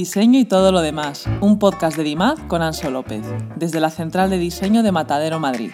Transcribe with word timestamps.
Diseño 0.00 0.38
y 0.38 0.46
todo 0.46 0.72
lo 0.72 0.80
demás, 0.80 1.26
un 1.42 1.58
podcast 1.58 1.94
de 1.94 2.04
DIMAD 2.04 2.38
con 2.48 2.62
Anso 2.62 2.90
López, 2.90 3.22
desde 3.56 3.80
la 3.80 3.90
Central 3.90 4.30
de 4.30 4.38
Diseño 4.38 4.82
de 4.82 4.92
Matadero, 4.92 5.38
Madrid. 5.38 5.72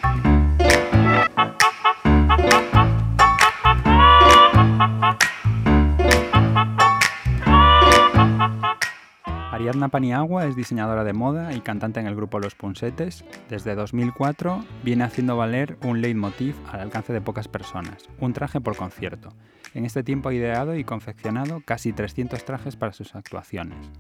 Ariadna 9.67 9.89
Paniagua 9.89 10.47
es 10.47 10.55
diseñadora 10.55 11.03
de 11.03 11.13
moda 11.13 11.53
y 11.53 11.61
cantante 11.61 11.99
en 11.99 12.07
el 12.07 12.15
grupo 12.15 12.39
Los 12.39 12.55
Punsetes. 12.55 13.25
Desde 13.51 13.75
2004 13.75 14.65
viene 14.85 15.03
haciendo 15.03 15.37
valer 15.37 15.77
un 15.83 16.01
leitmotiv 16.01 16.55
al 16.71 16.79
alcance 16.79 17.13
de 17.13 17.21
pocas 17.21 17.49
personas, 17.49 18.09
un 18.21 18.33
traje 18.33 18.61
por 18.61 18.77
concierto. 18.77 19.31
En 19.75 19.85
este 19.85 20.05
tiempo 20.05 20.29
ha 20.29 20.35
ideado 20.35 20.77
y 20.77 20.85
confeccionado 20.85 21.63
casi 21.65 21.93
300 21.93 22.45
trajes 22.45 22.77
para 22.77 22.93
sus 22.93 23.17
actuaciones. 23.17 23.91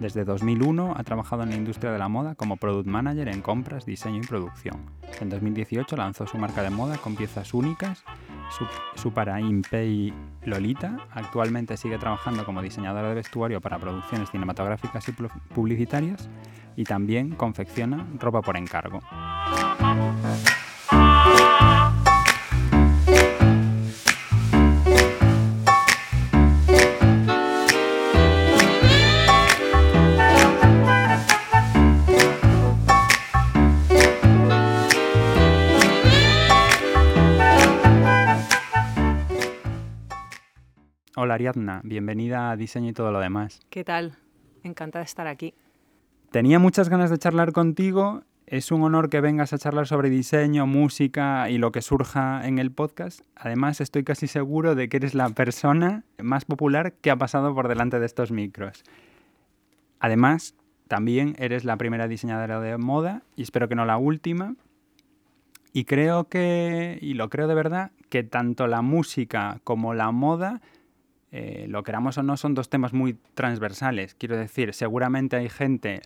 Desde 0.00 0.24
2001 0.24 0.94
ha 0.96 1.04
trabajado 1.04 1.42
en 1.42 1.50
la 1.50 1.56
industria 1.56 1.92
de 1.92 1.98
la 1.98 2.08
moda 2.08 2.34
como 2.34 2.56
product 2.56 2.88
manager 2.88 3.28
en 3.28 3.42
compras, 3.42 3.84
diseño 3.86 4.20
y 4.22 4.26
producción. 4.26 4.90
En 5.20 5.28
2018 5.28 5.96
lanzó 5.96 6.26
su 6.26 6.38
marca 6.38 6.62
de 6.62 6.70
moda 6.70 6.96
con 6.96 7.14
piezas 7.14 7.54
únicas, 7.54 8.04
su, 8.96 9.12
para 9.12 9.40
Impei 9.40 10.12
Lolita. 10.44 10.98
Actualmente 11.12 11.76
sigue 11.76 11.98
trabajando 11.98 12.44
como 12.44 12.62
diseñadora 12.62 13.08
de 13.08 13.14
vestuario 13.14 13.60
para 13.60 13.78
producciones 13.78 14.30
cinematográficas 14.30 15.06
y 15.08 15.12
publicitarias 15.54 16.28
y 16.76 16.84
también 16.84 17.30
confecciona 17.30 18.06
ropa 18.18 18.42
por 18.42 18.56
encargo. 18.56 19.00
Hola 41.14 41.34
Ariadna, 41.34 41.82
bienvenida 41.84 42.50
a 42.50 42.56
Diseño 42.56 42.88
y 42.88 42.92
todo 42.94 43.12
lo 43.12 43.20
demás. 43.20 43.60
¿Qué 43.68 43.84
tal? 43.84 44.16
Encantada 44.62 45.02
de 45.02 45.06
estar 45.06 45.26
aquí. 45.26 45.52
Tenía 46.30 46.58
muchas 46.58 46.88
ganas 46.88 47.10
de 47.10 47.18
charlar 47.18 47.52
contigo. 47.52 48.22
Es 48.46 48.72
un 48.72 48.82
honor 48.82 49.10
que 49.10 49.20
vengas 49.20 49.52
a 49.52 49.58
charlar 49.58 49.86
sobre 49.86 50.08
diseño, 50.08 50.66
música 50.66 51.50
y 51.50 51.58
lo 51.58 51.70
que 51.70 51.82
surja 51.82 52.48
en 52.48 52.58
el 52.58 52.72
podcast. 52.72 53.20
Además, 53.36 53.82
estoy 53.82 54.04
casi 54.04 54.26
seguro 54.26 54.74
de 54.74 54.88
que 54.88 54.96
eres 54.96 55.14
la 55.14 55.28
persona 55.28 56.04
más 56.16 56.46
popular 56.46 56.94
que 56.94 57.10
ha 57.10 57.16
pasado 57.16 57.54
por 57.54 57.68
delante 57.68 58.00
de 58.00 58.06
estos 58.06 58.32
micros. 58.32 58.82
Además, 60.00 60.54
también 60.88 61.36
eres 61.38 61.66
la 61.66 61.76
primera 61.76 62.08
diseñadora 62.08 62.58
de 62.58 62.78
moda 62.78 63.22
y 63.36 63.42
espero 63.42 63.68
que 63.68 63.74
no 63.74 63.84
la 63.84 63.98
última. 63.98 64.54
Y 65.74 65.84
creo 65.84 66.24
que, 66.30 66.98
y 67.02 67.12
lo 67.12 67.28
creo 67.28 67.48
de 67.48 67.54
verdad, 67.54 67.90
que 68.08 68.22
tanto 68.22 68.66
la 68.66 68.80
música 68.80 69.60
como 69.62 69.92
la 69.92 70.10
moda 70.10 70.62
eh, 71.32 71.66
lo 71.68 71.82
queramos 71.82 72.18
o 72.18 72.22
no, 72.22 72.36
son 72.36 72.54
dos 72.54 72.68
temas 72.68 72.92
muy 72.92 73.16
transversales. 73.34 74.14
Quiero 74.14 74.36
decir, 74.36 74.74
seguramente 74.74 75.36
hay 75.36 75.48
gente 75.48 76.02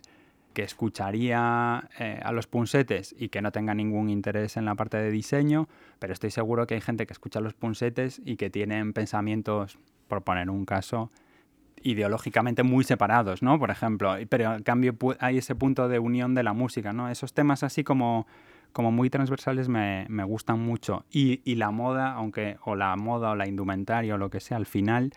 que 0.53 0.63
escucharía 0.63 1.87
eh, 1.99 2.19
a 2.23 2.31
los 2.31 2.47
punsetes 2.47 3.13
y 3.15 3.29
que 3.29 3.41
no 3.41 3.51
tenga 3.51 3.75
ningún 3.75 4.09
interés 4.09 4.57
en 4.57 4.65
la 4.65 4.73
parte 4.73 4.97
de 4.97 5.11
diseño, 5.11 5.67
pero 5.99 6.13
estoy 6.13 6.31
seguro 6.31 6.65
que 6.65 6.75
hay 6.75 6.81
gente 6.81 7.05
que 7.05 7.13
escucha 7.13 7.41
los 7.41 7.53
punsetes 7.53 8.21
y 8.25 8.37
que 8.37 8.49
tienen 8.49 8.93
pensamientos, 8.93 9.77
por 10.07 10.23
poner 10.23 10.49
un 10.49 10.65
caso, 10.65 11.11
ideológicamente 11.83 12.63
muy 12.63 12.83
separados, 12.83 13.43
¿no? 13.43 13.59
Por 13.59 13.69
ejemplo, 13.69 14.15
pero 14.29 14.55
en 14.55 14.63
cambio 14.63 14.95
hay 15.19 15.37
ese 15.37 15.53
punto 15.53 15.89
de 15.89 15.99
unión 15.99 16.33
de 16.33 16.43
la 16.43 16.53
música, 16.53 16.93
¿no? 16.93 17.09
Esos 17.09 17.33
temas 17.33 17.63
así 17.63 17.83
como 17.83 18.25
como 18.77 18.91
muy 18.91 19.09
transversales 19.09 19.69
me, 19.69 20.05
me 20.07 20.23
gustan 20.23 20.59
mucho. 20.59 21.03
Y, 21.09 21.41
y, 21.43 21.55
la 21.55 21.71
moda, 21.71 22.11
aunque 22.13 22.57
o 22.63 22.75
la 22.75 22.95
moda 22.95 23.31
o 23.31 23.35
la 23.35 23.47
indumentaria 23.47 24.13
o 24.13 24.19
lo 24.19 24.29
que 24.29 24.39
sea, 24.39 24.55
al 24.57 24.67
final 24.67 25.13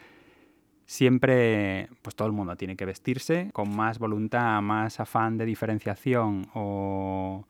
siempre, 0.86 1.90
pues 2.00 2.16
todo 2.16 2.26
el 2.26 2.32
mundo 2.32 2.56
tiene 2.56 2.74
que 2.74 2.86
vestirse 2.86 3.50
con 3.52 3.76
más 3.76 3.98
voluntad, 3.98 4.62
más 4.62 4.98
afán 4.98 5.36
de 5.36 5.44
diferenciación 5.44 6.46
o, 6.54 7.44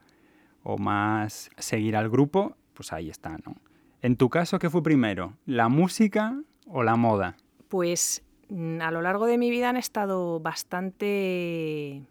o 0.64 0.78
más 0.78 1.48
seguir 1.56 1.94
al 1.94 2.10
grupo, 2.10 2.56
pues 2.74 2.92
ahí 2.92 3.08
está, 3.08 3.38
¿no? 3.46 3.54
En 4.02 4.16
tu 4.16 4.30
caso, 4.30 4.58
¿qué 4.58 4.68
fue 4.68 4.82
primero? 4.82 5.34
¿La 5.46 5.68
música 5.68 6.42
o 6.66 6.82
la 6.82 6.96
moda? 6.96 7.36
Pues 7.68 8.24
mm, 8.48 8.80
a 8.80 8.90
lo 8.90 9.00
largo 9.00 9.26
de 9.26 9.38
mi 9.38 9.48
vida 9.48 9.68
han 9.68 9.76
estado 9.76 10.40
bastante, 10.40 12.02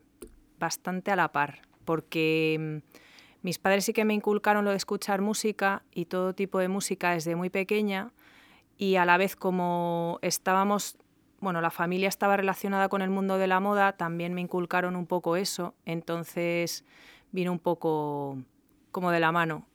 bastante 0.58 1.12
a 1.12 1.18
la 1.18 1.34
par, 1.34 1.64
porque 1.84 2.82
mm, 2.82 3.09
mis 3.42 3.60
padres 3.60 3.86
sí 3.86 3.94
que 3.94 4.06
me 4.06 4.14
inculcaron 4.14 4.66
lo 4.66 4.72
de 4.72 4.78
escuchar 4.78 5.22
música 5.22 5.84
y 5.92 6.06
todo 6.06 6.34
tipo 6.34 6.60
de 6.60 6.68
música 6.68 7.12
desde 7.12 7.36
muy 7.36 7.50
pequeña 7.50 8.12
y 8.78 8.96
a 8.96 9.06
la 9.06 9.18
vez 9.18 9.36
como 9.36 10.20
estábamos, 10.22 10.98
bueno, 11.40 11.62
la 11.62 11.72
familia 11.72 12.10
estaba 12.10 12.38
relacionada 12.38 12.90
con 12.90 13.02
el 13.02 13.10
mundo 13.10 13.38
de 13.38 13.48
la 13.48 13.60
moda, 13.60 13.94
también 13.94 14.34
me 14.34 14.42
inculcaron 14.42 14.96
un 14.96 15.06
poco 15.06 15.36
eso, 15.36 15.76
entonces 15.86 16.86
vino 17.32 17.52
un 17.52 17.60
poco 17.60 18.38
como 18.92 19.12
de 19.12 19.20
la 19.20 19.32
mano. 19.32 19.66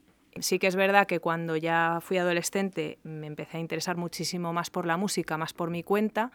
Sí 0.41 0.58
que 0.58 0.66
es 0.66 0.74
verdad 0.74 1.06
que 1.06 1.20
cuando 1.20 1.56
ya 1.56 1.98
fui 2.00 2.19
adolescente 2.19 2.98
me 3.04 3.26
empecé 3.26 3.58
a 3.58 3.60
interesar 3.60 3.97
muchísimo 3.97 4.53
más 4.53 4.69
por 4.70 4.84
la 4.84 4.97
música, 4.97 5.38
más 5.38 5.53
por 5.53 5.70
mi 5.70 5.82
cuenta, 5.82 6.32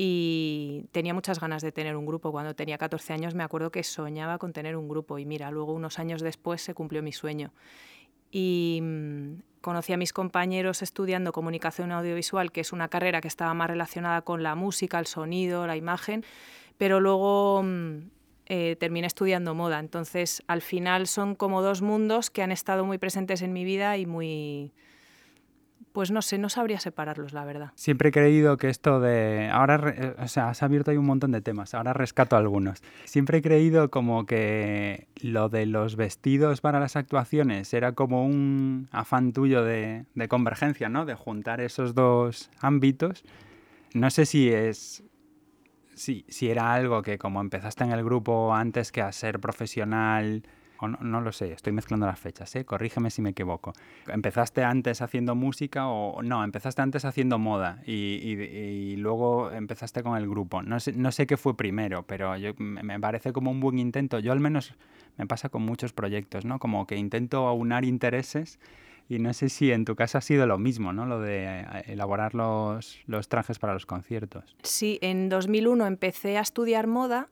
y 0.00 0.84
tenía 0.92 1.12
muchas 1.12 1.40
ganas 1.40 1.60
de 1.60 1.72
tener 1.72 1.96
un 1.96 2.06
grupo. 2.06 2.30
Cuando 2.30 2.54
tenía 2.54 2.78
14 2.78 3.14
años 3.14 3.34
me 3.34 3.42
acuerdo 3.42 3.72
que 3.72 3.82
soñaba 3.82 4.38
con 4.38 4.52
tener 4.52 4.76
un 4.76 4.88
grupo 4.88 5.18
y 5.18 5.26
mira, 5.26 5.50
luego 5.50 5.72
unos 5.72 5.98
años 5.98 6.22
después 6.22 6.62
se 6.62 6.72
cumplió 6.72 7.02
mi 7.02 7.10
sueño. 7.10 7.52
Y 8.30 8.78
mm, 8.80 9.42
conocí 9.60 9.92
a 9.92 9.96
mis 9.96 10.12
compañeros 10.12 10.82
estudiando 10.82 11.32
comunicación 11.32 11.90
audiovisual, 11.90 12.52
que 12.52 12.60
es 12.60 12.72
una 12.72 12.86
carrera 12.86 13.20
que 13.20 13.26
estaba 13.26 13.52
más 13.54 13.68
relacionada 13.68 14.22
con 14.22 14.44
la 14.44 14.54
música, 14.54 15.00
el 15.00 15.06
sonido, 15.06 15.66
la 15.66 15.76
imagen, 15.76 16.24
pero 16.76 17.00
luego 17.00 17.64
mm, 17.64 17.96
eh, 18.46 18.76
terminé 18.78 19.08
estudiando 19.08 19.52
moda. 19.56 19.80
Entonces, 19.80 20.44
al 20.46 20.62
final 20.62 21.08
son 21.08 21.34
como 21.34 21.60
dos 21.60 21.82
mundos 21.82 22.30
que 22.30 22.42
han 22.42 22.52
estado 22.52 22.84
muy 22.84 22.98
presentes 22.98 23.42
en 23.42 23.52
mi 23.52 23.64
vida 23.64 23.96
y 23.96 24.06
muy, 24.06 24.72
pues 25.98 26.12
no 26.12 26.22
sé, 26.22 26.38
no 26.38 26.48
sabría 26.48 26.78
separarlos, 26.78 27.32
la 27.32 27.44
verdad. 27.44 27.72
Siempre 27.74 28.10
he 28.10 28.12
creído 28.12 28.56
que 28.56 28.68
esto 28.68 29.00
de... 29.00 29.50
Ahora, 29.52 29.82
eh, 29.96 30.14
o 30.16 30.28
sea, 30.28 30.50
has 30.50 30.62
abierto 30.62 30.92
ahí 30.92 30.96
un 30.96 31.06
montón 31.06 31.32
de 31.32 31.40
temas, 31.40 31.74
ahora 31.74 31.92
rescato 31.92 32.36
algunos. 32.36 32.84
Siempre 33.04 33.38
he 33.38 33.42
creído 33.42 33.90
como 33.90 34.24
que 34.24 35.08
lo 35.20 35.48
de 35.48 35.66
los 35.66 35.96
vestidos 35.96 36.60
para 36.60 36.78
las 36.78 36.94
actuaciones 36.94 37.74
era 37.74 37.96
como 37.96 38.24
un 38.24 38.86
afán 38.92 39.32
tuyo 39.32 39.64
de, 39.64 40.04
de 40.14 40.28
convergencia, 40.28 40.88
¿no? 40.88 41.04
De 41.04 41.16
juntar 41.16 41.60
esos 41.60 41.96
dos 41.96 42.48
ámbitos. 42.60 43.24
No 43.92 44.10
sé 44.10 44.24
si 44.24 44.50
es 44.50 45.02
si, 45.96 46.24
si, 46.28 46.48
era 46.48 46.74
algo 46.74 47.02
que 47.02 47.18
como 47.18 47.40
empezaste 47.40 47.82
en 47.82 47.90
el 47.90 48.04
grupo 48.04 48.54
antes 48.54 48.92
que 48.92 49.02
a 49.02 49.10
ser 49.10 49.40
profesional 49.40 50.44
no, 50.86 51.20
lo 51.20 51.32
sé, 51.32 51.52
estoy 51.52 51.72
mezclando 51.72 52.06
las 52.06 52.20
fechas, 52.20 52.54
¿eh? 52.54 52.64
corrígeme 52.64 53.10
si 53.10 53.22
me 53.22 53.30
equivoco. 53.30 53.72
¿Empezaste 54.06 54.62
antes 54.62 55.02
haciendo 55.02 55.34
música 55.34 55.88
o 55.88 56.22
no? 56.22 56.44
Empezaste 56.44 56.82
antes 56.82 57.04
haciendo 57.04 57.38
moda 57.38 57.82
y, 57.84 58.94
luego 58.96 59.50
empezaste 59.50 60.02
con 60.02 60.16
el 60.16 60.28
grupo. 60.28 60.62
No 60.62 60.78
sé, 60.78 60.92
no 60.92 61.10
sé 61.10 61.26
qué 61.26 61.36
fue 61.36 61.56
primero, 61.56 62.04
pero 62.04 62.36
yo, 62.36 62.52
me 62.58 63.00
parece 63.00 63.32
como 63.32 63.50
un 63.50 63.60
buen 63.60 63.78
intento. 63.78 64.18
Yo 64.20 64.32
al 64.32 64.40
menos 64.40 64.74
me 65.16 65.26
pasa 65.26 65.48
con 65.48 65.62
muchos 65.62 65.92
proyectos, 65.92 66.44
¿no? 66.44 66.58
Como 66.58 66.86
que 66.86 66.96
intento 66.96 67.48
aunar 67.48 67.84
intereses 67.84 68.60
y 69.08 69.18
no 69.18 69.32
sé 69.32 69.48
si 69.48 69.72
en 69.72 69.84
tu 69.84 69.96
caso 69.96 70.18
ha 70.18 70.20
sido 70.20 70.46
lo 70.46 70.58
mismo, 70.58 70.92
¿no? 70.92 71.06
Lo 71.06 71.20
de 71.20 71.44
eh, 71.44 71.64
elaborar 71.86 72.34
los, 72.34 73.00
los 73.06 73.28
trajes 73.28 73.58
para 73.58 73.72
los 73.72 73.86
conciertos. 73.86 74.56
Sí, 74.62 74.98
en 75.00 75.28
2001 75.28 75.86
empecé 75.86 76.36
a 76.36 76.42
estudiar 76.42 76.86
moda 76.86 77.28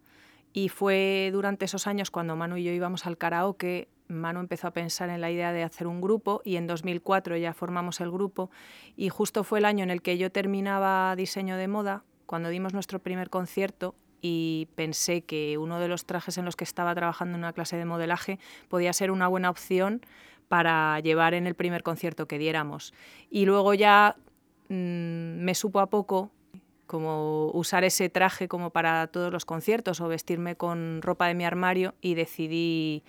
y 0.57 0.71
fue 0.71 1.29
durante 1.35 1.67
esos 1.67 1.87
años 1.87 2.11
cuando 2.11 2.35
Manu 2.35 2.57
y 2.57 2.65
yo 2.65 2.73
íbamos 2.73 3.05
al 3.05 3.19
karaoke, 3.19 3.89
Manu 4.09 4.41
empezó 4.41 4.69
a 4.69 4.71
pensar 4.71 5.11
en 5.11 5.21
la 5.21 5.31
idea 5.31 5.53
de 5.53 5.63
hacer 5.63 5.87
un 5.87 6.01
grupo 6.01 6.41
y 6.45 6.57
en 6.57 6.67
2004 6.67 7.37
ya 7.37 7.53
formamos 7.53 8.01
el 8.01 8.11
grupo 8.11 8.51
y 8.97 9.11
justo 9.11 9.45
fue 9.45 9.59
el 9.59 9.67
año 9.67 9.85
en 9.85 9.91
el 9.91 10.01
que 10.01 10.17
yo 10.17 10.33
terminaba 10.33 11.15
diseño 11.15 11.59
de 11.59 11.69
moda, 11.69 12.05
cuando 12.25 12.49
dimos 12.49 12.73
nuestro 12.73 13.01
primer 13.01 13.29
concierto 13.29 13.95
y 14.23 14.69
pensé 14.77 15.25
que 15.25 15.59
uno 15.59 15.79
de 15.79 15.89
los 15.89 16.07
trajes 16.07 16.39
en 16.39 16.47
los 16.47 16.57
que 16.57 16.65
estaba 16.65 16.95
trabajando 16.95 17.35
en 17.35 17.41
una 17.41 17.53
clase 17.53 17.77
de 17.77 17.85
modelaje 17.85 18.39
podía 18.71 18.95
ser 18.95 19.11
una 19.11 19.29
buena 19.29 19.51
opción 19.51 20.01
para 20.49 20.99
llevar 21.01 21.35
en 21.35 21.47
el 21.47 21.55
primer 21.55 21.83
concierto 21.83 22.27
que 22.27 22.39
diéramos. 22.39 22.95
Y 23.29 23.45
luego 23.45 23.75
ya 23.75 24.17
mm, 24.71 25.45
me 25.45 25.55
supo 25.55 25.81
a 25.81 25.91
poco 25.91 26.33
como 26.87 27.51
usar 27.53 27.85
ese 27.85 28.09
traje 28.09 28.49
como 28.49 28.71
para 28.71 29.07
todos 29.09 29.33
los 29.33 29.45
conciertos 29.45 30.01
o 30.01 30.09
vestirme 30.09 30.57
con 30.57 31.03
ropa 31.03 31.27
de 31.27 31.35
mi 31.35 31.45
armario 31.45 31.95
y 32.01 32.15
decidí 32.15 33.03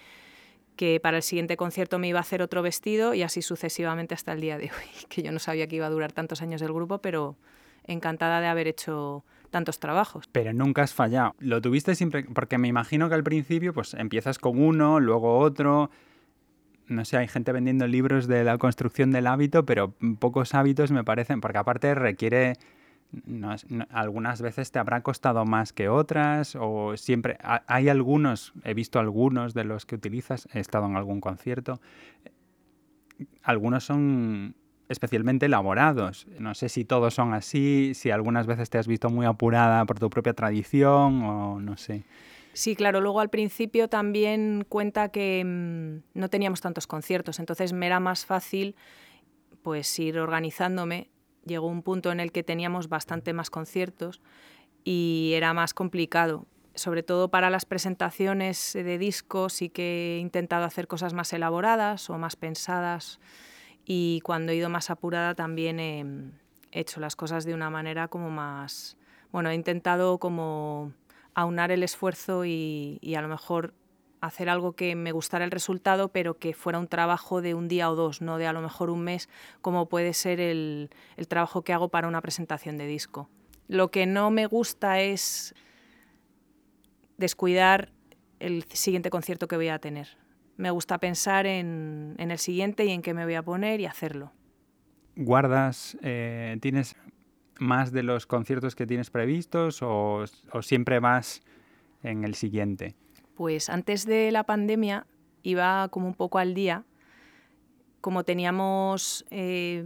que 0.75 0.99
para 1.01 1.17
el 1.17 1.23
siguiente 1.23 1.57
concierto 1.57 1.99
me 1.99 2.07
iba 2.07 2.19
a 2.19 2.21
hacer 2.21 2.41
otro 2.41 2.61
vestido 2.61 3.13
y 3.13 3.23
así 3.23 3.41
sucesivamente 3.41 4.13
hasta 4.13 4.31
el 4.31 4.41
día 4.41 4.57
de 4.57 4.65
hoy, 4.65 5.05
que 5.09 5.23
yo 5.23 5.31
no 5.31 5.39
sabía 5.39 5.67
que 5.67 5.75
iba 5.75 5.87
a 5.87 5.89
durar 5.89 6.13
tantos 6.13 6.41
años 6.41 6.61
el 6.61 6.71
grupo, 6.71 6.99
pero 6.99 7.35
encantada 7.83 8.39
de 8.41 8.47
haber 8.47 8.67
hecho 8.67 9.23
tantos 9.49 9.79
trabajos. 9.79 10.29
Pero 10.31 10.53
nunca 10.53 10.83
has 10.83 10.93
fallado. 10.93 11.35
Lo 11.39 11.61
tuviste 11.61 11.95
siempre, 11.95 12.23
porque 12.23 12.57
me 12.57 12.67
imagino 12.67 13.09
que 13.09 13.15
al 13.15 13.23
principio 13.23 13.73
pues 13.73 13.93
empiezas 13.93 14.39
con 14.39 14.61
uno, 14.61 14.99
luego 14.99 15.39
otro. 15.39 15.89
No 16.87 17.05
sé, 17.05 17.17
hay 17.17 17.27
gente 17.27 17.51
vendiendo 17.51 17.87
libros 17.87 18.27
de 18.27 18.43
la 18.43 18.57
construcción 18.57 19.11
del 19.11 19.27
hábito, 19.27 19.65
pero 19.65 19.93
pocos 20.19 20.53
hábitos 20.53 20.91
me 20.91 21.03
parecen, 21.03 21.41
porque 21.41 21.57
aparte 21.57 21.95
requiere 21.95 22.57
algunas 23.89 24.41
veces 24.41 24.71
te 24.71 24.79
habrá 24.79 25.01
costado 25.01 25.45
más 25.45 25.73
que 25.73 25.89
otras 25.89 26.57
o 26.59 26.97
siempre 26.97 27.37
hay 27.41 27.89
algunos, 27.89 28.53
he 28.63 28.73
visto 28.73 28.99
algunos 28.99 29.53
de 29.53 29.63
los 29.63 29.85
que 29.85 29.95
utilizas, 29.95 30.47
he 30.53 30.59
estado 30.59 30.85
en 30.87 30.95
algún 30.95 31.21
concierto, 31.21 31.79
algunos 33.43 33.83
son 33.83 34.55
especialmente 34.89 35.47
elaborados. 35.47 36.27
No 36.39 36.53
sé 36.53 36.69
si 36.69 36.85
todos 36.85 37.13
son 37.13 37.33
así, 37.33 37.93
si 37.93 38.11
algunas 38.11 38.47
veces 38.47 38.69
te 38.69 38.77
has 38.77 38.87
visto 38.87 39.09
muy 39.09 39.25
apurada 39.25 39.85
por 39.85 39.99
tu 39.99 40.09
propia 40.09 40.33
tradición 40.33 41.23
o 41.23 41.59
no 41.59 41.77
sé. 41.77 42.03
Sí, 42.53 42.75
claro, 42.75 43.01
luego 43.01 43.19
al 43.19 43.29
principio 43.29 43.87
también 43.87 44.65
cuenta 44.67 45.09
que 45.09 45.43
mm, 45.45 46.19
no 46.19 46.29
teníamos 46.29 46.61
tantos 46.61 46.87
conciertos, 46.87 47.39
entonces 47.39 47.71
me 47.73 47.85
era 47.85 47.99
más 47.99 48.25
fácil 48.25 48.75
pues 49.61 49.99
ir 49.99 50.17
organizándome. 50.17 51.09
Llegó 51.47 51.67
un 51.67 51.81
punto 51.81 52.11
en 52.11 52.19
el 52.19 52.31
que 52.31 52.43
teníamos 52.43 52.89
bastante 52.89 53.33
más 53.33 53.49
conciertos 53.49 54.21
y 54.83 55.31
era 55.35 55.53
más 55.53 55.73
complicado. 55.73 56.45
Sobre 56.75 57.01
todo 57.01 57.29
para 57.29 57.49
las 57.49 57.65
presentaciones 57.65 58.73
de 58.73 58.97
discos 58.97 59.53
sí 59.53 59.69
que 59.69 60.17
he 60.17 60.19
intentado 60.19 60.65
hacer 60.65 60.87
cosas 60.87 61.13
más 61.13 61.33
elaboradas 61.33 62.09
o 62.09 62.17
más 62.17 62.35
pensadas 62.35 63.19
y 63.85 64.21
cuando 64.23 64.51
he 64.51 64.55
ido 64.55 64.69
más 64.69 64.89
apurada 64.89 65.33
también 65.33 65.79
he 65.79 66.33
hecho 66.71 66.99
las 66.99 67.15
cosas 67.15 67.45
de 67.45 67.53
una 67.53 67.69
manera 67.69 68.09
como 68.09 68.29
más, 68.29 68.97
bueno, 69.31 69.49
he 69.49 69.55
intentado 69.55 70.19
como 70.19 70.91
aunar 71.33 71.71
el 71.71 71.83
esfuerzo 71.83 72.45
y, 72.45 72.99
a 73.15 73.21
lo 73.21 73.27
mejor 73.27 73.73
hacer 74.27 74.49
algo 74.49 74.73
que 74.73 74.95
me 74.95 75.11
gustara 75.11 75.45
el 75.45 75.51
resultado, 75.51 76.09
pero 76.09 76.37
que 76.37 76.53
fuera 76.53 76.79
un 76.79 76.87
trabajo 76.87 77.41
de 77.41 77.53
un 77.53 77.67
día 77.67 77.89
o 77.89 77.95
dos, 77.95 78.21
no 78.21 78.37
de 78.37 78.47
a 78.47 78.53
lo 78.53 78.61
mejor 78.61 78.89
un 78.89 79.01
mes, 79.01 79.29
como 79.61 79.87
puede 79.87 80.13
ser 80.13 80.39
el, 80.39 80.89
trabajo 81.27 81.63
que 81.63 81.73
hago 81.73 81.89
para 81.89 82.07
una 82.07 82.21
presentación 82.21 82.77
de 82.77 82.87
disco. 82.87 83.29
Lo 83.67 83.91
que 83.91 84.05
no 84.05 84.31
me 84.31 84.45
gusta 84.45 85.01
es 85.01 85.53
descuidar 87.17 87.91
el 88.39 88.63
siguiente 88.71 89.09
concierto 89.09 89.47
que 89.47 89.55
voy 89.55 89.69
a 89.69 89.79
tener 89.79 90.17
me 90.57 90.71
gusta 90.71 90.97
pensar 90.97 91.45
en, 91.45 92.15
el 92.17 92.37
siguiente 92.39 92.85
y 92.85 92.89
en 92.89 93.01
qué 93.01 93.13
me 93.13 93.23
voy 93.23 93.35
a 93.35 93.43
poner 93.43 93.79
y 93.79 93.85
hacerlo. 93.85 94.33
¿Guardas, 95.15 95.97
eh, 96.01 96.57
tienes 96.61 96.95
más 97.59 97.91
de 97.91 98.03
los 98.03 98.27
conciertos 98.27 98.75
que 98.75 98.85
tienes 98.85 99.09
previstos 99.09 99.79
o, 99.81 100.25
siempre 100.61 100.99
vas 100.99 101.41
en 102.03 102.23
el 102.23 102.35
siguiente? 102.35 102.95
Pues 103.37 103.69
antes 103.69 104.07
de 104.07 104.31
la 104.31 104.43
pandemia 104.43 105.05
iba 105.43 105.87
como 105.89 106.07
un 106.07 106.15
poco 106.15 106.39
al 106.39 106.55
día. 106.55 106.85
Como 108.01 108.23
teníamos 108.23 109.25
eh, 109.29 109.83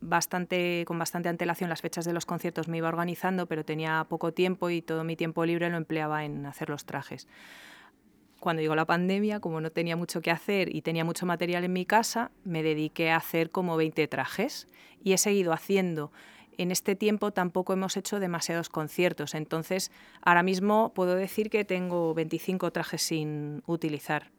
bastante, 0.00 0.84
con 0.86 0.98
bastante 0.98 1.28
antelación 1.28 1.70
las 1.70 1.82
fechas 1.82 2.04
de 2.04 2.12
los 2.12 2.26
conciertos, 2.26 2.66
me 2.66 2.78
iba 2.78 2.88
organizando, 2.88 3.46
pero 3.46 3.64
tenía 3.64 4.04
poco 4.08 4.32
tiempo 4.32 4.70
y 4.70 4.82
todo 4.82 5.04
mi 5.04 5.14
tiempo 5.14 5.46
libre 5.46 5.70
lo 5.70 5.76
empleaba 5.76 6.24
en 6.24 6.46
hacer 6.46 6.68
los 6.68 6.84
trajes 6.84 7.28
cuando 8.40 8.62
llegó 8.62 8.74
la 8.74 8.86
pandemia, 8.86 9.38
como 9.38 9.60
no 9.60 9.70
tenía 9.70 9.96
mucho 9.96 10.22
que 10.22 10.30
hacer 10.30 10.74
y 10.74 10.80
tenía 10.80 11.04
mucho 11.04 11.26
material 11.26 11.62
en 11.64 11.74
mi 11.74 11.84
casa, 11.84 12.30
me 12.42 12.62
dediqué 12.62 13.10
a 13.10 13.16
hacer 13.16 13.50
como 13.50 13.76
20 13.76 14.08
trajes 14.08 14.66
y 15.04 15.12
he 15.12 15.18
seguido 15.18 15.52
haciendo. 15.52 16.10
En 16.60 16.70
este 16.70 16.94
tiempo 16.94 17.30
tampoco 17.30 17.72
hemos 17.72 17.96
hecho 17.96 18.20
demasiados 18.20 18.68
conciertos, 18.68 19.34
entonces 19.34 19.90
ahora 20.20 20.42
mismo 20.42 20.92
puedo 20.92 21.14
decir 21.14 21.48
que 21.48 21.64
tengo 21.64 22.12
25 22.12 22.70
trajes 22.70 23.00
sin 23.00 23.62
utilizar. 23.64 24.30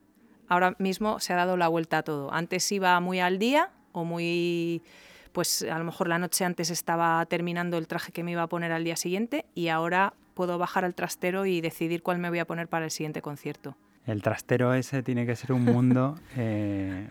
Ahora 0.48 0.76
mismo 0.78 1.20
se 1.20 1.34
ha 1.34 1.36
dado 1.36 1.58
la 1.58 1.68
vuelta 1.68 1.98
a 1.98 2.04
todo. 2.04 2.32
Antes 2.32 2.72
iba 2.72 3.00
muy 3.00 3.20
al 3.20 3.40
día 3.40 3.72
o 3.92 4.06
muy 4.06 4.84
pues 5.32 5.64
a 5.64 5.80
lo 5.80 5.84
mejor 5.84 6.10
la 6.10 6.20
noche 6.20 6.46
antes 6.46 6.70
estaba 6.70 7.26
terminando 7.26 7.80
el 7.80 7.88
traje 7.88 8.12
que 8.12 8.22
me 8.22 8.34
iba 8.34 8.44
a 8.44 8.48
poner 8.48 8.72
al 8.72 8.84
día 8.84 8.98
siguiente 8.98 9.46
y 9.56 9.70
ahora 9.70 10.14
puedo 10.36 10.60
bajar 10.60 10.86
al 10.86 10.94
trastero 10.94 11.48
y 11.48 11.60
decidir 11.60 12.04
cuál 12.04 12.20
me 12.20 12.30
voy 12.30 12.38
a 12.38 12.46
poner 12.46 12.68
para 12.68 12.86
el 12.86 12.92
siguiente 12.92 13.24
concierto. 13.24 13.78
El 14.06 14.22
trastero 14.22 14.76
ese 14.76 15.02
tiene 15.02 15.26
que 15.26 15.36
ser 15.36 15.54
un 15.54 15.66
mundo. 15.66 16.20
Eh, 16.38 17.10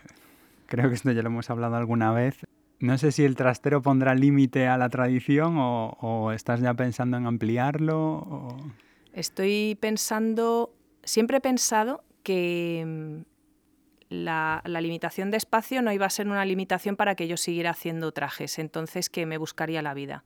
creo 0.67 0.87
que 0.87 0.95
esto 0.95 1.11
ya 1.11 1.21
lo 1.21 1.27
hemos 1.27 1.49
hablado 1.49 1.75
alguna 1.75 2.13
vez. 2.13 2.45
No 2.81 2.97
sé 2.97 3.11
si 3.11 3.23
el 3.23 3.35
trastero 3.35 3.81
pondrá 3.81 4.15
límite 4.15 4.67
a 4.67 4.77
la 4.77 4.89
tradición 4.89 5.55
o, 5.57 6.31
estás 6.33 6.59
ya 6.61 6.73
pensando 6.73 7.17
en 7.17 7.27
ampliarlo. 7.27 8.57
Estoy 9.13 9.77
pensando, 9.79 10.73
siempre 11.03 11.37
he 11.37 11.41
pensado 11.41 12.03
que 12.23 12.83
mm, 12.85 13.21
la, 14.09 14.61
la, 14.65 14.81
limitación 14.81 15.31
de 15.31 15.37
espacio 15.37 15.81
no 15.81 15.91
iba 15.91 16.05
a 16.05 16.09
ser 16.09 16.27
una 16.27 16.43
limitación 16.43 16.95
para 16.95 17.15
que 17.15 17.27
yo 17.27 17.37
siguiera 17.37 17.71
haciendo 17.71 18.11
trajes, 18.11 18.57
entonces 18.59 19.09
que 19.09 19.25
me 19.25 19.37
buscaría 19.37 19.81
la 19.81 19.93
vida. 19.93 20.23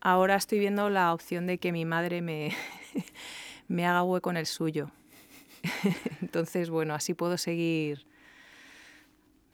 Ahora 0.00 0.36
estoy 0.36 0.58
viendo 0.58 0.90
la 0.90 1.12
opción 1.12 1.46
de 1.46 1.58
que 1.58 1.72
mi 1.72 1.84
madre 1.84 2.20
me, 2.20 2.52
me 3.68 3.86
haga 3.86 4.02
hueco 4.02 4.30
en 4.30 4.38
el 4.38 4.46
suyo 4.46 4.90
Entonces, 6.20 6.70
bueno, 6.70 6.94
así 6.94 7.14
puedo 7.14 7.38
seguir, 7.38 8.06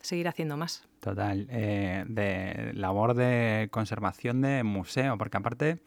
seguir 0.07 0.29
haciendo 0.29 0.57
más. 0.57 0.89
Total. 1.01 1.47
Eh, 1.51 2.05
de 2.09 2.73
labor 2.75 3.15
de 3.15 3.69
conservación 3.71 4.41
de 4.41 4.63
museo, 4.63 5.19
porque 5.19 5.37
aparte, 5.37 5.83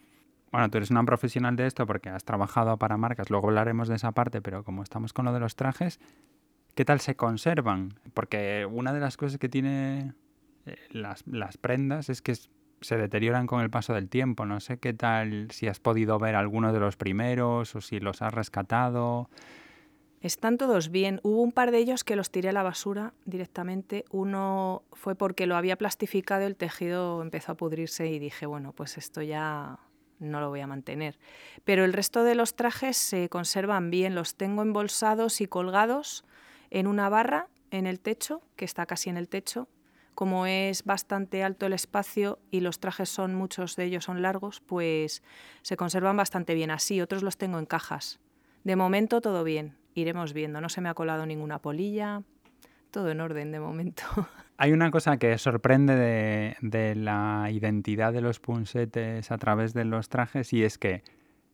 bueno, 0.51 0.69
tú 0.69 0.77
eres 0.77 0.91
una 0.91 1.03
profesional 1.03 1.55
de 1.55 1.67
esto 1.67 1.85
porque 1.85 2.09
has 2.09 2.23
trabajado 2.23 2.77
para 2.77 2.97
marcas, 2.97 3.29
luego 3.29 3.47
hablaremos 3.47 3.87
de 3.87 3.95
esa 3.95 4.11
parte, 4.11 4.41
pero 4.41 4.63
como 4.63 4.83
estamos 4.83 5.13
con 5.13 5.25
lo 5.25 5.33
de 5.33 5.39
los 5.39 5.55
trajes, 5.55 5.99
¿qué 6.75 6.85
tal 6.85 6.99
se 6.99 7.15
conservan? 7.15 7.99
Porque 8.13 8.67
una 8.69 8.93
de 8.93 8.99
las 8.99 9.17
cosas 9.17 9.39
que 9.39 9.49
tiene 9.49 10.13
eh, 10.65 10.77
las, 10.91 11.25
las 11.27 11.57
prendas 11.57 12.09
es 12.09 12.21
que 12.21 12.35
se 12.81 12.97
deterioran 12.97 13.47
con 13.47 13.61
el 13.61 13.69
paso 13.69 13.93
del 13.93 14.09
tiempo. 14.09 14.45
No 14.45 14.59
sé 14.59 14.77
qué 14.77 14.93
tal, 14.93 15.47
si 15.51 15.67
has 15.67 15.79
podido 15.79 16.19
ver 16.19 16.35
alguno 16.35 16.73
de 16.73 16.79
los 16.79 16.95
primeros 16.95 17.75
o 17.75 17.81
si 17.81 17.99
los 17.99 18.21
has 18.21 18.33
rescatado. 18.33 19.29
Están 20.21 20.57
todos 20.57 20.89
bien. 20.89 21.21
Hubo 21.23 21.41
un 21.41 21.53
par 21.53 21.71
de 21.71 21.77
ellos 21.77 22.03
que 22.03 22.17
los 22.17 22.29
tiré 22.29 22.49
a 22.49 22.53
la 22.53 22.61
basura 22.61 23.13
directamente. 23.23 24.03
Uno 24.11 24.83
fue 24.91 25.15
porque 25.15 25.45
lo 25.45 25.55
había 25.55 25.77
plastificado, 25.77 26.45
el 26.45 26.57
tejido 26.57 27.21
empezó 27.21 27.53
a 27.53 27.55
pudrirse 27.55 28.07
y 28.07 28.19
dije, 28.19 28.45
bueno, 28.45 28.73
pues 28.73 28.97
esto 28.97 29.21
ya 29.21 29.79
no 30.19 30.41
lo 30.41 30.49
voy 30.49 30.59
a 30.59 30.67
mantener. 30.67 31.17
Pero 31.63 31.85
el 31.85 31.93
resto 31.93 32.25
de 32.25 32.35
los 32.35 32.57
trajes 32.57 32.97
se 32.97 33.29
conservan 33.29 33.91
bien. 33.91 34.13
Los 34.13 34.35
tengo 34.35 34.61
embolsados 34.61 35.39
y 35.39 35.47
colgados 35.47 36.25
en 36.69 36.87
una 36.87 37.07
barra 37.07 37.47
en 37.71 37.87
el 37.87 38.01
techo, 38.01 38.41
que 38.57 38.65
está 38.65 38.85
casi 38.85 39.09
en 39.09 39.15
el 39.15 39.29
techo. 39.29 39.69
Como 40.15 40.45
es 40.45 40.83
bastante 40.83 41.45
alto 41.45 41.65
el 41.65 41.71
espacio 41.71 42.39
y 42.51 42.59
los 42.59 42.81
trajes 42.81 43.07
son, 43.07 43.35
muchos 43.35 43.77
de 43.77 43.85
ellos 43.85 44.03
son 44.03 44.21
largos, 44.21 44.59
pues 44.59 45.23
se 45.61 45.77
conservan 45.77 46.17
bastante 46.17 46.55
bien 46.55 46.71
así. 46.71 46.99
Otros 46.99 47.23
los 47.23 47.37
tengo 47.37 47.57
en 47.57 47.65
cajas. 47.65 48.19
De 48.65 48.75
momento 48.75 49.21
todo 49.21 49.45
bien 49.45 49.78
iremos 49.95 50.33
viendo. 50.33 50.61
No 50.61 50.69
se 50.69 50.81
me 50.81 50.89
ha 50.89 50.93
colado 50.93 51.25
ninguna 51.25 51.59
polilla, 51.59 52.23
todo 52.91 53.11
en 53.11 53.21
orden 53.21 53.51
de 53.51 53.59
momento. 53.59 54.03
Hay 54.57 54.73
una 54.73 54.91
cosa 54.91 55.17
que 55.17 55.37
sorprende 55.37 55.95
de, 56.61 56.95
la 56.95 57.47
identidad 57.49 58.11
de 58.11 58.19
los 58.19 58.41
punsetes 58.41 59.31
a 59.31 59.37
través 59.37 59.73
de 59.73 59.85
los 59.85 60.09
trajes 60.09 60.51
y 60.51 60.65
es 60.65 60.77
que 60.77 61.01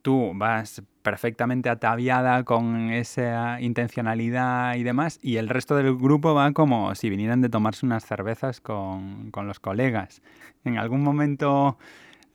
tú 0.02 0.32
vas 0.34 0.82
perfectamente 1.04 1.70
ataviada 1.70 2.44
con 2.44 2.90
esa 2.90 3.62
intencionalidad 3.62 4.76
y 4.76 4.84
demás, 4.84 5.20
y 5.22 5.38
el 5.38 5.50
resto 5.50 5.76
del 5.76 5.96
grupo 5.96 6.34
va 6.34 6.52
como 6.54 6.96
si 6.96 7.12
vinieran 7.12 7.42
de 7.42 7.50
tomarse 7.50 7.86
unas 7.86 8.06
cervezas 8.06 8.60
con, 8.60 9.32
los 9.36 9.60
colegas. 9.60 10.24
En 10.64 10.80
algún 10.80 11.04
momento 11.04 11.78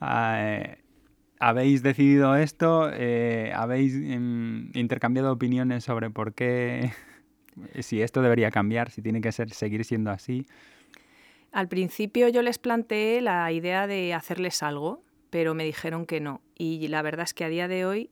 eh, 0.01 0.79
habéis 1.41 1.83
decidido 1.83 2.37
esto, 2.37 2.91
eh, 2.93 3.53
habéis 3.55 3.95
em, 3.95 4.71
intercambiado 4.75 5.33
opiniones 5.33 5.85
sobre 5.85 6.11
por 6.11 6.35
qué, 6.35 6.93
si 7.81 8.03
esto 8.03 8.23
debería 8.23 8.51
cambiar, 8.51 8.91
si 8.91 9.03
tiene 9.03 9.21
que 9.21 9.33
ser, 9.33 9.51
seguir 9.51 9.85
siendo 9.85 10.11
así. 10.11 10.47
Al 11.51 11.67
principio 11.67 12.29
yo 12.29 12.43
les 12.43 12.59
planteé 12.59 13.21
la 13.23 13.51
idea 13.51 13.89
de 13.89 14.15
hacerles 14.15 14.63
algo, 14.63 15.03
pero 15.31 15.55
me 15.55 15.65
dijeron 15.65 16.07
que 16.07 16.21
no. 16.21 16.43
Y 16.57 16.87
la 16.89 17.03
verdad 17.03 17.25
es 17.25 17.35
que 17.35 17.45
a 17.45 17.49
día 17.49 17.67
de 17.67 17.87
hoy 17.87 18.11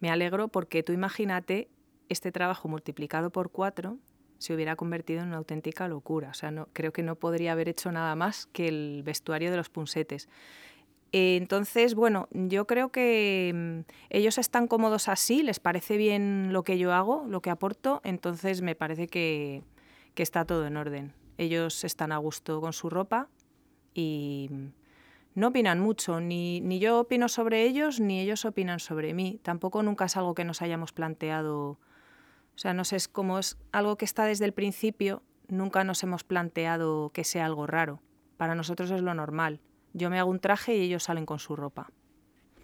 me 0.00 0.10
alegro 0.10 0.48
porque 0.48 0.82
tú 0.82 0.92
imagínate 0.92 1.68
este 2.08 2.32
trabajo 2.32 2.68
multiplicado 2.68 3.30
por 3.30 3.52
cuatro 3.52 3.98
se 4.38 4.52
hubiera 4.52 4.74
convertido 4.74 5.22
en 5.22 5.28
una 5.28 5.36
auténtica 5.36 5.86
locura. 5.86 6.30
O 6.30 6.34
sea, 6.34 6.50
no, 6.50 6.68
creo 6.72 6.92
que 6.92 7.04
no 7.04 7.14
podría 7.14 7.52
haber 7.52 7.68
hecho 7.68 7.92
nada 7.92 8.16
más 8.16 8.46
que 8.46 8.66
el 8.66 9.02
vestuario 9.04 9.52
de 9.52 9.56
los 9.56 9.68
punsetes. 9.68 10.28
Eh, 11.12 11.36
entonces, 11.36 11.94
bueno, 11.94 12.26
yo 12.32 12.66
creo 12.66 12.90
que 12.90 13.52
mm, 13.54 13.92
ellos 14.10 14.38
están 14.38 14.66
cómodos 14.66 15.08
así, 15.08 15.42
les 15.42 15.60
parece 15.60 15.96
bien 15.98 16.52
lo 16.52 16.64
que 16.64 16.78
yo 16.78 16.92
hago, 16.92 17.24
lo 17.28 17.42
que 17.42 17.50
aporto, 17.50 18.00
entonces 18.02 18.62
me 18.62 18.74
parece 18.74 19.08
que, 19.08 19.62
está 20.16 20.44
todo 20.44 20.66
en 20.66 20.76
orden. 20.76 21.12
Ellos 21.36 21.84
están 21.84 22.12
a 22.12 22.16
gusto 22.18 22.60
con 22.60 22.72
su 22.72 22.88
ropa 22.88 23.28
y, 23.92 24.48
no 25.34 25.48
opinan 25.48 25.80
mucho, 25.80 26.20
ni, 26.20 26.60
ni 26.60 26.78
yo 26.78 27.00
opino 27.00 27.28
sobre 27.28 27.62
ellos, 27.64 28.00
ni 28.00 28.20
ellos 28.20 28.44
opinan 28.44 28.80
sobre 28.80 29.14
mí. 29.14 29.40
Tampoco 29.42 29.82
nunca 29.82 30.04
es 30.04 30.16
algo 30.16 30.34
que 30.34 30.44
nos 30.44 30.60
hayamos 30.62 30.92
planteado. 30.92 31.78
O 32.54 32.58
sea, 32.58 32.74
no 32.74 32.84
sé, 32.84 32.96
es 32.96 33.08
como 33.08 33.38
es 33.38 33.56
algo 33.72 33.96
que 33.96 34.04
está 34.04 34.26
desde 34.26 34.44
el 34.44 34.52
principio, 34.52 35.22
nunca 35.48 35.84
nos 35.84 36.02
hemos 36.02 36.22
planteado 36.22 37.10
que 37.10 37.24
sea 37.24 37.46
algo 37.46 37.66
raro. 37.66 38.00
Para 38.36 38.54
nosotros 38.54 38.90
es 38.90 39.00
lo 39.00 39.14
normal. 39.14 39.60
Yo 39.92 40.10
me 40.10 40.18
hago 40.18 40.30
un 40.30 40.40
traje 40.40 40.76
y 40.76 40.82
ellos 40.82 41.04
salen 41.04 41.26
con 41.26 41.38
su 41.38 41.56
ropa. 41.56 41.88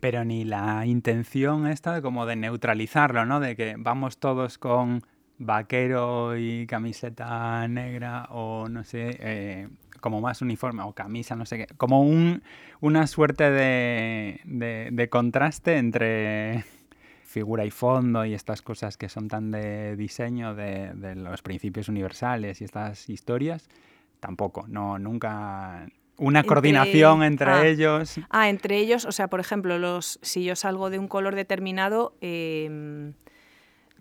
Pero 0.01 0.25
ni 0.25 0.45
la 0.45 0.87
intención 0.87 1.67
esta 1.67 1.95
de 1.95 2.03
como 2.03 2.25
de 2.27 2.37
neutralizarlo, 2.37 3.27
¿no? 3.27 3.41
De 3.41 3.57
que 3.57 3.75
vamos 3.79 4.19
todos 4.19 4.59
con 4.59 5.03
vaquero 5.39 6.37
y 6.37 6.67
camiseta 6.67 7.67
negra 7.69 8.27
o 8.31 8.69
no 8.69 8.85
sé, 8.85 9.17
eh, 9.21 9.69
como 10.01 10.21
más 10.21 10.43
uniforme 10.43 10.83
o 10.83 10.93
camisa, 10.93 11.37
no 11.37 11.47
sé 11.47 11.59
qué, 11.59 11.67
como 11.77 12.03
un, 12.03 12.43
una 12.81 13.07
suerte 13.07 13.51
de, 13.51 14.41
de, 14.45 15.09
contraste 15.09 15.77
entre 15.77 16.65
figura 17.25 17.65
y 17.65 17.71
fondo 17.71 18.25
y 18.25 18.35
estas 18.35 18.63
cosas 18.63 18.97
que 18.97 19.09
son 19.09 19.29
tan 19.29 19.51
de 19.51 19.97
diseño 19.97 20.55
de, 20.55 20.93
de, 20.95 21.15
los 21.15 21.43
principios 21.43 21.89
universales 21.89 22.61
y 22.61 22.65
estas 22.65 23.09
historias, 23.09 23.69
tampoco, 24.21 24.67
no, 24.69 24.99
nunca... 24.99 25.87
Una 26.19 26.43
coordinación 26.43 27.23
entre 27.23 27.51
ah. 27.51 27.67
ellos. 27.67 28.21
Ah, 28.29 28.49
entre 28.49 28.77
ellos, 28.79 29.05
o 29.05 29.13
sea, 29.13 29.29
por 29.29 29.41
ejemplo, 29.41 29.79
los, 29.79 30.19
si 30.23 30.45
yo 30.45 30.57
salgo 30.57 30.91
de 30.91 30.99
un 30.99 31.09
color 31.09 31.35
determinado, 31.35 32.15
eh, 32.21 33.13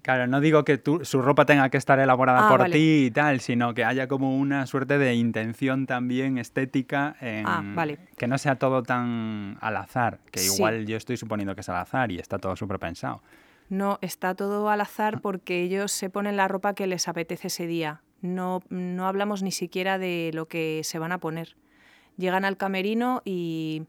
Claro, 0.08 0.26
no 0.26 0.40
digo 0.40 0.64
que 0.64 0.82
su 1.02 1.22
ropa 1.22 1.44
tenga 1.44 1.68
que 1.70 1.76
estar 1.76 2.00
elaborada 2.00 2.48
ah, 2.48 2.50
por 2.50 2.70
ti 2.70 3.08
y 3.08 3.12
tal, 3.12 3.42
sino 3.42 3.74
que 3.74 3.84
haya 3.84 4.08
como 4.08 4.38
una 4.38 4.66
suerte 4.66 4.98
de 4.98 5.16
intención 5.16 5.86
también 5.86 6.38
estética 6.38 7.18
en 7.20 7.46
ah, 7.46 7.86
que 8.16 8.26
no 8.26 8.38
sea 8.38 8.56
todo 8.56 8.84
tan 8.84 9.58
al 9.60 9.76
azar, 9.76 10.20
que 10.32 10.42
igual 10.46 10.86
yo 10.86 10.96
estoy 10.96 11.18
suponiendo 11.18 11.56
que 11.56 11.60
es 11.60 11.68
al 11.68 11.76
azar 11.76 12.10
y 12.14 12.20
está 12.20 12.40
todo 12.40 12.56
súper 12.56 12.80
pensado. 12.80 13.22
No, 13.68 14.00
está 14.02 14.34
todo 14.34 14.70
al 14.70 14.80
azar 14.80 15.16
ah. 15.18 15.20
porque 15.22 15.62
ellos 15.62 15.92
se 15.92 16.10
ponen 16.10 16.38
la 16.38 16.48
ropa 16.48 16.74
que 16.74 16.88
les 16.88 17.10
apetece 17.10 17.48
ese 17.48 17.68
día. 17.68 18.02
No, 18.22 18.62
no 18.70 19.08
hablamos 19.08 19.44
ni 19.44 19.52
siquiera 19.52 19.98
de 19.98 20.32
lo 20.34 20.46
que 20.46 20.84
se 20.86 21.00
van 21.00 21.12
a 21.12 21.18
poner. 21.18 21.58
Llegan 22.18 22.46
al 22.46 22.58
camerino 22.58 23.22
y 23.26 23.84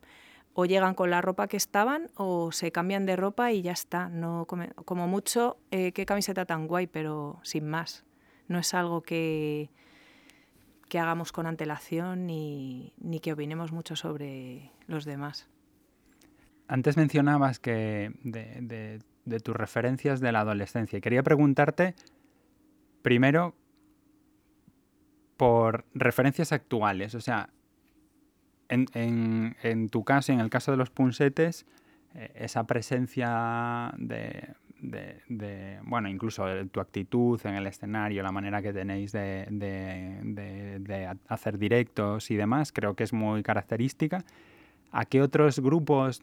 o 0.61 0.65
llegan 0.65 0.95
con 0.95 1.11
la 1.11 1.21
ropa 1.21 1.47
que 1.47 1.57
estaban 1.57 2.11
o 2.17 2.51
se 2.51 2.73
cambian 2.73 3.07
de 3.07 3.15
ropa 3.15 3.53
y 3.53 3.63
ya 3.63 3.73
está. 3.73 4.09
No 4.09 4.47
como, 4.47 5.07
mucho, 5.07 5.57
eh, 5.71 5.93
qué 5.93 6.05
camiseta 6.05 6.47
tan 6.47 6.67
guay, 6.67 6.89
pero 6.89 7.39
sin 7.45 7.69
más. 7.69 8.05
No 8.49 8.59
es 8.59 8.75
algo 8.75 9.03
que, 9.03 9.71
que 10.89 10.99
hagamos 10.99 11.31
con 11.31 11.47
antelación 11.47 12.27
ni, 12.27 12.93
ni 12.99 13.21
que 13.21 13.35
opinemos 13.35 13.71
mucho 13.71 13.95
sobre 13.95 14.73
los 14.89 15.05
demás. 15.05 15.49
Antes 16.67 16.97
mencionabas 16.97 17.61
que 17.61 18.11
de, 18.25 19.01
de, 19.25 19.41
tus 19.41 19.55
referencias 19.55 20.21
de 20.21 20.33
la 20.33 20.41
adolescencia. 20.41 21.01
Quería 21.01 21.23
preguntarte, 21.23 21.95
primero, 23.03 23.55
por 25.37 25.87
referencias 25.95 26.53
actuales. 26.53 27.15
O 27.15 27.21
sea, 27.21 27.51
en, 28.69 29.57
en, 29.63 29.89
tu 29.89 30.05
caso, 30.05 30.33
en 30.33 30.41
el 30.41 30.51
caso 30.51 30.71
de 30.71 30.77
los 30.77 30.91
punsetes, 30.91 31.67
eh, 32.15 32.31
esa 32.35 32.65
presencia 32.65 33.93
de, 33.99 34.55
bueno, 35.85 36.09
incluso 36.09 36.45
tu 36.71 36.81
actitud 36.81 37.41
en 37.45 37.55
el 37.55 37.67
escenario, 37.67 38.23
la 38.23 38.33
manera 38.33 38.63
que 38.63 38.73
tenéis 38.73 39.13
de, 39.13 39.47
hacer 41.29 41.59
directos 41.59 42.31
y 42.31 42.37
demás, 42.37 42.73
creo 42.73 42.95
que 42.95 43.05
es 43.05 43.13
muy 43.13 43.43
característica. 43.43 44.25
¿A 44.91 45.05
qué 45.05 45.21
otros 45.21 45.61
grupos 45.61 46.23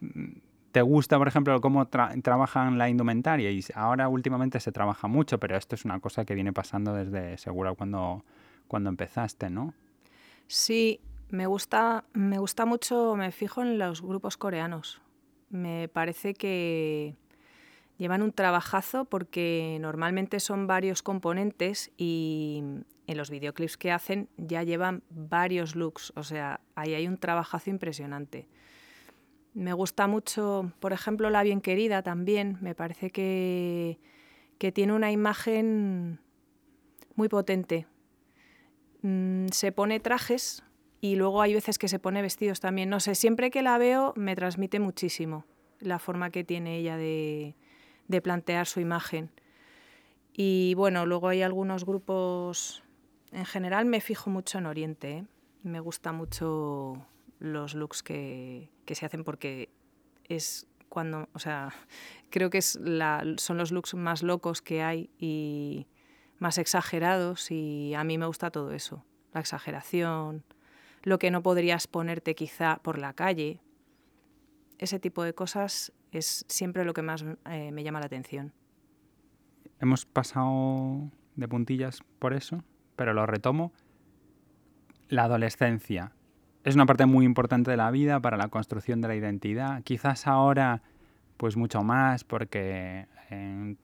te 0.72 0.82
gusta, 0.82 1.18
por 1.18 1.28
ejemplo, 1.28 1.60
cómo 1.60 1.86
trabajan 1.86 2.78
la 2.78 2.88
indumentaria? 2.88 3.50
Y 3.50 3.64
ahora 3.74 4.08
últimamente 4.08 4.58
se 4.60 4.72
trabaja 4.72 5.06
mucho, 5.06 5.38
pero 5.38 5.56
esto 5.56 5.74
es 5.74 5.84
una 5.84 6.00
cosa 6.00 6.24
que 6.24 6.34
viene 6.34 6.52
pasando 6.52 6.94
desde 6.94 7.38
seguro 7.38 7.74
cuando, 7.74 8.24
cuando 8.66 8.90
empezaste, 8.90 9.50
¿no? 9.50 9.72
Sí, 10.48 11.00
me 11.28 11.46
gusta, 11.46 12.04
me 12.12 12.38
gusta 12.38 12.66
mucho, 12.66 13.16
me 13.16 13.32
fijo 13.32 13.62
en 13.62 13.78
los 13.78 14.02
grupos 14.02 14.36
coreanos. 14.36 15.00
Me 15.50 15.88
parece 15.88 16.34
que 16.34 17.16
llevan 17.98 18.22
un 18.22 18.32
trabajazo 18.32 19.04
porque 19.06 19.78
normalmente 19.80 20.40
son 20.40 20.66
varios 20.66 21.02
componentes 21.02 21.90
y 21.96 22.62
en 23.06 23.16
los 23.16 23.30
videoclips 23.30 23.76
que 23.76 23.92
hacen 23.92 24.28
ya 24.36 24.62
llevan 24.62 25.02
varios 25.10 25.76
looks, 25.76 26.12
o 26.16 26.22
sea, 26.22 26.60
ahí 26.74 26.94
hay 26.94 27.06
un 27.06 27.18
trabajazo 27.18 27.70
impresionante. 27.70 28.48
Me 29.54 29.72
gusta 29.72 30.06
mucho, 30.06 30.72
por 30.80 30.92
ejemplo, 30.92 31.30
La 31.30 31.42
Bien 31.42 31.60
Querida 31.60 32.02
también, 32.02 32.58
me 32.60 32.74
parece 32.74 33.10
que, 33.10 33.98
que 34.58 34.70
tiene 34.70 34.92
una 34.92 35.10
imagen 35.10 36.20
muy 37.14 37.28
potente. 37.28 37.86
Mm, 39.02 39.46
se 39.48 39.72
pone 39.72 39.98
trajes 40.00 40.62
y 41.00 41.16
luego 41.16 41.42
hay 41.42 41.54
veces 41.54 41.78
que 41.78 41.88
se 41.88 41.98
pone 41.98 42.22
vestidos 42.22 42.60
también. 42.60 42.88
No 42.88 43.00
sé, 43.00 43.14
siempre 43.14 43.50
que 43.50 43.62
la 43.62 43.78
veo 43.78 44.12
me 44.16 44.34
transmite 44.34 44.80
muchísimo 44.80 45.44
la 45.80 45.98
forma 45.98 46.30
que 46.30 46.44
tiene 46.44 46.78
ella 46.78 46.96
de, 46.96 47.54
plantear 48.22 48.66
su 48.66 48.80
imagen. 48.80 49.30
Y 50.32 50.74
bueno, 50.74 51.06
luego 51.06 51.28
hay 51.28 51.42
algunos 51.42 51.84
grupos, 51.84 52.82
en 53.32 53.44
general 53.44 53.86
me 53.86 54.00
fijo 54.00 54.30
mucho 54.30 54.58
en 54.58 54.66
Oriente, 54.66 55.18
¿eh? 55.18 55.26
me 55.62 55.80
gusta 55.80 56.12
mucho 56.12 57.06
los 57.38 57.74
looks 57.74 58.02
que, 58.02 58.70
se 58.86 59.06
hacen 59.06 59.24
porque 59.24 59.70
es 60.28 60.66
cuando, 60.88 61.28
o 61.32 61.38
sea, 61.38 61.74
creo 62.30 62.50
que 62.50 62.58
es 62.58 62.76
la, 62.76 63.24
son 63.38 63.56
los 63.56 63.72
looks 63.72 63.94
más 63.94 64.22
locos 64.22 64.62
que 64.62 64.82
hay 64.82 65.10
y 65.18 65.86
más 66.38 66.58
exagerados 66.58 67.50
y 67.50 67.94
a 67.94 68.04
mí 68.04 68.18
me 68.18 68.26
gusta 68.26 68.50
todo 68.50 68.72
eso, 68.72 69.04
la 69.32 69.40
exageración, 69.40 70.44
lo 71.06 71.20
que 71.20 71.30
no 71.30 71.40
podrías 71.40 71.86
ponerte 71.86 72.34
quizá 72.34 72.80
por 72.82 72.98
la 72.98 73.12
calle. 73.12 73.60
Ese 74.78 74.98
tipo 74.98 75.22
de 75.22 75.34
cosas 75.34 75.92
es 76.10 76.44
siempre 76.48 76.84
lo 76.84 76.94
que 76.94 77.02
más 77.02 77.24
eh, 77.48 77.70
me 77.70 77.84
llama 77.84 78.00
la 78.00 78.06
atención. 78.06 78.52
Hemos 79.80 80.04
pasado 80.04 81.08
de 81.36 81.46
puntillas 81.46 82.00
por 82.18 82.34
eso, 82.34 82.64
pero 82.96 83.14
lo 83.14 83.24
retomo. 83.24 83.72
La 85.08 85.24
adolescencia 85.24 86.10
es 86.64 86.74
una 86.74 86.86
parte 86.86 87.06
muy 87.06 87.24
importante 87.24 87.70
de 87.70 87.76
la 87.76 87.92
vida 87.92 88.18
para 88.18 88.36
la 88.36 88.48
construcción 88.48 89.00
de 89.00 89.06
la 89.06 89.14
identidad. 89.14 89.84
Quizás 89.84 90.26
ahora, 90.26 90.82
pues 91.36 91.56
mucho 91.56 91.84
más, 91.84 92.24
porque 92.24 93.06
en, 93.30 93.78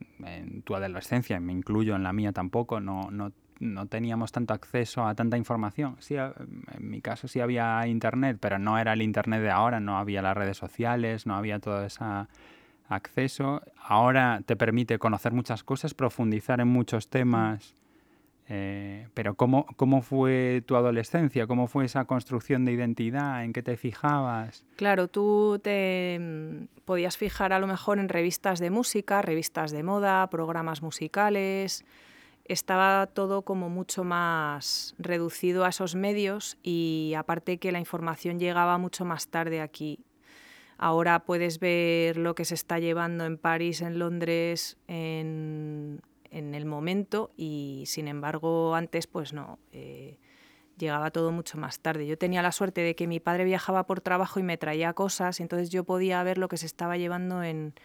tu 0.65 0.75
adolescencia, 0.75 1.39
me 1.39 1.53
incluyo 1.53 1.95
en 1.95 2.03
la 2.03 2.11
mía 2.11 2.33
tampoco, 2.33 2.81
no, 2.81 3.09
no 3.11 3.31
no 3.63 3.87
teníamos 3.87 4.31
tanto 4.31 4.53
acceso 4.53 5.05
a 5.05 5.15
tanta 5.15 5.37
información. 5.37 5.95
Sí, 5.99 6.15
en 6.15 6.89
mi 6.89 7.01
caso 7.01 7.27
sí 7.27 7.39
había 7.39 7.87
internet, 7.87 8.37
pero 8.39 8.59
no 8.59 8.77
era 8.77 8.93
el 8.93 9.01
internet 9.01 9.41
de 9.41 9.49
ahora, 9.49 9.79
no 9.79 9.97
había 9.97 10.21
las 10.21 10.35
redes 10.35 10.57
sociales, 10.57 11.25
no 11.25 11.35
había 11.35 11.59
todo 11.59 11.83
ese 11.83 12.03
acceso. 12.89 13.61
Ahora 13.77 14.41
te 14.45 14.55
permite 14.55 14.99
conocer 14.99 15.31
muchas 15.31 15.63
cosas, 15.63 15.93
profundizar 15.93 16.59
en 16.59 16.67
muchos 16.67 17.09
temas. 17.09 17.75
Eh, 18.49 19.07
pero 19.13 19.35
¿cómo, 19.35 19.65
¿cómo 19.77 20.01
fue 20.01 20.63
tu 20.65 20.75
adolescencia? 20.75 21.47
¿Cómo 21.47 21.67
fue 21.67 21.85
esa 21.85 22.03
construcción 22.05 22.65
de 22.65 22.73
identidad? 22.73 23.45
¿En 23.45 23.53
qué 23.53 23.63
te 23.63 23.77
fijabas? 23.77 24.65
Claro, 24.75 25.07
tú 25.07 25.59
te 25.63 26.19
mm, 26.19 26.81
podías 26.83 27.17
fijar 27.17 27.53
a 27.53 27.59
lo 27.59 27.67
mejor 27.67 27.99
en 27.99 28.09
revistas 28.09 28.59
de 28.59 28.69
música, 28.69 29.21
revistas 29.21 29.71
de 29.71 29.83
moda, 29.83 30.29
programas 30.29 30.81
musicales, 30.81 31.85
estaba 32.45 33.07
todo 33.07 33.43
como 33.43 33.69
mucho 33.69 34.03
más 34.03 34.95
reducido 34.97 35.65
a 35.65 35.69
esos 35.69 35.95
medios 35.95 36.57
y 36.61 37.13
aparte 37.17 37.57
que 37.57 37.71
la 37.71 37.79
información 37.79 38.39
llegaba 38.39 38.77
mucho 38.77 39.05
más 39.05 39.27
tarde 39.27 39.61
aquí. 39.61 39.99
Ahora 40.77 41.19
puedes 41.19 41.59
ver 41.59 42.17
lo 42.17 42.35
que 42.35 42.45
se 42.45 42.55
está 42.55 42.79
llevando 42.79 43.25
en 43.25 43.37
París, 43.37 43.81
en 43.81 43.99
Londres, 43.99 44.77
en, 44.87 46.01
el 46.31 46.65
momento 46.65 47.31
y 47.37 47.83
sin 47.85 48.07
embargo 48.07 48.73
antes 48.73 49.05
pues 49.05 49.33
no, 49.33 49.59
eh, 49.71 50.17
llegaba 50.77 51.11
todo 51.11 51.31
mucho 51.31 51.57
más 51.57 51.79
tarde. 51.79 52.07
Yo 52.07 52.17
tenía 52.17 52.41
la 52.41 52.51
suerte 52.51 52.81
de 52.81 52.95
que 52.95 53.07
mi 53.07 53.19
padre 53.19 53.45
viajaba 53.45 53.85
por 53.85 54.01
trabajo 54.01 54.39
y 54.39 54.43
me 54.43 54.57
traía 54.57 54.93
cosas, 54.93 55.39
entonces 55.39 55.69
yo 55.69 55.83
podía 55.83 56.21
ver 56.23 56.37
lo 56.37 56.47
que 56.47 56.57
se 56.57 56.65
estaba 56.65 56.97
llevando 56.97 57.43
en, 57.43 57.75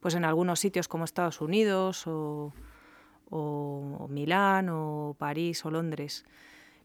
pues 0.00 0.14
en 0.14 0.24
algunos 0.24 0.58
sitios 0.60 0.88
como 0.88 1.04
Estados 1.04 1.40
Unidos 1.40 2.06
o 2.06 2.54
o, 3.30 4.06
Milán 4.10 4.68
o 4.68 5.14
París 5.18 5.64
o 5.64 5.70
Londres. 5.70 6.24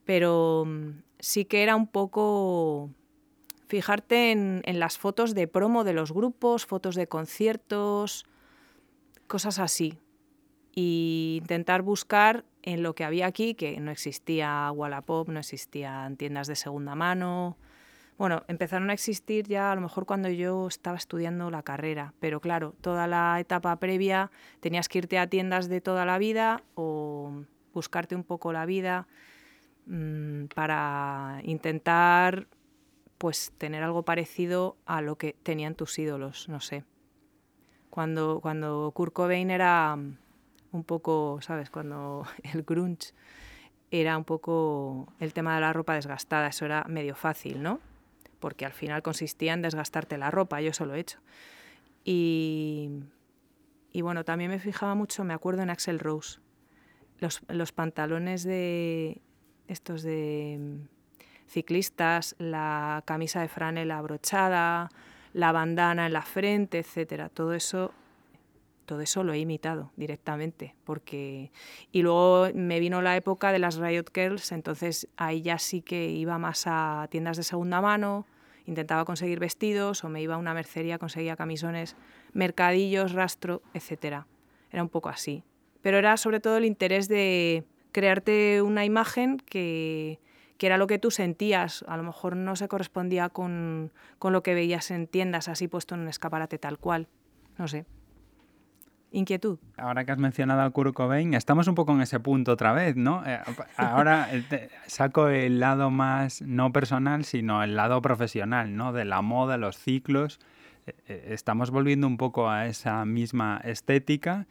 Pero 0.06 0.64
mm, 0.66 1.02
sí 1.20 1.46
que 1.46 1.64
era 1.64 1.76
un 1.76 1.88
poco 1.88 2.90
fijarte 3.68 4.32
en, 4.32 4.80
las 4.80 4.98
fotos 4.98 5.34
de 5.34 5.48
promo 5.48 5.84
de 5.84 5.94
los 5.94 6.12
grupos, 6.12 6.66
fotos 6.66 6.96
de 6.96 7.08
conciertos, 7.08 8.26
cosas 9.28 9.60
así. 9.60 10.00
Y 10.74 11.40
intentar 11.42 11.82
buscar 11.82 12.46
en 12.62 12.84
lo 12.84 12.96
que 12.96 13.04
había 13.04 13.28
aquí, 13.28 13.56
que 13.56 13.80
no 13.80 13.92
existía 13.92 14.72
Wallapop, 14.72 15.30
no 15.30 15.40
existían 15.40 16.18
tiendas 16.18 16.48
de 16.48 16.56
segunda 16.56 16.96
mano, 16.96 17.58
Bueno, 18.18 18.44
empezaron 18.48 18.90
a 18.90 18.94
existir 18.94 19.46
ya 19.46 19.74
a 19.74 19.76
lo 19.76 19.82
mejor 19.82 20.06
cuando 20.06 20.30
yo 20.30 20.68
estaba 20.68 20.96
estudiando 20.96 21.52
la 21.52 21.64
carrera, 21.64 22.14
pero 22.20 22.40
claro, 22.40 22.74
toda 22.80 23.08
la 23.08 23.38
etapa 23.42 23.76
previa 23.76 24.32
tenías 24.62 24.88
que 24.88 25.00
irte 25.00 25.20
a 25.20 25.28
tiendas 25.28 25.68
de 25.68 25.82
toda 25.82 26.06
la 26.06 26.18
vida 26.18 26.64
o 26.76 27.44
buscarte 27.74 28.16
un 28.16 28.24
poco 28.24 28.54
la 28.54 28.66
vida 28.66 29.08
mm, 29.86 30.46
para 30.56 31.42
intentar 31.44 32.48
pues 33.18 33.52
tener 33.58 33.84
algo 33.84 34.04
parecido 34.04 34.78
a 34.86 35.02
lo 35.02 35.18
que 35.18 35.34
tenían 35.44 35.76
tus 35.76 36.00
ídolos, 36.00 36.48
no 36.48 36.62
sé. 36.62 36.86
Cuando, 37.90 38.40
cuando 38.42 38.92
Kurt 38.94 39.14
Cobain 39.14 39.52
era 39.52 39.98
un 40.72 40.84
poco, 40.86 41.40
¿sabes? 41.42 41.70
Cuando 41.70 42.26
el 42.54 42.64
grunge 42.64 43.14
era 43.92 44.18
un 44.18 44.24
poco 44.24 45.14
el 45.20 45.34
tema 45.34 45.56
de 45.56 45.62
la 45.62 45.74
ropa 45.74 45.96
desgastada, 45.96 46.48
eso 46.48 46.64
era 46.64 46.86
medio 46.88 47.16
fácil, 47.16 47.62
¿no? 47.62 47.80
Porque 48.40 48.66
al 48.66 48.74
final 48.74 49.02
consistía 49.02 49.54
en 49.54 49.62
desgastarte 49.62 50.18
la 50.18 50.32
ropa, 50.32 50.62
yo 50.62 50.72
eso 50.72 50.86
lo 50.86 50.96
he 50.96 51.00
hecho. 51.00 51.20
Y, 52.04 52.90
y 53.92 54.02
bueno, 54.02 54.24
también 54.24 54.52
me 54.52 54.60
fijaba 54.60 54.96
mucho, 54.96 55.24
me 55.24 55.34
acuerdo 55.34 55.64
en 55.64 55.70
Axel 55.70 56.00
Rose, 56.00 56.40
los, 57.20 57.42
los 57.48 57.72
pantalones 57.72 58.44
de 58.44 59.22
estos 59.68 60.04
de 60.04 60.58
mm, 60.60 61.50
ciclistas, 61.50 62.36
la 62.38 63.04
camisa 63.06 63.42
de 63.42 63.48
franela 63.48 63.98
abrochada, 63.98 64.90
la 65.34 65.52
bandana 65.52 66.06
en 66.06 66.14
la 66.14 66.22
frente, 66.22 66.80
etcétera. 66.80 67.30
Todo 67.30 67.54
eso 67.54 67.94
todo 68.86 69.02
eso 69.02 69.24
lo 69.24 69.34
he 69.34 69.40
imitado 69.40 69.92
directamente, 69.96 70.76
porque 70.84 71.52
y 71.92 72.02
luego 72.02 72.48
me 72.54 72.80
vino 72.80 73.02
la 73.02 73.18
época 73.18 73.52
de 73.52 73.60
las 73.60 73.78
Riot 73.78 74.06
Girls, 74.14 74.52
entonces 74.52 75.08
ahí 75.18 75.42
ya 75.42 75.58
sí 75.60 75.82
que 75.82 76.10
iba 76.10 76.38
más 76.38 76.64
a 76.68 77.08
tiendas 77.10 77.38
de 77.38 77.44
segunda 77.44 77.82
mano, 77.82 78.26
intentaba 78.66 79.06
conseguir 79.06 79.40
vestidos 79.40 80.04
o 80.04 80.10
me 80.10 80.22
iba 80.22 80.36
a 80.36 80.38
una 80.38 80.54
mercería, 80.54 80.98
conseguía 80.98 81.36
camisones, 81.36 81.96
mercadillos, 82.34 83.14
rastro, 83.14 83.62
etcétera. 83.74 84.28
Era 84.72 84.84
un 84.84 84.90
poco 84.90 85.10
así, 85.10 85.44
pero 85.82 85.98
era 85.98 86.18
sobre 86.18 86.40
todo 86.40 86.58
el 86.58 86.66
interés 86.66 87.08
de 87.08 87.64
crearte 87.92 88.62
una 88.62 88.86
imagen 88.86 89.38
que, 89.38 90.20
que 90.58 90.68
era 90.68 90.78
lo 90.78 90.88
que 90.88 91.00
tú 91.00 91.12
sentías, 91.12 91.84
a 91.88 91.98
lo 91.98 92.04
mejor 92.04 92.36
no 92.36 92.56
se 92.56 92.68
correspondía 92.68 93.30
con, 93.30 93.92
con 94.20 94.34
lo 94.34 94.44
que 94.44 94.54
veías 94.54 94.92
en 94.92 95.08
tiendas 95.08 95.48
así 95.48 95.68
puesto 95.68 95.96
en 95.96 96.02
un 96.02 96.08
escaparate 96.08 96.58
tal 96.58 96.78
cual, 96.78 97.08
no 97.58 97.68
sé 97.68 97.86
inquietud. 99.16 99.58
Ahora 99.78 100.06
que 100.06 100.12
has 100.12 100.18
mencionado 100.18 100.62
a 100.62 100.70
Kurt 100.70 100.94
Cobain, 100.94 101.34
estamos 101.34 101.68
un 101.68 101.76
poco 101.76 101.94
en 101.94 102.02
ese 102.02 102.20
punto 102.20 102.52
otra 102.52 102.74
vez, 102.74 102.96
¿no? 102.96 103.24
Eh, 103.26 103.40
ahora 103.78 104.28
eh, 104.32 104.70
saco 104.88 105.30
el 105.30 105.60
lado 105.60 105.90
más 105.90 106.42
no 106.42 106.72
personal, 106.72 107.26
sino 107.26 107.64
el 107.64 107.76
lado 107.76 108.02
profesional, 108.02 108.76
¿no? 108.76 108.94
De 108.94 109.06
la 109.06 109.22
moda, 109.22 109.58
los 109.58 109.78
ciclos. 109.78 110.40
Eh, 110.86 111.30
estamos 111.30 111.72
volviendo 111.72 112.08
un 112.08 112.18
poco 112.18 112.50
a 112.50 112.68
esa 112.68 113.06
misma 113.06 113.62
estética 113.64 114.48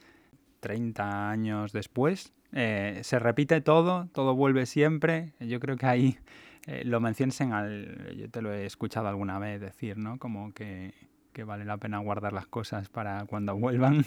30 0.61 1.31
años 1.31 1.73
después. 1.73 2.33
se 2.53 3.19
repite 3.19 3.61
todo, 3.61 4.09
todo 4.13 4.35
vuelve 4.35 4.65
siempre. 4.67 5.35
Yo 5.41 5.61
creo 5.61 5.77
que 5.77 5.87
ahí 5.87 6.19
lo 6.85 7.01
menciones 7.01 7.39
en 7.43 7.53
al, 7.53 8.17
yo 8.17 8.31
te 8.31 8.41
lo 8.41 8.51
he 8.51 8.65
escuchado 8.65 9.09
alguna 9.09 9.39
vez 9.39 9.61
decir, 9.61 9.99
¿no? 9.99 10.19
Como 10.19 10.55
que, 10.55 10.95
que 11.35 11.45
vale 11.45 11.67
la 11.67 11.77
pena 11.77 11.99
guardar 11.99 12.33
las 12.33 12.47
cosas 12.47 12.89
para 12.89 13.27
cuando 13.27 13.55
vuelvan. 13.57 14.07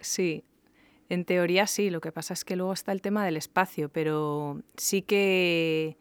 Sí, 0.00 0.44
en 1.08 1.24
teoría 1.24 1.66
sí, 1.66 1.90
lo 1.90 2.00
que 2.00 2.12
pasa 2.12 2.34
es 2.34 2.44
que 2.44 2.56
luego 2.56 2.72
está 2.72 2.92
el 2.92 3.02
tema 3.02 3.24
del 3.24 3.36
espacio, 3.36 3.88
pero 3.88 4.62
sí 4.76 5.02
que 5.02 5.98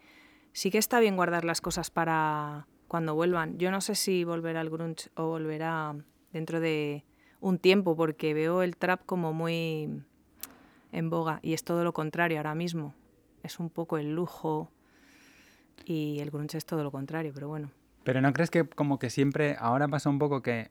sí 0.51 0.71
que 0.71 0.77
está 0.77 0.99
bien 0.99 1.15
guardar 1.15 1.45
las 1.45 1.61
cosas 1.61 1.89
para 1.89 2.67
cuando 2.87 3.15
vuelvan. 3.15 3.57
Yo 3.57 3.71
no 3.71 3.81
sé 3.81 3.95
si 3.95 4.23
volverá 4.23 4.61
al 4.61 4.69
grunge 4.69 5.09
o 5.15 5.27
volverá 5.27 5.95
dentro 6.31 6.59
de 6.59 7.05
un 7.39 7.57
tiempo, 7.57 7.95
porque 7.95 8.33
veo 8.33 8.61
el 8.61 8.75
trap 8.75 9.05
como 9.05 9.33
muy 9.33 10.03
en 10.91 11.09
boga 11.09 11.39
y 11.41 11.53
es 11.53 11.63
todo 11.63 11.83
lo 11.83 11.93
contrario 11.93 12.37
ahora 12.37 12.55
mismo. 12.55 12.93
Es 13.43 13.59
un 13.59 13.69
poco 13.69 13.97
el 13.97 14.13
lujo 14.13 14.71
y 15.85 16.19
el 16.19 16.29
grunge 16.29 16.57
es 16.57 16.65
todo 16.65 16.83
lo 16.83 16.91
contrario, 16.91 17.31
pero 17.33 17.47
bueno. 17.47 17.71
Pero 18.03 18.21
¿no 18.21 18.33
crees 18.33 18.51
que 18.51 18.67
como 18.67 18.99
que 18.99 19.09
siempre 19.09 19.55
ahora 19.59 19.87
pasa 19.87 20.09
un 20.09 20.19
poco 20.19 20.41
que 20.41 20.69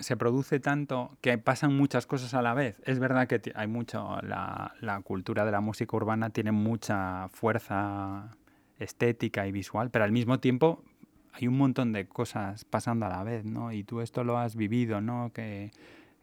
se 0.00 0.16
produce 0.16 0.60
tanto 0.60 1.16
que 1.20 1.38
pasan 1.38 1.76
muchas 1.76 2.06
cosas 2.06 2.34
a 2.34 2.42
la 2.42 2.54
vez. 2.54 2.80
Es 2.84 2.98
verdad 2.98 3.28
que 3.28 3.40
hay 3.54 3.66
mucho, 3.66 4.18
la, 4.22 4.74
la, 4.80 5.00
cultura 5.02 5.44
de 5.44 5.52
la 5.52 5.60
música 5.60 5.96
urbana 5.96 6.30
tiene 6.30 6.52
mucha 6.52 7.28
fuerza 7.28 8.30
estética 8.78 9.46
y 9.46 9.52
visual, 9.52 9.90
pero 9.90 10.04
al 10.04 10.12
mismo 10.12 10.40
tiempo 10.40 10.82
hay 11.32 11.46
un 11.46 11.56
montón 11.56 11.92
de 11.92 12.08
cosas 12.08 12.64
pasando 12.64 13.06
a 13.06 13.08
la 13.08 13.22
vez, 13.22 13.44
¿no? 13.44 13.72
Y 13.72 13.84
tú 13.84 14.00
esto 14.00 14.24
lo 14.24 14.38
has 14.38 14.56
vivido, 14.56 15.00
¿no? 15.00 15.30
Que 15.32 15.70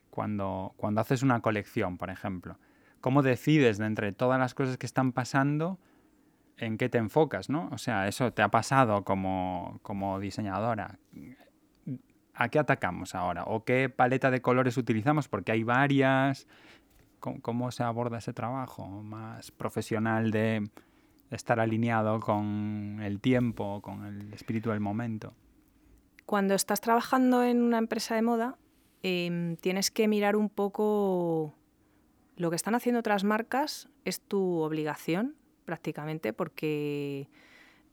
cuando, 0.10 0.74
cuando 0.78 1.02
haces 1.02 1.24
una 1.24 1.42
colección, 1.42 1.98
por 1.98 2.10
ejemplo, 2.10 2.58
¿cómo 3.00 3.22
decides 3.22 3.78
de 3.78 3.86
entre 3.86 4.12
todas 4.12 4.40
las 4.40 4.54
cosas 4.54 4.78
que 4.78 4.86
están 4.86 5.12
pasando 5.12 5.80
en 6.58 6.78
qué 6.78 6.90
te 6.90 6.98
enfocas, 6.98 7.50
¿no? 7.50 7.70
O 7.72 7.78
sea, 7.78 8.08
eso 8.08 8.34
te 8.34 8.42
ha 8.42 8.50
pasado 8.50 9.04
como, 9.04 9.80
como 9.84 10.20
diseñadora 10.20 10.98
¿a 12.38 12.50
qué 12.50 12.60
atacamos 12.60 13.16
ahora? 13.16 13.44
¿O 13.46 13.66
qué 13.66 13.90
paleta 13.90 14.30
de 14.32 14.42
colores 14.42 14.78
utilizamos? 14.78 15.28
Porque 15.28 15.52
hay 15.52 15.64
varias. 15.64 16.48
¿Cómo, 17.20 17.72
se 17.72 17.84
aborda 17.84 18.20
ese 18.20 18.32
trabajo 18.32 18.88
más 18.88 19.52
profesional 19.52 20.30
de 20.30 20.70
estar 21.32 21.60
alineado 21.60 22.20
con 22.20 23.00
el 23.02 23.20
tiempo, 23.20 23.82
con 23.82 24.06
el 24.06 24.34
espíritu 24.34 24.70
del 24.70 24.80
momento? 24.80 25.34
Cuando 26.26 26.54
estás 26.54 26.80
trabajando 26.80 27.44
en 27.44 27.62
una 27.64 27.80
empresa 27.80 28.16
de 28.16 28.22
moda, 28.22 28.58
em, 29.02 29.58
tienes 29.58 29.90
que 29.90 30.08
mirar 30.08 30.36
un 30.36 30.50
poco 30.50 31.56
lo 32.36 32.52
que 32.52 32.56
están 32.56 32.76
haciendo 32.76 33.00
otras 33.00 33.24
marcas, 33.24 33.90
es 34.06 34.22
tu 34.22 34.60
obligación 34.60 35.36
prácticamente, 35.66 36.34
porque 36.34 37.30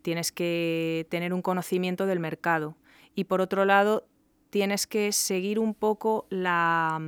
tienes 0.03 0.33
que 0.33 1.07
tener 1.11 1.33
un 1.33 1.41
conocimiento 1.41 2.05
del 2.05 2.21
mercado. 2.21 2.77
Y 3.15 3.25
por 3.25 3.41
otro 3.41 3.65
lado, 3.65 4.07
tienes 4.55 4.87
que 4.87 5.11
seguir 5.11 5.59
un 5.59 5.75
poco 5.75 6.29
la, 6.31 7.01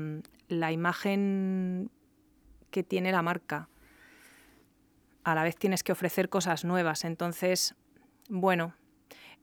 imagen 0.49 1.93
que 2.73 2.83
tiene 2.83 3.13
la 3.13 3.23
marca. 3.23 3.69
A 5.23 5.33
la 5.37 5.45
vez 5.45 5.55
tienes 5.55 5.85
que 5.85 5.93
ofrecer 5.93 6.29
cosas 6.29 6.65
nuevas. 6.65 7.05
Entonces, 7.05 7.77
bueno, 8.29 8.75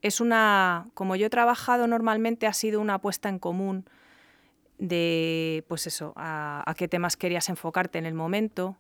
es 0.02 0.20
una. 0.20 0.90
Como 0.96 1.16
yo 1.16 1.28
he 1.28 1.30
trabajado 1.30 1.88
normalmente, 1.88 2.46
ha 2.46 2.52
sido 2.52 2.82
una 2.82 2.96
apuesta 2.96 3.30
en 3.30 3.40
común 3.40 3.86
de, 4.80 5.64
pues 5.70 5.88
eso, 5.88 6.12
a, 6.18 6.74
qué 6.76 6.90
temas 6.90 7.16
querías 7.16 7.48
enfocarte 7.48 8.00
en 8.00 8.06
el 8.06 8.16
momento, 8.16 8.76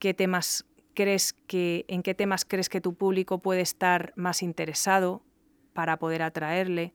qué 0.00 0.12
temas 0.12 0.66
crees 0.92 1.32
que, 1.32 1.86
en 1.88 2.02
qué 2.02 2.12
temas 2.14 2.44
crees 2.44 2.68
que 2.68 2.82
tu 2.82 2.94
público 2.94 3.38
puede 3.38 3.62
estar 3.62 4.12
más 4.16 4.42
interesado 4.42 5.22
para 5.72 5.98
poder 5.98 6.20
atraerle. 6.20 6.92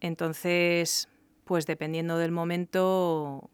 Entonces, 0.00 1.08
pues 1.44 1.66
dependiendo 1.66 2.18
del 2.18 2.32
momento, 2.32 3.50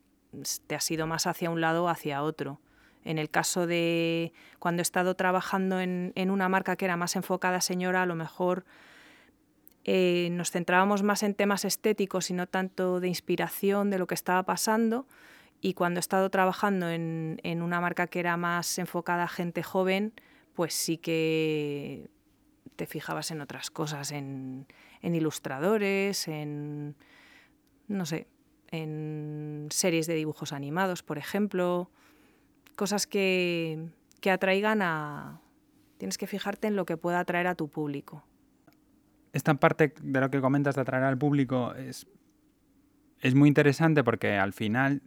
te 0.66 0.74
has 0.74 0.90
ido 0.90 1.06
más 1.06 1.26
hacia 1.26 1.50
un 1.50 1.60
lado 1.60 1.84
o 1.84 1.88
hacia 1.88 2.22
otro. 2.22 2.60
En 3.04 3.18
el 3.18 3.30
caso 3.30 3.66
de 3.66 4.32
cuando 4.58 4.80
he 4.80 4.82
estado 4.82 5.14
trabajando 5.14 5.80
en, 5.80 6.12
una 6.30 6.48
marca 6.48 6.76
que 6.76 6.84
era 6.84 6.96
más 6.96 7.16
enfocada 7.16 7.60
señora, 7.60 8.02
a 8.02 8.06
lo 8.06 8.14
mejor 8.14 8.64
eh, 9.84 10.28
nos 10.32 10.50
centrábamos 10.50 11.02
más 11.02 11.22
en 11.22 11.34
temas 11.34 11.64
estéticos 11.64 12.30
y 12.30 12.34
no 12.34 12.46
tanto 12.46 13.00
de 13.00 13.08
inspiración 13.08 13.90
de 13.90 13.98
lo 13.98 14.06
que 14.06 14.14
estaba 14.14 14.42
pasando. 14.42 15.06
Y 15.62 15.74
cuando 15.74 15.98
he 15.98 16.00
estado 16.00 16.30
trabajando 16.30 16.88
en, 16.90 17.40
en 17.42 17.62
una 17.62 17.80
marca 17.80 18.06
que 18.06 18.20
era 18.20 18.36
más 18.36 18.78
enfocada 18.78 19.24
a 19.24 19.28
gente 19.28 19.62
joven, 19.62 20.12
pues 20.54 20.74
sí 20.74 20.98
que 20.98 22.10
te 22.76 22.86
fijabas 22.86 23.30
en 23.30 23.40
otras 23.40 23.70
cosas, 23.70 24.10
en, 24.12 24.66
ilustradores, 25.02 26.28
en, 26.28 26.94
no 27.88 28.06
sé, 28.06 28.26
en 28.70 29.68
series 29.70 30.06
de 30.06 30.14
dibujos 30.14 30.52
animados, 30.52 31.02
por 31.02 31.18
ejemplo, 31.18 31.90
cosas 32.76 33.06
que, 33.06 33.88
que 34.20 34.30
atraigan 34.30 34.82
a... 34.82 35.40
Tienes 35.98 36.16
que 36.16 36.26
fijarte 36.26 36.66
en 36.66 36.76
lo 36.76 36.86
que 36.86 36.96
pueda 36.96 37.20
atraer 37.20 37.46
a 37.46 37.54
tu 37.54 37.68
público. 37.68 38.24
Esta 39.32 39.54
parte 39.54 39.94
de 40.00 40.20
lo 40.20 40.30
que 40.30 40.40
comentas 40.40 40.74
de 40.74 40.80
atraer 40.80 41.04
al 41.04 41.18
público 41.18 41.74
es, 41.74 42.06
es 43.20 43.34
muy 43.34 43.48
interesante 43.48 44.02
porque 44.02 44.36
al 44.36 44.52
final 44.52 45.02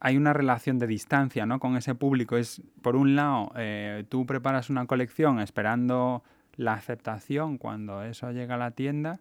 hay 0.00 0.16
una 0.16 0.32
relación 0.32 0.78
de 0.78 0.86
distancia 0.86 1.46
¿no? 1.46 1.60
con 1.60 1.76
ese 1.76 1.94
público. 1.94 2.36
Es, 2.36 2.62
por 2.82 2.96
un 2.96 3.16
lado, 3.16 3.52
eh, 3.56 4.04
tú 4.08 4.26
preparas 4.26 4.70
una 4.70 4.86
colección 4.86 5.40
esperando 5.40 6.22
la 6.56 6.74
aceptación 6.74 7.58
cuando 7.58 8.02
eso 8.02 8.30
llega 8.32 8.54
a 8.54 8.58
la 8.58 8.70
tienda, 8.70 9.20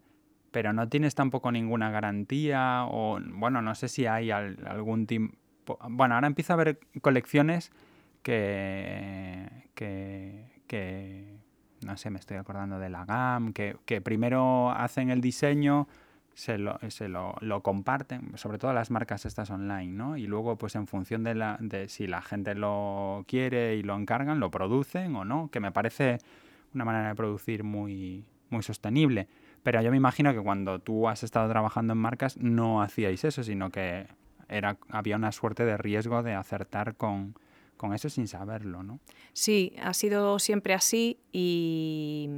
pero 0.52 0.72
no 0.74 0.88
tienes 0.88 1.16
tampoco 1.16 1.52
ninguna 1.52 1.92
garantía 1.92 2.86
o, 2.86 3.20
bueno, 3.22 3.62
no 3.62 3.76
sé 3.76 3.88
si 3.88 4.06
hay 4.06 4.32
algún 4.32 5.06
tipo... 5.06 5.78
Bueno, 5.90 6.16
ahora 6.16 6.28
empieza 6.28 6.54
a 6.54 6.56
haber 6.56 6.80
colecciones 7.02 7.72
que, 8.22 9.48
que, 9.76 11.38
no 11.86 11.98
sé, 11.98 12.10
me 12.10 12.20
estoy 12.20 12.38
acordando 12.38 12.80
de 12.80 12.90
la 12.90 13.06
GAM, 13.06 13.54
que, 13.54 13.78
que 13.86 14.02
primero 14.02 14.72
hacen 14.72 15.10
el 15.10 15.22
diseño, 15.22 15.88
se, 16.34 16.58
lo, 16.58 16.80
se 16.90 17.08
lo, 17.08 17.36
lo, 17.42 17.62
comparten, 17.62 18.38
sobre 18.38 18.58
todo 18.58 18.74
las 18.74 18.92
marcas 18.92 19.26
estas 19.26 19.50
online, 19.50 19.92
¿no? 19.92 20.18
Y 20.18 20.28
luego, 20.28 20.58
pues 20.58 20.76
en 20.76 20.88
función 20.88 21.24
de, 21.24 21.36
la, 21.36 21.58
de 21.60 21.88
si 21.88 22.08
la 22.08 22.22
gente 22.22 22.56
lo 22.56 23.24
quiere 23.28 23.76
y 23.76 23.84
lo 23.84 23.96
encargan, 23.96 24.40
lo 24.40 24.52
producen 24.52 25.16
o 25.16 25.26
no, 25.26 25.50
que 25.52 25.60
me 25.60 25.72
parece 25.72 26.20
una 26.76 26.86
manera 26.86 27.10
de 27.10 27.16
producir 27.16 27.64
muy, 27.64 28.26
muy 28.50 28.62
sostenible. 28.62 29.28
Pero 29.64 29.82
yo 29.82 29.90
me 29.90 29.98
imagino 29.98 30.34
que 30.34 30.42
cuando 30.42 30.80
tú 30.80 31.08
has 31.08 31.24
estado 31.24 31.50
trabajando 31.50 31.94
en 31.94 32.00
marcas 32.00 32.38
no 32.38 32.82
hacíais 32.82 33.24
eso, 33.24 33.44
sino 33.44 33.72
que 33.72 34.08
era, 34.48 34.78
había 34.90 35.16
una 35.16 35.32
suerte 35.32 35.66
de 35.66 35.78
riesgo 35.78 36.22
de 36.22 36.34
acertar 36.36 36.96
con, 36.96 37.34
con 37.78 37.94
eso 37.94 38.10
sin 38.10 38.28
saberlo, 38.28 38.84
¿no? 38.84 39.00
Sí, 39.34 39.74
ha 39.82 39.94
sido 39.94 40.38
siempre 40.38 40.74
así 40.74 41.20
y 41.32 42.30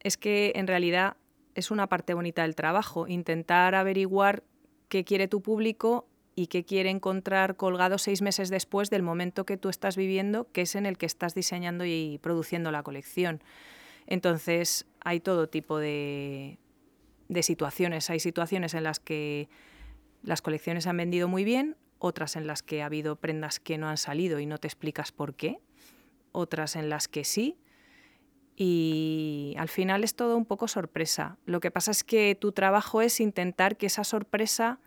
es 0.00 0.16
que 0.16 0.52
en 0.54 0.66
realidad 0.66 1.16
es 1.54 1.72
una 1.72 1.88
parte 1.88 2.14
bonita 2.14 2.42
del 2.42 2.54
trabajo, 2.54 3.08
intentar 3.08 3.74
averiguar 3.74 4.44
qué 4.88 5.04
quiere 5.04 5.26
tu 5.26 5.42
público 5.42 6.06
y 6.38 6.46
qué 6.46 6.64
quiere 6.64 6.90
encontrar 6.90 7.56
colgado 7.56 7.98
seis 7.98 8.22
meses 8.22 8.48
después 8.48 8.90
del 8.90 9.02
momento 9.02 9.44
que 9.44 9.56
tú 9.56 9.68
estás 9.68 9.96
viviendo, 9.96 10.46
que 10.52 10.60
es 10.62 10.76
en 10.76 10.86
el 10.86 10.96
que 10.96 11.04
estás 11.04 11.34
diseñando 11.34 11.84
y 11.84 12.20
produciendo 12.22 12.70
la 12.70 12.84
colección. 12.84 13.42
Entonces 14.06 14.86
hay 15.00 15.18
todo 15.18 15.48
tipo 15.48 15.78
de, 15.78 16.60
de 17.28 17.42
situaciones. 17.42 18.08
Hay 18.08 18.20
situaciones 18.20 18.74
en 18.74 18.84
las 18.84 19.00
que 19.00 19.48
las 20.22 20.40
colecciones 20.40 20.86
han 20.86 20.98
vendido 20.98 21.26
muy 21.26 21.42
bien, 21.42 21.76
otras 21.98 22.36
en 22.36 22.46
las 22.46 22.62
que 22.62 22.82
ha 22.82 22.86
habido 22.86 23.16
prendas 23.16 23.58
que 23.58 23.76
no 23.76 23.88
han 23.88 23.96
salido 23.96 24.38
y 24.38 24.46
no 24.46 24.58
te 24.58 24.68
explicas 24.68 25.10
por 25.10 25.34
qué, 25.34 25.58
otras 26.30 26.76
en 26.76 26.88
las 26.88 27.08
que 27.08 27.24
sí, 27.24 27.58
y 28.54 29.56
al 29.58 29.68
final 29.68 30.04
es 30.04 30.14
todo 30.14 30.36
un 30.36 30.44
poco 30.44 30.68
sorpresa. 30.68 31.36
Lo 31.46 31.58
que 31.58 31.72
pasa 31.72 31.90
es 31.90 32.04
que 32.04 32.36
tu 32.36 32.52
trabajo 32.52 33.02
es 33.02 33.18
intentar 33.18 33.76
que 33.76 33.86
esa 33.86 34.04
sorpresa 34.04 34.78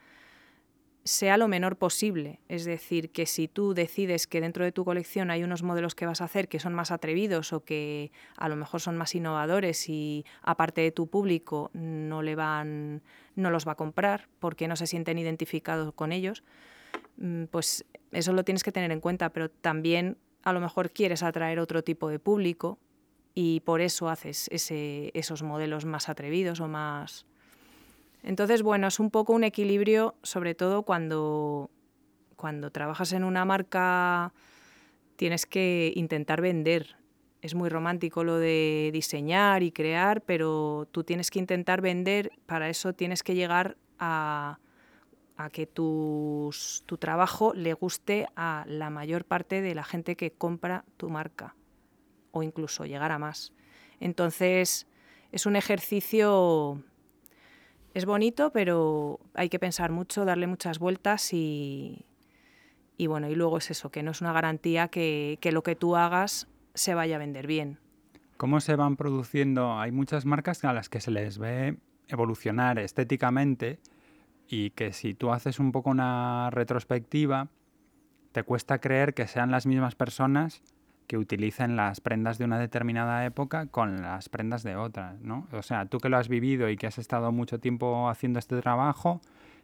sea 1.04 1.38
lo 1.38 1.48
menor 1.48 1.78
posible. 1.78 2.40
Es 2.48 2.66
decir, 2.66 3.12
que 3.12 3.26
si 3.26 3.48
tú 3.48 3.74
decides 3.74 4.28
que 4.28 4.42
dentro 4.42 4.64
de 4.64 4.72
tu 4.72 4.86
colección 4.86 5.32
hay 5.32 5.44
unos 5.44 5.64
modelos 5.64 5.96
que 5.96 6.06
vas 6.06 6.22
a 6.22 6.26
hacer 6.26 6.48
que 6.48 6.60
son 6.60 6.74
más 6.74 6.92
atrevidos 6.92 7.54
o 7.54 7.64
que 7.64 8.12
a 8.38 8.50
lo 8.50 8.56
mejor 8.56 8.82
son 8.82 8.98
más 8.98 9.16
innovadores 9.16 9.90
y 9.90 10.26
aparte 10.44 10.82
de 10.82 10.92
tu 10.92 11.08
público 11.08 11.72
no 11.74 12.22
le 12.22 12.36
van 12.36 13.02
no 13.36 13.50
los 13.50 13.68
va 13.68 13.74
a 13.74 13.76
comprar 13.76 14.28
porque 14.40 14.68
no 14.68 14.76
se 14.76 14.88
sienten 14.88 15.18
identificados 15.18 15.94
con 15.94 16.12
ellos, 16.12 16.44
mm, 17.18 17.46
pues 17.46 17.86
eso 18.12 18.34
lo 18.34 18.44
tienes 18.44 18.64
que 18.64 18.72
tener 18.72 18.92
en 18.92 19.00
cuenta, 19.00 19.30
pero 19.30 19.50
también 19.50 20.18
a 20.44 20.54
lo 20.54 20.60
mejor 20.60 20.92
quieres 20.92 21.24
atraer 21.24 21.60
otro 21.60 21.84
tipo 21.84 22.10
de 22.10 22.20
público 22.20 22.78
y 23.34 23.62
por 23.62 23.82
eso 23.82 24.10
haces 24.10 24.50
ese, 24.52 25.12
esos 25.14 25.44
modelos 25.44 25.86
más 25.86 26.10
atrevidos 26.10 26.60
o 26.60 26.68
más... 26.68 27.26
Entonces, 28.24 28.62
bueno, 28.62 28.88
es 28.88 29.00
un 29.00 29.10
poco 29.10 29.34
un 29.34 29.44
equilibrio, 29.44 30.16
sobre 30.24 30.56
todo 30.56 30.84
cuando, 30.84 31.70
cuando 32.36 32.72
trabajas 32.72 33.14
en 33.14 33.24
una 33.24 33.46
marca 33.46 34.34
tienes 35.16 35.46
que 35.46 35.92
intentar 35.96 36.42
vender. 36.42 36.98
Es 37.42 37.56
muy 37.56 37.70
romántico 37.70 38.24
lo 38.24 38.38
de 38.38 38.92
diseñar 38.94 39.64
y 39.64 39.72
crear, 39.72 40.22
pero 40.22 40.88
tú 40.92 41.04
tienes 41.04 41.32
que 41.32 41.40
intentar 41.40 41.82
vender, 41.82 42.32
para 42.46 42.70
eso 42.70 42.94
tienes 42.94 43.24
que 43.24 43.34
llegar 43.34 43.78
a, 43.98 44.60
a 45.38 45.50
que 45.50 45.66
tus, 45.66 46.84
tu 46.86 46.98
trabajo 46.98 47.54
le 47.54 47.74
guste 47.74 48.28
a 48.36 48.64
la 48.68 48.90
mayor 48.90 49.26
parte 49.26 49.62
de 49.62 49.76
la 49.76 49.84
gente 49.84 50.16
que 50.16 50.32
compra 50.32 50.86
tu 50.98 51.10
marca 51.10 51.56
o 52.32 52.44
incluso 52.44 52.86
llegar 52.86 53.12
a 53.12 53.20
más. 53.20 53.54
Entonces, 54.00 54.88
es 55.32 55.46
un 55.46 55.56
ejercicio, 55.56 56.84
es 57.94 58.06
bonito, 58.06 58.52
pero 58.52 59.20
hay 59.34 59.50
que 59.50 59.60
pensar 59.60 59.92
mucho, 59.92 60.26
darle 60.26 60.48
muchas 60.48 60.80
vueltas 60.80 61.34
y, 61.34 62.06
bueno, 63.00 63.30
y 63.30 63.36
luego 63.36 63.58
es 63.58 63.72
eso, 63.72 63.92
que 63.92 64.04
no 64.04 64.12
es 64.12 64.22
una 64.22 64.34
garantía 64.34 64.88
que, 64.88 65.38
que 65.42 65.52
lo 65.52 65.64
que 65.64 65.76
tú 65.76 65.96
hagas 65.96 66.48
se 66.74 66.94
vaya 66.94 67.18
a 67.18 67.20
vender 67.20 67.48
bien. 67.48 67.80
¿Cómo 68.38 68.60
se 68.60 68.76
van 68.76 68.96
produciendo? 68.96 69.80
Hay 69.80 69.92
muchas 69.92 70.26
marcas 70.26 70.64
a 70.64 70.74
las 70.74 70.90
que 70.90 71.02
se 71.02 71.12
les 71.12 71.38
ve 71.38 71.78
evolucionar 72.08 72.80
estéticamente 72.80 73.80
y 74.48 74.72
que 74.72 74.94
si 74.94 75.14
tú 75.14 75.32
haces 75.32 75.60
un 75.60 75.72
poco 75.72 75.90
una 75.90 76.50
retrospectiva, 76.52 77.50
te 78.32 78.44
cuesta 78.44 78.80
creer 78.80 79.14
que 79.14 79.28
sean 79.28 79.52
las 79.52 79.66
mismas 79.66 79.96
personas 79.96 80.64
que 81.12 81.18
utilicen 81.18 81.76
las 81.76 82.00
prendas 82.00 82.38
de 82.38 82.46
una 82.46 82.58
determinada 82.58 83.26
época 83.26 83.66
con 83.66 84.02
las 84.02 84.30
prendas 84.30 84.64
de 84.64 84.78
otra, 84.78 85.18
¿no? 85.22 85.46
O 85.52 85.62
sea, 85.62 85.86
tú 85.86 85.98
que 85.98 86.08
lo 86.08 86.16
has 86.16 86.30
vivido 86.30 86.70
y 86.70 86.78
que 86.78 86.88
has 86.88 86.98
estado 86.98 87.34
mucho 87.34 87.60
tiempo 87.60 88.08
haciendo 88.08 88.40
este 88.40 88.62
trabajo 88.62 89.20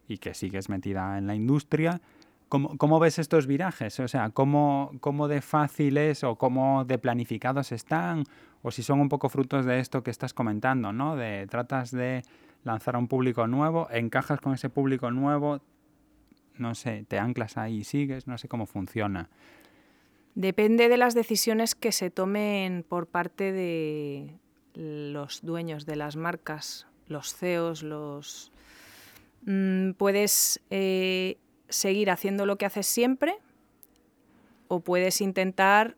y 0.10 0.18
que 0.18 0.34
sigues 0.34 0.68
metida 0.68 1.18
en 1.18 1.26
la 1.26 1.36
industria, 1.36 2.02
¿cómo, 2.50 2.78
cómo 2.78 3.00
ves 3.00 3.18
estos 3.18 3.48
virajes? 3.48 3.98
O 4.02 4.10
sea, 4.10 4.32
¿cómo, 4.32 4.92
¿cómo 5.00 5.30
de 5.30 5.40
fáciles 5.40 6.26
o 6.26 6.36
cómo 6.36 6.84
de 6.84 6.98
planificados 6.98 7.72
están? 7.72 8.26
O 8.62 8.70
si 8.70 8.84
son 8.84 9.00
un 9.00 9.08
poco 9.08 9.30
frutos 9.30 9.66
de 9.66 9.80
esto 9.80 10.04
que 10.04 10.12
estás 10.12 10.34
comentando, 10.34 10.92
¿no? 10.92 11.16
De 11.16 11.48
tratas 11.48 11.92
de 11.92 12.24
lanzar 12.66 12.96
a 12.96 13.00
un 13.00 13.08
público 13.08 13.48
nuevo, 13.48 13.88
encajas 13.90 14.42
con 14.42 14.54
ese 14.54 14.68
público 14.68 15.12
nuevo, 15.12 15.62
no 16.58 16.76
sé, 16.76 17.06
te 17.08 17.20
anclas 17.20 17.56
ahí 17.58 17.78
y 17.78 17.84
sigues, 17.86 18.28
no 18.28 18.38
sé 18.38 18.50
cómo 18.50 18.66
funciona. 18.66 19.30
Depende 20.38 20.88
de 20.88 20.98
las 20.98 21.16
decisiones 21.16 21.74
que 21.74 21.92
se 21.92 22.12
tomen 22.12 22.86
por 22.88 23.08
parte 23.08 23.52
de 23.52 24.36
los 24.76 25.42
dueños 25.42 25.88
de 25.88 25.96
las 25.96 26.16
marcas, 26.16 26.86
los 27.08 27.34
CEOs, 27.34 27.82
los... 27.82 28.52
Mm, 29.48 29.94
puedes 29.94 30.62
eh, 30.70 31.40
seguir 31.70 32.12
haciendo 32.12 32.46
lo 32.46 32.58
que 32.58 32.68
haces 32.68 32.86
siempre 32.86 33.40
o 34.68 34.82
puedes 34.82 35.22
intentar 35.22 35.98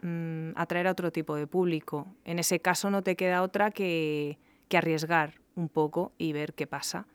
mm, 0.00 0.50
atraer 0.54 0.86
a 0.86 0.92
otro 0.92 1.10
tipo 1.10 1.34
de 1.34 1.48
público. 1.48 2.06
En 2.24 2.38
ese 2.38 2.60
caso 2.60 2.88
no 2.88 3.02
te 3.02 3.16
queda 3.16 3.42
otra 3.42 3.72
que, 3.72 4.38
que 4.68 4.76
arriesgar 4.76 5.40
un 5.56 5.68
poco 5.68 6.12
y 6.18 6.32
ver 6.32 6.54
qué 6.54 6.68
pasa. 6.68 7.08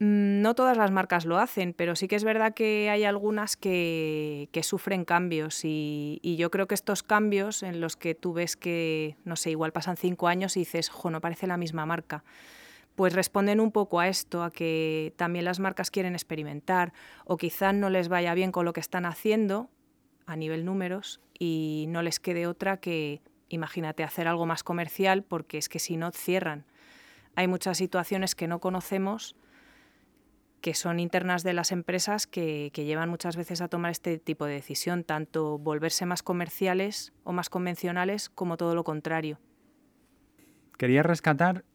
Mm, 0.00 0.42
no 0.42 0.54
todas 0.54 0.76
las 0.76 0.90
marcas 0.90 1.24
lo 1.24 1.38
hacen, 1.38 1.72
pero 1.72 1.94
sí 1.94 2.08
que 2.08 2.16
es 2.16 2.24
verdad 2.24 2.52
que 2.52 2.90
hay 2.90 3.04
algunas 3.04 3.56
que, 3.56 4.48
sufren 4.62 5.04
cambios 5.04 5.60
y, 5.64 6.20
yo 6.36 6.50
creo 6.50 6.66
que 6.66 6.74
estos 6.74 7.02
cambios 7.02 7.62
en 7.62 7.80
los 7.80 7.96
que 7.96 8.14
tú 8.14 8.32
ves 8.32 8.56
que, 8.56 9.16
no 9.24 9.36
sé, 9.36 9.50
igual 9.50 9.72
pasan 9.72 9.96
cinco 9.96 10.26
años 10.26 10.56
y 10.56 10.60
dices, 10.60 10.88
jo, 10.88 11.10
no 11.10 11.20
parece 11.20 11.46
la 11.46 11.56
misma 11.56 11.86
marca, 11.86 12.24
pues 12.96 13.12
responden 13.12 13.60
un 13.60 13.70
poco 13.70 14.00
a 14.00 14.08
esto, 14.08 14.42
a 14.42 14.50
que 14.50 15.14
también 15.16 15.44
las 15.44 15.60
marcas 15.60 15.90
quieren 15.90 16.14
experimentar 16.14 16.92
o 17.24 17.36
quizás 17.36 17.74
no 17.74 17.88
les 17.88 18.08
vaya 18.08 18.34
bien 18.34 18.50
con 18.52 18.64
lo 18.64 18.72
que 18.72 18.80
están 18.80 19.06
haciendo 19.06 19.70
a 20.26 20.36
nivel 20.36 20.64
números 20.64 21.20
y 21.38 21.86
no 21.88 22.02
les 22.02 22.18
quede 22.18 22.46
otra 22.48 22.78
que, 22.78 23.22
imagínate, 23.48 24.02
hacer 24.02 24.26
algo 24.26 24.46
más 24.46 24.64
comercial 24.64 25.22
porque 25.22 25.58
es 25.58 25.68
que 25.68 25.78
si 25.78 25.96
no 25.96 26.10
cierran. 26.10 26.64
Hay 27.36 27.48
muchas 27.48 27.78
situaciones 27.78 28.34
que 28.34 28.46
no 28.48 28.60
conocemos 28.60 29.36
que 30.64 30.72
son 30.72 30.98
internas 30.98 31.42
de 31.42 31.52
las 31.52 31.72
empresas 31.72 32.26
que, 32.26 32.72
llevan 32.74 33.10
muchas 33.10 33.36
veces 33.36 33.60
a 33.60 33.68
tomar 33.68 33.90
este 33.90 34.16
tipo 34.16 34.46
de 34.46 34.54
decisión, 34.54 35.04
tanto 35.04 35.58
volverse 35.58 36.06
más 36.06 36.22
comerciales 36.22 37.12
o 37.22 37.34
más 37.34 37.50
convencionales 37.50 38.30
como 38.30 38.56
todo 38.56 38.74
lo 38.74 38.82
contrario. 38.82 39.38
Quería 40.78 41.02
rescatar, 41.02 41.66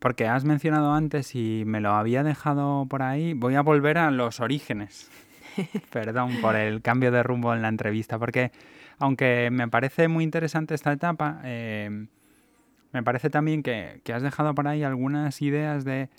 porque 0.00 0.26
has 0.26 0.44
mencionado 0.44 0.92
antes 0.92 1.34
y 1.34 1.62
me 1.64 1.80
lo 1.80 1.92
había 1.92 2.22
dejado 2.24 2.84
por 2.84 3.00
ahí, 3.00 3.32
voy 3.32 3.54
a 3.54 3.62
volver 3.62 3.96
a 3.96 4.10
los 4.10 4.40
orígenes. 4.40 5.10
Perdón 5.90 6.42
por 6.42 6.56
el 6.56 6.82
cambio 6.82 7.10
de 7.12 7.22
rumbo 7.22 7.54
en 7.54 7.62
la 7.62 7.68
entrevista, 7.68 8.18
porque 8.18 8.52
aunque 8.98 9.48
me 9.50 9.66
parece 9.66 10.08
muy 10.08 10.24
interesante 10.24 10.74
esta 10.74 10.92
etapa, 10.92 11.40
eh, 11.42 12.06
me 12.92 13.02
parece 13.02 13.30
también 13.30 13.62
que 13.62 14.02
has 14.12 14.22
dejado 14.22 14.54
por 14.54 14.68
ahí 14.68 14.82
algunas 14.82 15.40
ideas 15.40 15.86
de 15.86 16.10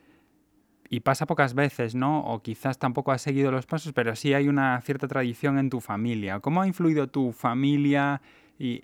y 0.89 1.02
pasa 1.02 1.26
pocas 1.26 1.54
veces, 1.54 1.95
¿no? 1.95 2.21
O 2.21 2.41
quizás 2.41 2.78
tampoco 2.78 3.12
has 3.12 3.21
seguido 3.21 3.52
los 3.52 3.65
pasos, 3.65 3.93
pero 3.93 4.15
sí 4.15 4.34
hay 4.34 4.47
una 4.47 4.80
cierta 4.82 5.08
tradición 5.08 5.60
en 5.60 5.69
tu 5.69 5.82
familia. 5.82 6.39
¿Cómo 6.39 6.62
ha 6.62 6.67
influido 6.67 7.08
tu 7.08 7.32
familia 7.32 8.21
y, 8.58 8.80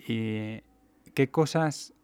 qué 1.14 1.30
cosas? 1.30 1.94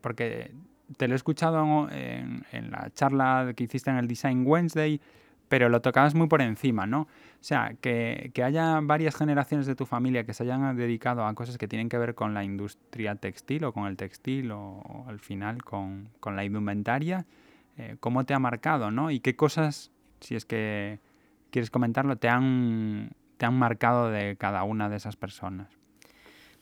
Porque 0.00 0.52
te 0.96 1.08
lo 1.08 1.14
he 1.14 1.16
escuchado 1.16 1.88
en, 1.90 2.44
la 2.70 2.90
charla 2.94 3.52
que 3.54 3.64
hiciste 3.64 3.90
en 3.90 3.96
el 3.96 4.08
Design 4.08 4.44
Wednesday, 4.46 5.00
pero 5.48 5.68
lo 5.68 5.82
tocabas 5.82 6.14
muy 6.14 6.28
por 6.28 6.40
encima, 6.40 6.86
¿no? 6.86 7.02
O 7.02 7.44
sea, 7.44 7.74
que, 7.80 8.30
que, 8.32 8.42
haya 8.42 8.80
varias 8.80 9.14
generaciones 9.14 9.66
de 9.66 9.74
tu 9.74 9.84
familia 9.84 10.24
que 10.24 10.32
se 10.32 10.44
hayan 10.44 10.74
dedicado 10.76 11.26
a 11.26 11.34
cosas 11.34 11.58
que 11.58 11.68
tienen 11.68 11.90
que 11.90 11.98
ver 11.98 12.14
con 12.14 12.32
la 12.32 12.42
industria 12.42 13.16
textil 13.16 13.64
o 13.64 13.72
con 13.72 13.86
el 13.86 13.98
textil 13.98 14.50
o, 14.52 15.04
al 15.08 15.18
final 15.18 15.62
con, 15.62 16.08
con 16.20 16.36
la 16.36 16.44
indumentaria 16.44 17.26
eh, 17.76 17.96
cómo 18.00 18.24
te 18.24 18.34
ha 18.34 18.38
marcado, 18.38 18.90
¿no? 18.90 19.10
Y 19.10 19.20
qué 19.20 19.36
cosas, 19.36 19.92
si 20.20 20.34
es 20.34 20.44
que 20.44 21.00
quieres 21.50 21.70
comentarlo, 21.70 22.16
te 22.16 22.28
han, 22.28 23.12
te 23.36 23.46
han 23.46 23.54
marcado 23.54 24.10
de 24.10 24.36
cada 24.36 24.64
una 24.64 24.88
de 24.88 24.96
esas 24.96 25.16
personas. 25.16 25.68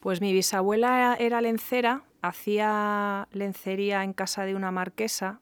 Pues 0.00 0.20
mi 0.20 0.32
bisabuela 0.32 1.16
era 1.18 1.40
lencera, 1.40 2.04
hacía 2.22 3.28
lencería 3.32 4.02
en 4.02 4.12
casa 4.12 4.44
de 4.44 4.54
una 4.54 4.70
marquesa. 4.70 5.40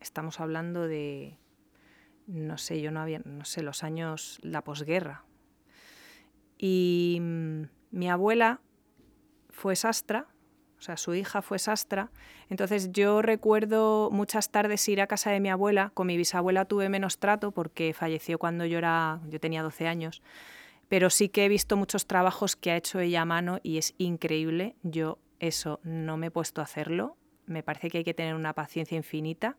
Estamos 0.00 0.40
hablando 0.40 0.86
de, 0.86 1.38
no 2.26 2.56
sé, 2.58 2.80
yo 2.80 2.90
no 2.90 3.00
había, 3.00 3.20
no 3.24 3.44
sé, 3.44 3.62
los 3.62 3.82
años, 3.84 4.38
la 4.42 4.64
posguerra. 4.64 5.24
Y 6.56 7.18
mm, 7.20 7.62
mi 7.90 8.08
abuela 8.08 8.60
fue 9.50 9.76
sastra, 9.76 10.28
o 10.84 10.86
sea, 10.86 10.98
su 10.98 11.14
hija 11.14 11.40
fue 11.40 11.58
sastra. 11.58 12.10
Entonces 12.50 12.92
yo 12.92 13.22
recuerdo 13.22 14.10
muchas 14.12 14.50
tardes 14.50 14.86
ir 14.86 15.00
a 15.00 15.06
casa 15.06 15.30
de 15.30 15.40
mi 15.40 15.48
abuela. 15.48 15.92
Con 15.94 16.08
mi 16.08 16.18
bisabuela 16.18 16.66
tuve 16.66 16.90
menos 16.90 17.18
trato 17.18 17.52
porque 17.52 17.94
falleció 17.94 18.38
cuando 18.38 18.66
yo 18.66 18.76
era, 18.76 19.18
yo 19.30 19.40
tenía 19.40 19.62
12 19.62 19.88
años 19.88 20.22
pero 20.90 21.08
sí 21.08 21.30
que 21.30 21.46
he 21.46 21.48
visto 21.48 21.78
muchos 21.78 22.06
trabajos 22.06 22.54
que 22.54 22.70
ha 22.70 22.76
hecho 22.76 23.00
ella 23.00 23.22
a 23.22 23.24
mano 23.24 23.58
y 23.62 23.78
es 23.78 23.94
increíble. 23.96 24.76
Yo 24.82 25.18
eso 25.40 25.80
no 25.82 26.18
me 26.18 26.26
he 26.26 26.30
puesto 26.30 26.60
a 26.60 26.64
hacerlo. 26.64 27.16
Me 27.46 27.62
parece 27.62 27.88
que 27.88 27.98
hay 27.98 28.04
que 28.04 28.12
tener 28.12 28.34
una 28.34 28.52
paciencia 28.52 28.96
infinita 28.96 29.56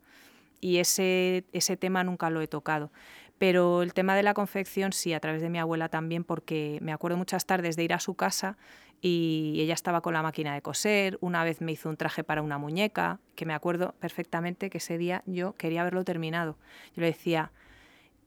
y 0.61 0.77
ese, 0.77 1.43
ese 1.51 1.75
tema 1.75 2.03
nunca 2.03 2.29
lo 2.29 2.39
he 2.41 2.47
tocado. 2.47 2.91
Pero 3.37 3.81
el 3.83 3.93
tema 3.93 4.15
de 4.15 4.23
la 4.23 4.33
confección 4.33 4.93
sí, 4.93 5.13
a 5.13 5.19
través 5.19 5.41
de 5.41 5.49
mi 5.49 5.59
abuela 5.59 5.89
también, 5.89 6.23
porque 6.23 6.79
me 6.81 6.93
acuerdo 6.93 7.17
muchas 7.17 7.45
tardes 7.45 7.75
de 7.75 7.83
ir 7.83 7.93
a 7.93 7.99
su 7.99 8.15
casa 8.15 8.57
y 9.01 9.57
ella 9.59 9.73
estaba 9.73 10.01
con 10.01 10.13
la 10.13 10.23
máquina 10.23 10.53
de 10.53 10.61
coser, 10.61 11.17
una 11.21 11.43
vez 11.43 11.61
me 11.61 11.73
hizo 11.73 11.89
un 11.89 11.97
traje 11.97 12.23
para 12.23 12.41
una 12.41 12.57
muñeca, 12.57 13.19
que 13.35 13.45
me 13.45 13.53
acuerdo 13.53 13.93
perfectamente 13.99 14.69
que 14.69 14.77
ese 14.77 14.97
día 14.97 15.21
yo 15.25 15.53
quería 15.57 15.81
haberlo 15.81 16.03
terminado. 16.05 16.57
Yo 16.95 17.01
le 17.01 17.07
decía, 17.07 17.51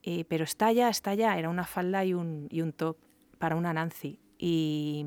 eh, 0.03 0.25
pero 0.29 0.43
está 0.43 0.71
ya, 0.71 0.89
está 0.89 1.15
ya, 1.15 1.37
era 1.37 1.49
una 1.49 1.65
falda 1.65 2.05
y 2.05 2.13
un, 2.13 2.47
y 2.51 2.61
un 2.61 2.71
top 2.71 2.97
para 3.39 3.55
una 3.55 3.73
Nancy. 3.73 4.19
Y, 4.37 5.05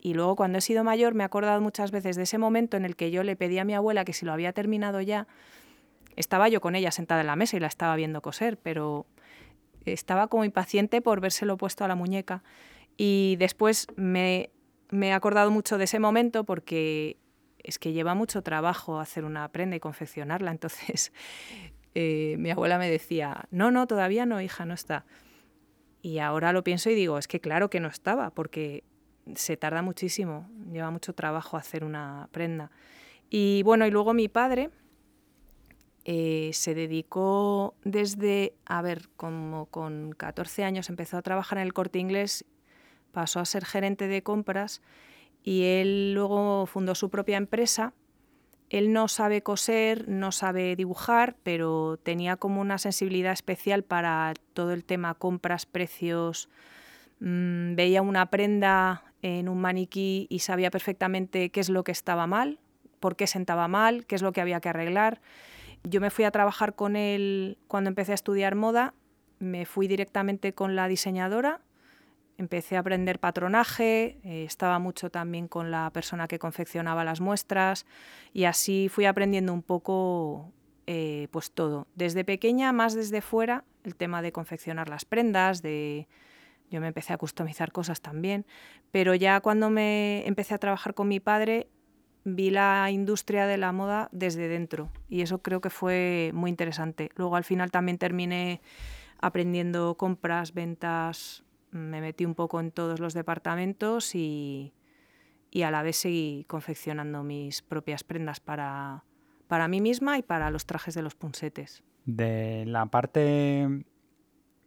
y 0.00 0.14
luego 0.14 0.34
cuando 0.36 0.58
he 0.58 0.60
sido 0.60 0.82
mayor 0.82 1.14
me 1.14 1.22
he 1.22 1.26
acordado 1.26 1.60
muchas 1.60 1.92
veces 1.92 2.16
de 2.16 2.24
ese 2.24 2.38
momento 2.38 2.76
en 2.76 2.84
el 2.84 2.96
que 2.96 3.10
yo 3.10 3.22
le 3.22 3.36
pedí 3.36 3.58
a 3.58 3.64
mi 3.64 3.74
abuela 3.74 4.04
que 4.04 4.12
si 4.12 4.26
lo 4.26 4.32
había 4.32 4.52
terminado 4.52 5.00
ya, 5.00 5.28
estaba 6.16 6.48
yo 6.48 6.60
con 6.60 6.74
ella 6.74 6.90
sentada 6.90 7.20
en 7.20 7.28
la 7.28 7.36
mesa 7.36 7.56
y 7.56 7.60
la 7.60 7.68
estaba 7.68 7.96
viendo 7.96 8.20
coser, 8.20 8.58
pero 8.58 9.06
estaba 9.84 10.28
como 10.28 10.44
impaciente 10.44 11.00
por 11.00 11.20
vérselo 11.20 11.56
puesto 11.56 11.84
a 11.84 11.88
la 11.88 11.94
muñeca. 11.94 12.42
Y 12.96 13.36
después 13.38 13.86
me, 13.96 14.50
me 14.90 15.08
he 15.08 15.12
acordado 15.12 15.50
mucho 15.50 15.78
de 15.78 15.84
ese 15.84 15.98
momento 15.98 16.44
porque 16.44 17.16
es 17.62 17.78
que 17.78 17.92
lleva 17.92 18.14
mucho 18.14 18.42
trabajo 18.42 19.00
hacer 19.00 19.24
una 19.24 19.48
prenda 19.48 19.76
y 19.76 19.80
confeccionarla, 19.80 20.50
entonces 20.52 21.12
eh, 21.94 22.36
mi 22.38 22.50
abuela 22.50 22.78
me 22.78 22.90
decía, 22.90 23.44
no, 23.50 23.70
no, 23.70 23.86
todavía 23.86 24.26
no, 24.26 24.40
hija, 24.40 24.64
no 24.64 24.74
está. 24.74 25.04
Y 26.02 26.18
ahora 26.18 26.52
lo 26.52 26.64
pienso 26.64 26.90
y 26.90 26.94
digo, 26.94 27.18
es 27.18 27.28
que 27.28 27.40
claro 27.40 27.68
que 27.68 27.80
no 27.80 27.88
estaba, 27.88 28.30
porque 28.30 28.84
se 29.34 29.56
tarda 29.56 29.82
muchísimo, 29.82 30.48
lleva 30.72 30.90
mucho 30.90 31.14
trabajo 31.14 31.56
hacer 31.56 31.84
una 31.84 32.28
prenda. 32.32 32.70
Y 33.28 33.62
bueno, 33.64 33.86
y 33.86 33.90
luego 33.90 34.14
mi 34.14 34.28
padre 34.28 34.70
eh, 36.04 36.50
se 36.52 36.74
dedicó 36.74 37.74
desde, 37.84 38.54
a 38.66 38.82
ver, 38.82 39.08
como 39.16 39.66
con 39.66 40.12
14 40.16 40.64
años 40.64 40.88
empezó 40.88 41.16
a 41.16 41.22
trabajar 41.22 41.58
en 41.58 41.64
el 41.64 41.72
corte 41.72 41.98
inglés, 41.98 42.44
pasó 43.12 43.40
a 43.40 43.44
ser 43.44 43.64
gerente 43.64 44.08
de 44.08 44.22
compras 44.22 44.82
y 45.42 45.64
él 45.64 46.14
luego 46.14 46.66
fundó 46.66 46.94
su 46.94 47.10
propia 47.10 47.36
empresa 47.36 47.94
él 48.70 48.92
no 48.92 49.08
sabe 49.08 49.42
coser, 49.42 50.08
no 50.08 50.30
sabe 50.30 50.76
dibujar, 50.76 51.36
pero 51.42 51.98
tenía 52.00 52.36
como 52.36 52.60
una 52.60 52.78
sensibilidad 52.78 53.32
especial 53.32 53.82
para 53.82 54.32
todo 54.54 54.72
el 54.72 54.84
tema 54.84 55.14
compras, 55.14 55.66
precios. 55.66 56.48
Mm, 57.18 57.74
veía 57.74 58.00
una 58.00 58.26
prenda 58.26 59.02
en 59.22 59.48
un 59.48 59.60
maniquí 59.60 60.28
y 60.30 60.38
sabía 60.38 60.70
perfectamente 60.70 61.50
qué 61.50 61.58
es 61.58 61.68
lo 61.68 61.82
que 61.82 61.90
estaba 61.90 62.28
mal, 62.28 62.60
por 63.00 63.16
qué 63.16 63.26
sentaba 63.26 63.66
mal, 63.66 64.06
qué 64.06 64.14
es 64.14 64.22
lo 64.22 64.32
que 64.32 64.40
había 64.40 64.60
que 64.60 64.68
arreglar. 64.68 65.20
Yo 65.84 66.00
me 66.00 66.10
fui 66.10 66.24
a 66.24 66.30
trabajar 66.30 66.74
con 66.74 66.96
él 66.96 67.58
cuando 67.68 67.88
empecé 67.88 68.12
a 68.12 68.14
estudiar 68.14 68.54
moda, 68.54 68.94
me 69.38 69.64
fui 69.64 69.88
directamente 69.88 70.52
con 70.52 70.76
la 70.76 70.88
diseñadora 70.88 71.60
empecé 72.40 72.76
a 72.76 72.80
aprender 72.80 73.20
patronaje, 73.20 74.18
eh, 74.24 74.44
estaba 74.44 74.78
mucho 74.78 75.10
también 75.10 75.46
con 75.46 75.70
la 75.70 75.90
persona 75.92 76.26
que 76.26 76.38
confeccionaba 76.38 77.04
las 77.04 77.20
muestras 77.20 77.84
y 78.32 78.44
así 78.44 78.88
fui 78.88 79.04
aprendiendo 79.04 79.52
un 79.52 79.62
poco 79.62 80.50
eh, 80.86 81.28
pues 81.30 81.52
todo. 81.52 81.86
Desde 81.94 82.24
pequeña, 82.24 82.72
más 82.72 82.94
desde 82.94 83.20
fuera, 83.20 83.64
el 83.84 83.94
tema 83.94 84.22
de 84.22 84.32
confeccionar 84.32 84.88
las 84.88 85.04
prendas, 85.04 85.60
de 85.60 86.08
yo 86.70 86.80
me 86.80 86.86
empecé 86.86 87.12
a 87.12 87.18
customizar 87.18 87.72
cosas 87.72 88.00
también, 88.00 88.46
pero 88.90 89.14
ya 89.14 89.40
cuando 89.40 89.68
me 89.68 90.26
empecé 90.26 90.54
a 90.54 90.58
trabajar 90.58 90.94
con 90.94 91.08
mi 91.08 91.20
padre 91.20 91.68
vi 92.24 92.50
la 92.50 92.90
industria 92.90 93.46
de 93.46 93.56
la 93.56 93.72
moda 93.72 94.08
desde 94.12 94.48
dentro 94.48 94.90
y 95.08 95.22
eso 95.22 95.38
creo 95.42 95.60
que 95.60 95.70
fue 95.70 96.30
muy 96.34 96.50
interesante. 96.50 97.10
Luego 97.16 97.36
al 97.36 97.44
final 97.44 97.70
también 97.70 97.98
terminé 97.98 98.60
aprendiendo 99.20 99.96
compras, 99.96 100.54
ventas, 100.54 101.44
me 101.70 102.00
metí 102.00 102.24
un 102.24 102.34
poco 102.34 102.60
en 102.60 102.70
todos 102.70 103.00
los 103.00 103.14
departamentos 103.14 104.14
y, 104.14 104.72
a 105.62 105.70
la 105.70 105.82
vez 105.82 105.96
seguí 105.96 106.44
confeccionando 106.48 107.22
mis 107.22 107.62
propias 107.62 108.04
prendas 108.04 108.40
para, 108.40 109.04
para 109.48 109.68
mí 109.68 109.80
misma 109.80 110.18
y 110.18 110.22
para 110.22 110.50
los 110.50 110.66
trajes 110.66 110.94
de 110.94 111.02
los 111.02 111.14
punsetes. 111.14 111.82
De 112.06 112.64
la 112.66 112.86
parte 112.86 113.84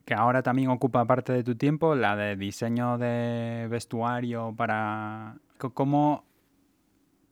que 0.06 0.14
ahora 0.14 0.44
también 0.44 0.70
ocupa 0.70 1.06
parte 1.06 1.32
de 1.34 1.44
tu 1.44 1.56
tiempo, 1.56 1.96
la 1.96 2.16
de 2.16 2.36
diseño 2.36 2.98
de 2.98 3.68
vestuario 3.70 4.54
para... 4.56 5.38
¿Cómo, 5.58 6.26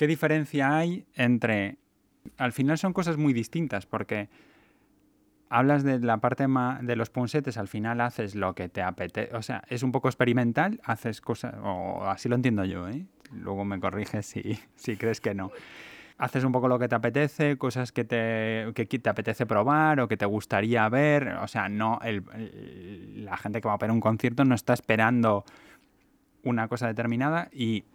¿Qué 0.01 0.07
diferencia 0.07 0.75
hay 0.75 1.05
entre... 1.13 1.77
Al 2.39 2.53
final 2.53 2.79
son 2.79 2.91
cosas 2.91 3.17
muy 3.17 3.33
distintas 3.33 3.85
porque 3.85 4.29
hablas 5.47 5.83
de 5.83 5.99
la 5.99 6.17
parte 6.17 6.47
de 6.47 6.95
los 6.95 7.11
punsetes, 7.11 7.55
al 7.55 7.67
final 7.67 8.01
haces 8.01 8.33
lo 8.33 8.55
que 8.55 8.67
te 8.67 8.81
apetece, 8.81 9.35
o 9.35 9.43
sea, 9.43 9.61
es 9.67 9.83
un 9.83 9.91
poco 9.91 10.07
experimental, 10.07 10.81
haces 10.85 11.21
cosas, 11.21 11.53
o 11.61 12.03
así 12.05 12.29
lo 12.29 12.35
entiendo 12.35 12.65
yo, 12.65 12.89
¿eh? 12.89 13.05
luego 13.31 13.63
me 13.63 13.79
corriges 13.79 14.25
si, 14.25 14.57
si 14.75 14.97
crees 14.97 15.21
que 15.21 15.35
no. 15.35 15.51
Haces 16.17 16.45
un 16.45 16.51
poco 16.51 16.67
lo 16.67 16.79
que 16.79 16.87
te 16.87 16.95
apetece, 16.95 17.59
cosas 17.59 17.91
que 17.91 18.03
te, 18.03 18.73
que 18.73 18.87
te 18.87 19.07
apetece 19.07 19.45
probar 19.45 19.99
o 19.99 20.07
que 20.07 20.17
te 20.17 20.25
gustaría 20.25 20.89
ver. 20.89 21.27
O 21.43 21.47
sea, 21.47 21.69
no 21.69 21.99
la 22.01 23.37
gente 23.37 23.61
que 23.61 23.67
va 23.67 23.75
a 23.75 23.77
ver 23.77 23.91
un 23.91 23.99
concierto 23.99 24.45
no 24.45 24.55
está 24.55 24.73
esperando 24.73 25.45
una 26.41 26.67
cosa 26.67 26.87
determinada 26.87 27.49
y 27.53 27.85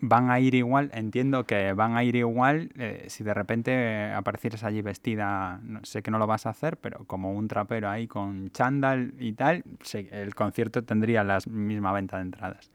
van 0.00 0.30
a 0.30 0.40
ir 0.40 0.54
igual, 0.54 0.90
entiendo 0.92 1.44
que 1.44 1.72
van 1.72 1.96
a 1.96 2.04
ir 2.04 2.16
igual 2.16 2.70
eh, 2.76 3.06
si 3.08 3.24
de 3.24 3.32
repente 3.32 4.12
aparecieras 4.12 4.62
allí 4.62 4.82
vestida, 4.82 5.60
sé 5.82 6.02
que 6.02 6.10
no 6.10 6.18
lo 6.18 6.26
vas 6.26 6.46
a 6.46 6.50
hacer, 6.50 6.76
pero 6.76 7.04
como 7.06 7.32
un 7.32 7.48
trapero 7.48 7.88
ahí 7.88 8.06
con 8.06 8.50
chándal 8.50 9.14
y 9.18 9.32
tal, 9.32 9.64
el 9.92 10.34
concierto 10.34 10.84
tendría 10.84 11.24
la 11.24 11.38
misma 11.48 11.92
venta 11.92 12.16
de 12.16 12.22
entradas. 12.22 12.70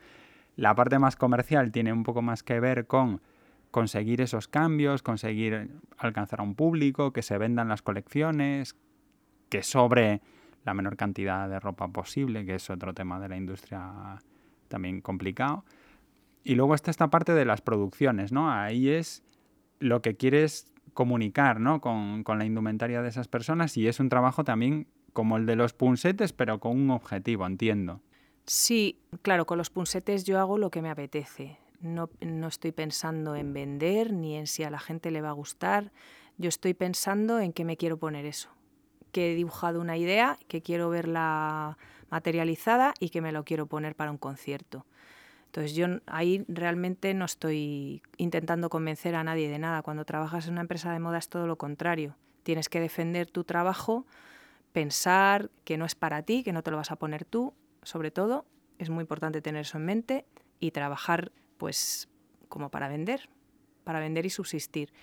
La 0.56 0.76
parte 0.76 1.00
más 1.00 1.16
comercial 1.16 1.72
tiene 1.72 1.94
un 1.94 2.04
poco 2.04 2.22
más 2.22 2.44
que 2.44 2.60
ver 2.60 2.88
con 2.88 3.22
conseguir 3.70 4.22
esos 4.22 4.48
cambios, 4.48 5.02
conseguir 5.02 5.72
alcanzar 5.98 6.42
a 6.42 6.44
un 6.44 6.56
público, 6.56 7.14
que 7.14 7.22
se 7.22 7.38
vendan 7.38 7.70
las 7.70 7.82
colecciones, 7.82 8.76
que 9.50 9.64
sobre 9.64 10.22
la 10.66 10.74
menor 10.74 10.98
cantidad 10.98 11.48
de 11.48 11.60
ropa 11.60 11.88
posible, 11.88 12.46
que 12.46 12.56
es 12.56 12.70
otro 12.70 12.94
tema 12.94 13.20
de 13.20 13.30
la 13.30 13.38
industria 13.38 14.20
también 14.68 15.02
complicado. 15.02 15.64
Y 16.44 16.56
luego 16.56 16.76
está 16.76 16.92
esta 16.92 17.10
parte 17.10 17.34
de 17.34 17.46
las 17.46 17.62
producciones, 17.62 18.32
¿no? 18.32 18.52
Ahí 18.52 18.90
es 18.90 19.24
lo 19.80 20.02
que 20.02 20.16
quieres 20.16 20.72
comunicar, 20.94 21.60
¿no? 21.60 21.82
Con, 21.82 22.24
la 22.26 22.46
indumentaria 22.46 23.02
de 23.02 23.10
esas 23.10 23.28
personas 23.28 23.78
y 23.78 23.88
es 23.88 24.00
un 24.00 24.10
trabajo 24.10 24.44
también 24.44 24.88
como 25.14 25.38
el 25.38 25.46
de 25.46 25.56
los 25.56 25.74
punsetes, 25.74 26.34
pero 26.34 26.60
con 26.60 26.80
un 26.80 26.92
objetivo, 26.92 27.46
entiendo. 27.46 28.02
Sí, 28.46 29.00
claro, 29.22 29.46
con 29.46 29.58
los 29.58 29.70
punsetes 29.70 30.24
yo 30.24 30.40
hago 30.40 30.58
lo 30.58 30.72
que 30.72 30.82
me 30.82 30.90
apetece. 30.90 31.58
No, 31.80 32.10
no, 32.22 32.48
estoy 32.48 32.72
pensando 32.72 33.36
en 33.36 33.54
vender 33.54 34.14
ni 34.14 34.36
en 34.36 34.48
si 34.48 34.64
a 34.64 34.70
la 34.70 34.80
gente 34.80 35.12
le 35.12 35.22
va 35.22 35.30
a 35.30 35.34
gustar. 35.34 35.92
Yo 36.38 36.50
estoy 36.50 36.74
pensando 36.74 37.40
en 37.40 37.54
que 37.54 37.66
me 37.66 37.78
quiero 37.78 37.98
poner 37.98 38.26
eso. 38.26 38.50
Que 39.12 39.32
he 39.32 39.36
dibujado 39.36 39.82
una 39.82 39.98
idea, 39.98 40.38
que 40.48 40.62
quiero 40.62 40.90
verla 40.90 41.78
materializada 42.10 42.94
y 43.00 43.10
que 43.10 43.22
me 43.22 43.32
lo 43.32 43.44
quiero 43.44 43.66
poner 43.66 43.96
para 43.96 44.12
un 44.12 44.18
concierto. 44.18 44.86
Entonces 45.52 45.76
yo 45.76 45.86
ahí 46.06 46.46
realmente 46.48 47.14
no 47.14 47.26
estoy 47.26 48.02
intentando 48.16 48.70
convencer 48.70 49.16
a 49.16 49.24
nadie 49.26 49.50
de 49.50 49.60
nada. 49.60 49.82
Cuando 49.82 50.06
trabajas 50.06 50.48
en 50.48 50.54
una 50.54 50.62
empresa 50.62 50.94
de 50.94 51.00
moda 51.00 51.18
es 51.18 51.28
todo 51.28 51.46
lo 51.46 51.58
contrario. 51.58 52.16
Tienes 52.44 52.70
que 52.70 52.80
defender 52.80 53.30
tu 53.30 53.44
trabajo, 53.44 54.06
pensar 54.72 55.52
que 55.66 55.78
no 55.78 55.84
es 55.84 55.94
para 55.94 56.22
ti, 56.24 56.44
que 56.44 56.54
no 56.54 56.64
te 56.64 56.72
lo 56.72 56.78
vas 56.78 56.92
a 56.92 56.96
poner 56.96 57.26
tú, 57.26 57.54
sobre 57.84 58.12
todo. 58.12 58.46
Es 58.78 58.90
muy 58.90 59.02
importante 59.02 59.42
tener 59.42 59.64
eso 59.64 59.78
en 59.78 59.84
mente 59.84 60.26
y 60.62 60.72
trabajar 60.72 61.34
pues 61.58 62.08
como 62.48 62.70
para 62.70 62.88
vender, 62.88 63.30
para 63.84 64.00
vender 64.00 64.26
y 64.26 64.30
subsistir. 64.30 64.94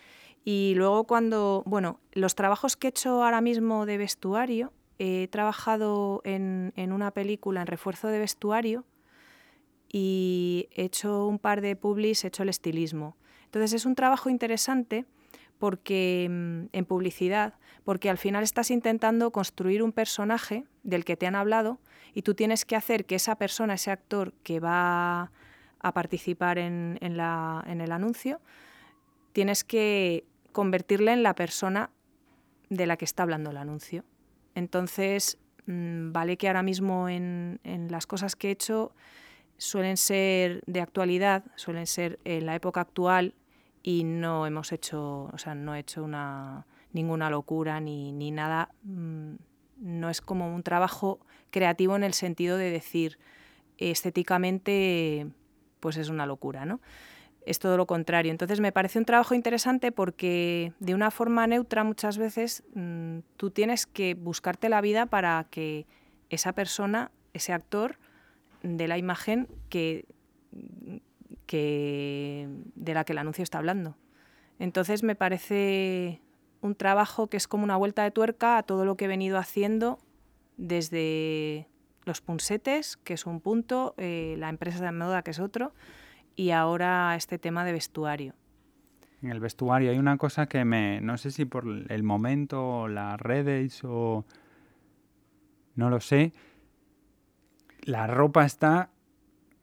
Y 0.47 0.73
luego 0.77 1.05
cuando, 1.05 1.63
bueno, 1.67 2.01
los 2.13 2.35
trabajos 2.35 2.79
que 2.79 2.87
he 2.87 2.91
hecho 2.91 3.23
ahora 3.23 3.43
mismo 3.43 3.85
de 3.85 3.99
vestuario, 3.99 4.73
he 4.99 5.29
trabajado 5.29 6.23
en, 6.25 6.73
en 6.75 6.93
una 6.93 7.11
película 7.11 7.61
en 7.61 7.67
refuerzo 7.67 8.09
de 8.09 8.19
vestuario 8.19 8.87
y 9.91 10.69
he 10.73 10.85
hecho 10.85 11.27
un 11.27 11.39
par 11.39 11.61
de 11.61 11.77
publis, 11.77 12.25
he 12.25 12.29
hecho 12.29 12.43
el 12.43 12.49
estilismo. 12.49 13.17
Entonces 13.45 13.73
es 13.73 13.87
un 13.87 13.95
trabajo 13.95 14.29
interesante 14.29 15.07
porque 15.59 16.29
mm, 16.31 16.67
en 16.73 16.85
publicidad, 16.85 17.55
porque 17.85 18.11
al 18.11 18.19
final 18.19 18.45
estás 18.45 18.71
intentando 18.71 19.31
construir 19.31 19.83
un 19.83 19.93
personaje 19.93 20.65
del 20.83 21.05
que 21.05 21.17
te 21.17 21.27
han 21.27 21.35
hablado 21.35 21.81
y 22.15 22.23
tú 22.23 22.35
tienes 22.35 22.65
que 22.65 22.77
hacer 22.77 23.07
que 23.07 23.15
esa 23.15 23.37
persona, 23.37 23.75
ese 23.75 23.91
actor 23.91 24.33
que 24.43 24.61
va 24.61 25.33
a 25.81 25.93
participar 25.95 26.59
en, 26.59 26.99
en 27.01 27.81
el 27.81 27.93
anuncio, 27.93 28.41
tienes 29.33 29.65
que 29.65 30.25
convertirle 30.53 31.13
en 31.13 31.23
la 31.23 31.35
persona 31.35 31.91
de 32.69 32.87
la 32.87 32.97
que 32.97 33.05
está 33.05 33.23
hablando 33.23 33.51
el 33.51 33.57
anuncio. 33.57 34.05
Entonces, 34.55 35.39
mm, 35.67 36.13
vale 36.13 36.37
que 36.37 36.49
ahora 36.49 36.63
mismo 36.63 37.09
en, 37.09 37.61
las 37.91 38.07
cosas 38.07 38.37
que 38.37 38.49
he 38.49 38.51
hecho 38.51 38.93
suelen 39.59 39.97
ser 39.97 40.63
de 40.67 40.81
actualidad, 40.81 41.45
suelen 41.57 41.87
ser 41.87 42.19
en 42.25 42.47
la 42.47 42.55
época 42.55 42.81
actual 42.81 43.35
y 43.83 44.05
no 44.05 44.47
hemos 44.47 44.73
hecho, 44.73 45.25
o 45.33 45.39
sea, 45.39 45.55
no 45.55 45.75
he 45.75 45.81
hecho 45.81 46.03
una, 46.03 46.67
ninguna 46.93 47.29
locura 47.29 47.81
ni, 47.81 48.13
ni 48.13 48.31
nada. 48.31 48.71
Mm, 48.83 49.35
no 49.81 50.11
es 50.11 50.21
como 50.21 50.55
un 50.55 50.63
trabajo 50.63 51.21
creativo 51.51 51.97
en 51.97 52.05
el 52.05 52.15
sentido 52.15 52.57
de 52.57 52.71
decir 52.71 53.19
estéticamente, 53.77 55.29
pues 55.81 55.97
es 55.97 56.09
una 56.09 56.27
locura, 56.27 56.65
¿no? 56.65 56.81
es 57.49 57.59
todo 57.59 57.77
lo 57.77 57.87
contrario. 57.87 58.31
Entonces 58.31 58.61
me 58.61 58.73
parece 58.73 58.99
un 58.99 59.05
trabajo 59.05 59.35
interesante 59.35 59.91
porque 59.91 60.73
de 60.81 60.95
una 60.95 61.11
forma 61.11 61.47
neutra 61.47 61.83
muchas 61.83 62.19
veces 62.19 62.63
mm, 62.75 63.21
tú 63.37 63.51
tienes 63.51 63.87
que 63.87 64.15
buscarte 64.15 64.69
la 64.69 64.81
vida 64.81 65.07
para 65.07 65.47
que 65.51 65.87
esa 66.29 66.53
persona, 66.53 67.11
ese 67.33 67.53
actor, 67.53 67.99
de 68.63 68.89
la 68.89 68.99
imagen 68.99 69.49
que, 69.69 70.07
que, 71.47 72.49
de 72.75 72.95
la 72.95 73.05
que 73.05 73.13
el 73.13 73.19
anuncio 73.19 73.43
está 73.43 73.59
hablando. 73.59 73.97
Entonces 74.59 75.03
me 75.03 75.15
parece 75.15 76.21
un 76.61 76.75
trabajo 76.75 77.29
que 77.29 77.37
es 77.37 77.47
como 77.47 77.65
una 77.65 77.77
vuelta 77.77 78.03
de 78.03 78.11
tuerca 78.11 78.59
a 78.59 78.63
todo 78.63 78.85
lo 78.85 78.97
que 78.97 79.05
he 79.05 79.09
venido 79.09 79.39
haciendo 79.39 79.99
desde 80.57 81.69
los 82.05 82.21
punsetes, 82.21 82.97
que 82.97 83.15
es 83.15 83.27
un 83.27 83.41
punto, 83.41 83.95
eh, 83.97 84.35
la 84.39 84.49
empresa 84.49 84.85
de 84.85 84.93
moda, 84.93 85.23
que 85.23 85.31
es 85.31 85.39
otro, 85.39 85.73
y 86.35 86.51
ahora 86.51 87.15
este 87.17 87.39
tema 87.39 87.65
de 87.65 87.73
vestuario. 87.73 88.35
En 89.23 89.31
el 89.31 89.41
vestuario 89.41 89.91
hay 89.91 89.99
una 89.99 90.17
cosa 90.17 90.47
que 90.47 90.65
me, 90.65 91.01
no 91.01 91.19
sé 91.19 91.31
si 91.31 91.45
por 91.45 91.65
el 91.67 92.03
momento, 92.03 92.89
las 92.89 93.21
redes 93.21 93.83
o 93.85 94.25
no 95.75 95.91
lo 95.91 96.01
sé, 96.01 96.33
la 97.89 98.07
ropa 98.07 98.45
está 98.45 98.91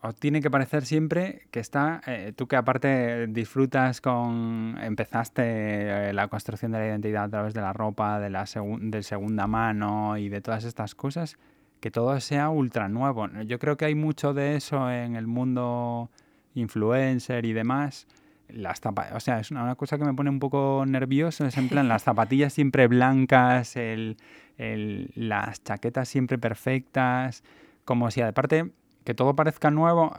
o 0.02 0.14
tiene 0.14 0.42
que 0.42 0.52
parecer 0.52 0.86
siempre 0.86 1.48
que 1.52 1.60
está, 1.60 2.02
eh, 2.06 2.34
tú 2.36 2.48
que 2.48 2.56
aparte 2.56 3.28
disfrutas 3.28 4.02
con, 4.02 4.78
empezaste 4.82 6.10
eh, 6.10 6.14
la 6.14 6.28
construcción 6.28 6.72
de 6.72 6.80
la 6.80 6.88
identidad 6.88 7.26
a 7.26 7.30
través 7.30 7.54
de 7.54 7.62
la 7.62 7.74
ropa, 7.74 8.20
de 8.20 8.30
la 8.30 8.46
segunda 8.46 9.48
mano 9.48 10.18
y 10.18 10.30
de 10.30 10.42
todas 10.42 10.64
estas 10.64 10.96
cosas, 10.96 11.38
que 11.80 11.92
todo 11.92 12.20
sea 12.20 12.50
ultra 12.50 12.88
nuevo. 12.88 13.28
Yo 13.46 13.58
creo 13.58 13.78
que 13.78 13.86
hay 13.86 13.96
mucho 13.96 14.34
de 14.34 14.56
eso 14.56 14.92
en 14.92 15.16
el 15.16 15.28
mundo 15.28 16.10
influencer 16.56 17.46
y 17.46 17.54
demás, 17.54 18.08
las 18.48 18.82
o 19.14 19.20
sea, 19.20 19.40
es 19.40 19.50
una, 19.52 19.76
cosa 19.76 19.98
que 19.98 20.06
me 20.06 20.14
pone 20.14 20.30
un 20.30 20.40
poco 20.40 20.84
nervioso, 20.88 21.46
es 21.46 21.58
en 21.58 21.68
plan 21.68 21.88
las 21.88 22.04
zapatillas 22.04 22.54
siempre 22.54 22.88
blancas, 22.88 23.76
las 24.58 25.64
chaquetas 25.64 26.08
siempre 26.08 26.38
perfectas, 26.38 27.44
como 27.86 28.12
si 28.12 28.22
aparte 28.22 28.72
que 29.04 29.14
todo 29.14 29.36
parezca 29.36 29.72
nuevo, 29.72 30.18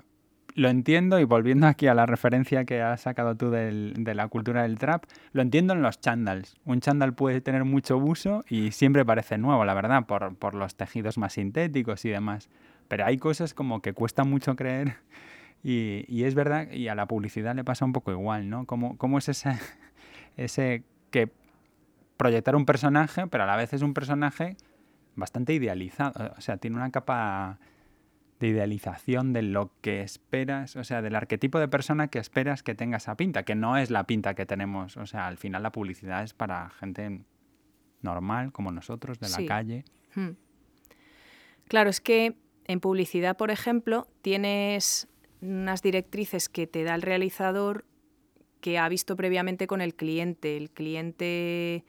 lo 0.55 0.71
entiendo 0.71 1.21
y 1.21 1.25
volviendo 1.25 1.67
aquí 1.67 1.87
a 1.87 1.95
la 1.95 2.07
referencia 2.07 2.65
que 2.65 2.81
has 2.81 3.03
sacado 3.03 3.37
tú 3.37 3.51
de 3.51 4.15
la 4.15 4.29
cultura 4.29 4.63
del 4.63 4.79
trap, 4.79 5.05
lo 5.33 5.43
entiendo 5.43 5.75
en 5.75 5.83
los 5.83 6.01
chandals. 6.01 6.57
Un 6.65 6.81
chandal 6.81 7.15
puede 7.15 7.43
tener 7.43 7.65
mucho 7.65 7.99
uso 7.99 8.43
y 8.49 8.71
siempre 8.73 9.05
parece 9.05 9.37
nuevo, 9.37 9.67
la 9.67 9.75
verdad, 9.75 10.07
por, 10.07 10.55
los 10.55 10.75
tejidos 10.75 11.19
más 11.19 11.35
sintéticos 11.35 12.07
y 12.07 12.09
demás. 12.09 12.49
Pero 12.89 13.05
hay 13.05 13.19
cosas 13.19 13.53
como 13.53 13.83
que 13.83 13.93
cuesta 13.93 14.25
mucho 14.25 14.57
creer 14.57 14.97
y, 15.63 16.25
es 16.25 16.35
verdad, 16.35 16.71
y 16.71 16.89
a 16.89 16.95
la 16.95 17.07
publicidad 17.07 17.55
le 17.55 17.65
pasa 17.65 17.85
un 17.85 17.93
poco 17.93 18.13
igual, 18.13 18.49
¿no? 18.49 18.65
¿Cómo, 18.65 18.97
cómo 18.97 19.19
es 19.19 19.29
ese, 19.29 19.59
ese 20.39 20.85
que 21.11 21.31
proyectar 22.17 22.57
un 22.57 22.65
personaje, 22.65 23.27
pero 23.27 23.45
a 23.45 23.47
la 23.47 23.57
vez 23.57 23.75
es 23.75 23.83
un 23.83 23.93
personaje 23.93 24.57
bastante 25.17 25.55
idealizado, 25.55 26.35
o 26.37 26.41
sea, 26.41 26.59
tiene 26.59 26.77
una 26.77 26.91
capa 26.91 27.59
de 28.39 28.49
idealización 28.49 29.33
de 29.33 29.43
lo 29.43 29.73
que 29.81 30.03
esperas, 30.03 30.77
o 30.77 30.85
sea, 30.85 31.03
del 31.03 31.15
arquetipo 31.15 31.59
de 31.59 31.69
persona 31.69 32.09
que 32.09 32.19
esperas 32.19 32.63
que 32.63 32.75
tenga 32.75 32.99
esa 32.99 33.17
pinta, 33.17 33.45
que 33.45 33.55
no 33.55 33.77
es 33.79 33.91
la 33.91 34.05
pinta 34.05 34.35
que 34.35 34.47
tenemos, 34.47 34.97
o 34.97 35.07
sea, 35.07 35.27
al 35.27 35.39
final 35.39 35.63
la 35.63 35.73
publicidad 35.73 36.23
es 36.23 36.35
para 36.35 36.71
gente 36.71 37.23
normal 38.03 38.53
como 38.53 38.71
nosotros, 38.71 39.19
de 39.19 39.29
la 39.31 39.47
calle. 39.47 39.85
Hmm. 40.15 40.33
Claro, 41.69 41.91
es 41.91 42.01
que 42.01 42.37
en 42.67 42.81
publicidad, 42.81 43.37
por 43.37 43.51
ejemplo, 43.51 44.07
tienes 44.23 45.09
unas 45.41 45.83
directrices 45.83 46.49
que 46.49 46.67
te 46.67 46.85
da 46.85 46.95
el 46.95 47.03
realizador 47.03 47.85
que 48.61 48.79
ha 48.79 48.89
visto 48.89 49.17
previamente 49.17 49.67
con 49.67 49.81
el 49.81 49.95
cliente. 49.95 50.57
El 50.57 50.71
cliente, 50.71 51.85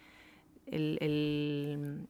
el, 0.66 2.08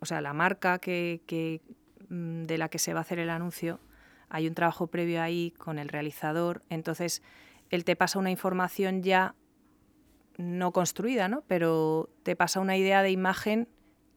o 0.00 0.06
sea, 0.06 0.20
la 0.20 0.32
marca 0.32 0.78
que, 0.78 1.60
mm, 2.08 2.44
de 2.44 2.58
la 2.58 2.68
que 2.68 2.78
se 2.78 2.92
va 2.92 3.00
a 3.00 3.02
hacer 3.02 3.18
el 3.18 3.30
anuncio, 3.30 3.80
hay 4.28 4.46
un 4.46 4.54
trabajo 4.54 4.88
previo 4.88 5.22
ahí 5.22 5.52
con 5.52 5.78
el 5.78 5.88
realizador, 5.88 6.62
entonces 6.68 7.22
él 7.70 7.84
te 7.84 7.96
pasa 7.96 8.18
una 8.18 8.30
información 8.30 9.02
ya 9.02 9.34
no 10.36 10.72
construida, 10.72 11.28
¿no? 11.28 11.42
pero 11.46 12.10
te 12.22 12.36
pasa 12.36 12.60
una 12.60 12.76
idea 12.76 13.02
de 13.02 13.10
imagen 13.10 13.68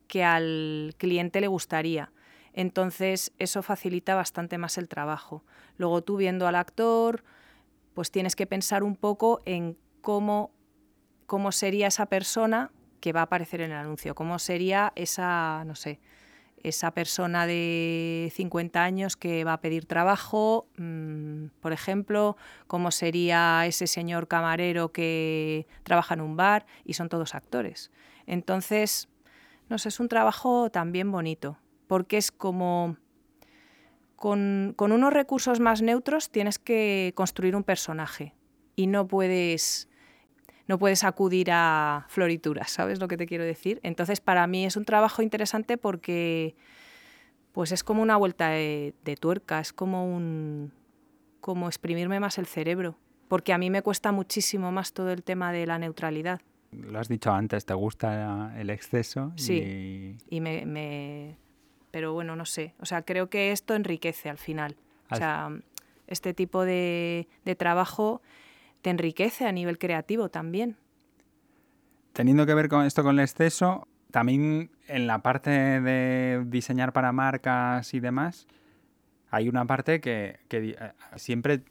que 0.08 0.24
al 0.24 0.94
cliente 0.98 1.41
le 1.41 1.48
gustaría. 1.48 2.12
Entonces 2.54 3.32
eso 3.39 3.63
facilita 3.63 4.13
bastante 4.13 4.58
más 4.58 4.78
el 4.78 4.89
trabajo. 4.89 5.44
Luego 5.78 6.04
tú 6.04 6.17
viendo 6.17 6.48
al 6.48 6.56
actor, 6.56 7.24
pues 7.94 8.12
tienes 8.12 8.36
que 8.36 8.46
pensar 8.46 8.84
un 8.84 8.96
poco 8.96 9.41
en 9.46 9.78
cómo, 10.02 10.52
cómo 11.26 11.52
sería 11.52 11.88
esa 11.88 12.06
persona 12.08 12.72
que 13.02 13.12
va 13.12 13.22
a 13.22 13.24
aparecer 13.24 13.62
en 13.62 13.72
el 13.72 13.78
anuncio, 13.78 14.16
cómo 14.16 14.40
sería 14.40 14.94
esa, 14.96 15.64
no 15.66 15.76
sé, 15.76 16.00
esa 16.64 16.92
persona 16.92 17.48
de 17.48 18.32
50 18.34 18.84
años 18.84 19.18
que 19.18 19.44
va 19.44 19.54
a 19.54 19.62
pedir 19.62 19.86
trabajo, 19.86 20.68
mm, 20.78 21.48
por 21.60 21.74
ejemplo, 21.74 22.38
cómo 22.68 22.92
sería 22.92 23.66
ese 23.66 23.88
señor 23.88 24.28
camarero 24.28 24.92
que 24.94 25.68
trabaja 25.84 26.14
en 26.14 26.22
un 26.22 26.38
bar 26.38 26.66
y 26.86 26.94
son 26.94 27.10
todos 27.10 27.36
actores. 27.36 27.92
Entonces, 28.28 29.10
no 29.70 29.78
sé, 29.78 29.90
es 29.90 30.00
un 30.00 30.08
trabajo 30.08 30.70
también 30.70 31.12
bonito 31.12 31.58
porque 31.88 32.16
es 32.16 32.32
como 32.32 32.96
con, 34.16 34.76
unos 34.78 35.12
recursos 35.12 35.60
más 35.60 35.82
neutros 35.82 36.30
tienes 36.30 36.60
que 36.60 37.12
construir 37.16 37.56
un 37.56 37.64
personaje 37.64 38.34
y 38.78 38.88
no 38.88 39.08
puedes 39.08 39.90
no 40.72 40.80
puedes 40.80 41.04
acudir 41.04 41.50
a 41.52 42.06
florituras, 42.08 42.72
¿sabes 42.72 43.02
lo 43.02 43.10
que 43.10 43.18
te 43.18 43.26
quiero 43.26 43.44
decir? 43.44 43.82
Entonces, 43.84 44.22
para 44.22 44.48
mí 44.48 44.66
es 44.66 44.78
un 44.78 44.86
trabajo 44.86 45.22
interesante 45.22 45.78
porque 45.78 46.56
pues 47.52 47.74
es 47.74 47.84
como 47.84 48.02
una 48.02 48.16
vuelta 48.16 48.48
de, 48.48 48.94
tuerca, 49.20 49.60
es 49.60 49.74
como 49.74 50.06
un 50.06 50.72
como 51.42 51.68
exprimirme 51.68 52.22
más 52.22 52.38
el 52.38 52.46
cerebro, 52.46 52.98
porque 53.28 53.52
a 53.52 53.58
mí 53.58 53.70
me 53.70 53.82
cuesta 53.82 54.14
muchísimo 54.14 54.72
más 54.72 54.94
todo 54.94 55.12
el 55.12 55.24
tema 55.24 55.52
de 55.52 55.66
la 55.66 55.78
neutralidad. 55.78 56.40
Lo 56.72 56.98
has 57.00 57.10
dicho 57.10 57.34
antes, 57.34 57.66
te 57.66 57.74
gusta 57.74 58.58
el 58.58 58.70
exceso. 58.70 59.34
Sí, 59.36 60.16
y, 60.30 60.40
me, 60.40 61.36
pero 61.92 62.14
bueno, 62.14 62.38
no 62.38 62.46
sé. 62.46 62.76
O 62.80 62.86
sea, 62.86 63.02
creo 63.02 63.30
que 63.30 63.52
esto 63.52 63.76
enriquece 63.76 64.30
al 64.30 64.38
final. 64.38 64.78
O 65.10 65.18
sea, 65.18 65.50
este 66.08 66.34
tipo 66.34 66.64
de, 66.64 67.28
trabajo 67.58 68.22
te 68.82 68.90
enriquece 68.90 69.46
a 69.46 69.52
nivel 69.52 69.78
creativo 69.78 70.30
también. 70.30 70.78
Teniendo 72.14 72.46
que 72.46 72.54
ver 72.54 72.68
con 72.68 72.86
esto 72.86 73.04
con 73.04 73.20
el 73.20 73.24
exceso, 73.24 73.88
también 74.12 74.72
en 74.88 75.08
la 75.08 75.20
parte 75.20 75.50
de 75.50 76.44
diseñar 76.46 76.94
para 76.94 77.12
marcas 77.12 77.94
y 77.94 78.00
demás, 78.00 78.48
hay 79.30 79.48
una 79.48 79.66
parte 79.66 80.02
que, 80.02 80.40
eh, 80.50 80.76
siempre 81.16 81.62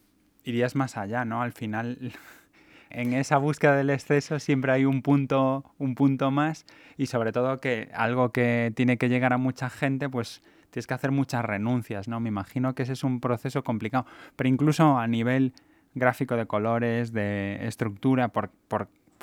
irías 0.45 0.75
más 0.75 0.97
allá, 0.97 1.25
¿no? 1.27 1.43
Al 1.43 1.53
final 1.53 2.13
en 2.91 3.13
esa 3.13 3.37
búsqueda 3.37 3.77
del 3.77 3.91
exceso 3.91 4.39
siempre 4.39 4.73
hay 4.73 4.87
un 4.87 5.03
punto, 5.03 5.65
un 5.79 5.95
punto 5.95 6.31
más 6.31 6.65
y 6.97 7.07
sobre 7.07 7.33
todo 7.33 7.61
que 7.61 7.91
algo 7.95 8.31
que 8.31 8.73
tiene 8.75 8.97
que 8.97 9.11
llegar 9.11 9.35
a 9.35 9.39
mucha 9.39 9.69
gente, 9.69 10.09
pues 10.09 10.43
tienes 10.71 10.87
que 10.87 10.95
hacer 10.95 11.11
muchas 11.11 11.45
renuncias, 11.45 12.09
¿no? 12.09 12.19
Me 12.21 12.29
imagino 12.29 12.75
que 12.75 12.85
ese 12.85 12.95
es 12.95 13.05
un 13.05 13.21
proceso 13.21 13.63
complicado, 13.63 14.07
pero 14.37 14.49
incluso 14.49 14.99
a 14.99 15.07
nivel 15.07 15.53
gráfico 15.95 16.37
de 16.37 16.47
colores, 16.47 17.13
de 17.13 17.67
estructura, 17.67 18.29
por, 18.29 18.51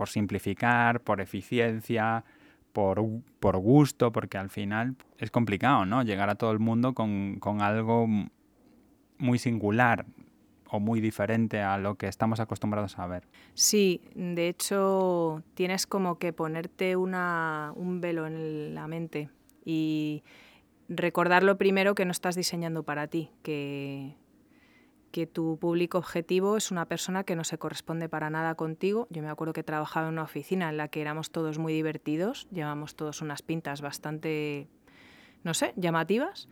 simplificar, 0.08 1.02
por 1.02 1.22
eficiencia, 1.22 2.24
por, 2.74 3.04
por, 3.40 3.58
gusto, 3.58 4.12
porque 4.12 4.38
al 4.38 4.50
final 4.50 4.96
es 5.18 5.32
complicado, 5.32 5.86
¿no? 5.86 6.04
Llegar 6.04 6.30
a 6.30 6.36
todo 6.36 6.52
el 6.52 6.60
mundo 6.60 6.94
con, 6.94 7.38
con 7.40 7.62
algo 7.62 8.08
muy 9.18 9.40
singular 9.40 10.06
o 10.70 10.80
muy 10.80 11.02
diferente 11.02 11.62
a 11.62 11.78
lo 11.78 11.96
que 11.96 12.08
estamos 12.08 12.40
acostumbrados 12.40 13.00
a 13.00 13.08
ver. 13.08 13.24
Sí, 13.54 14.02
de 14.16 14.50
hecho 14.50 15.44
tienes 15.54 15.88
como 15.88 16.20
que 16.20 16.34
ponerte 16.34 16.96
una, 16.96 17.72
un 17.76 18.02
velo 18.02 18.28
en 18.28 18.76
la 18.76 18.88
mente 18.88 19.30
y 19.64 20.24
recordar 20.90 21.44
lo 21.44 21.58
primero 21.58 21.96
que 21.96 22.06
no 22.06 22.12
estás 22.12 22.36
diseñando 22.36 22.84
para 22.84 23.08
ti, 23.08 23.32
que, 23.44 24.16
que 25.12 25.28
tu 25.28 25.58
público 25.58 25.98
objetivo 25.98 26.58
es 26.58 26.72
una 26.72 26.86
persona 26.86 27.24
que 27.24 27.36
no 27.36 27.44
se 27.44 27.58
corresponde 27.58 28.10
para 28.10 28.30
nada 28.30 28.56
contigo. 28.56 29.08
Yo 29.10 29.22
me 29.22 29.30
acuerdo 29.30 29.54
que 29.54 29.64
trabajaba 29.64 30.08
en 30.08 30.14
una 30.14 30.24
oficina 30.24 30.70
en 30.70 30.78
la 30.78 30.88
que 30.90 31.02
éramos 31.02 31.32
todos 31.32 31.58
muy 31.58 31.74
divertidos, 31.74 32.48
llevamos 32.52 32.96
todos 32.96 33.22
unas 33.22 33.42
pintas 33.42 33.82
bastante, 33.82 34.68
no 35.44 35.54
sé, 35.54 35.74
llamativas. 35.76 36.48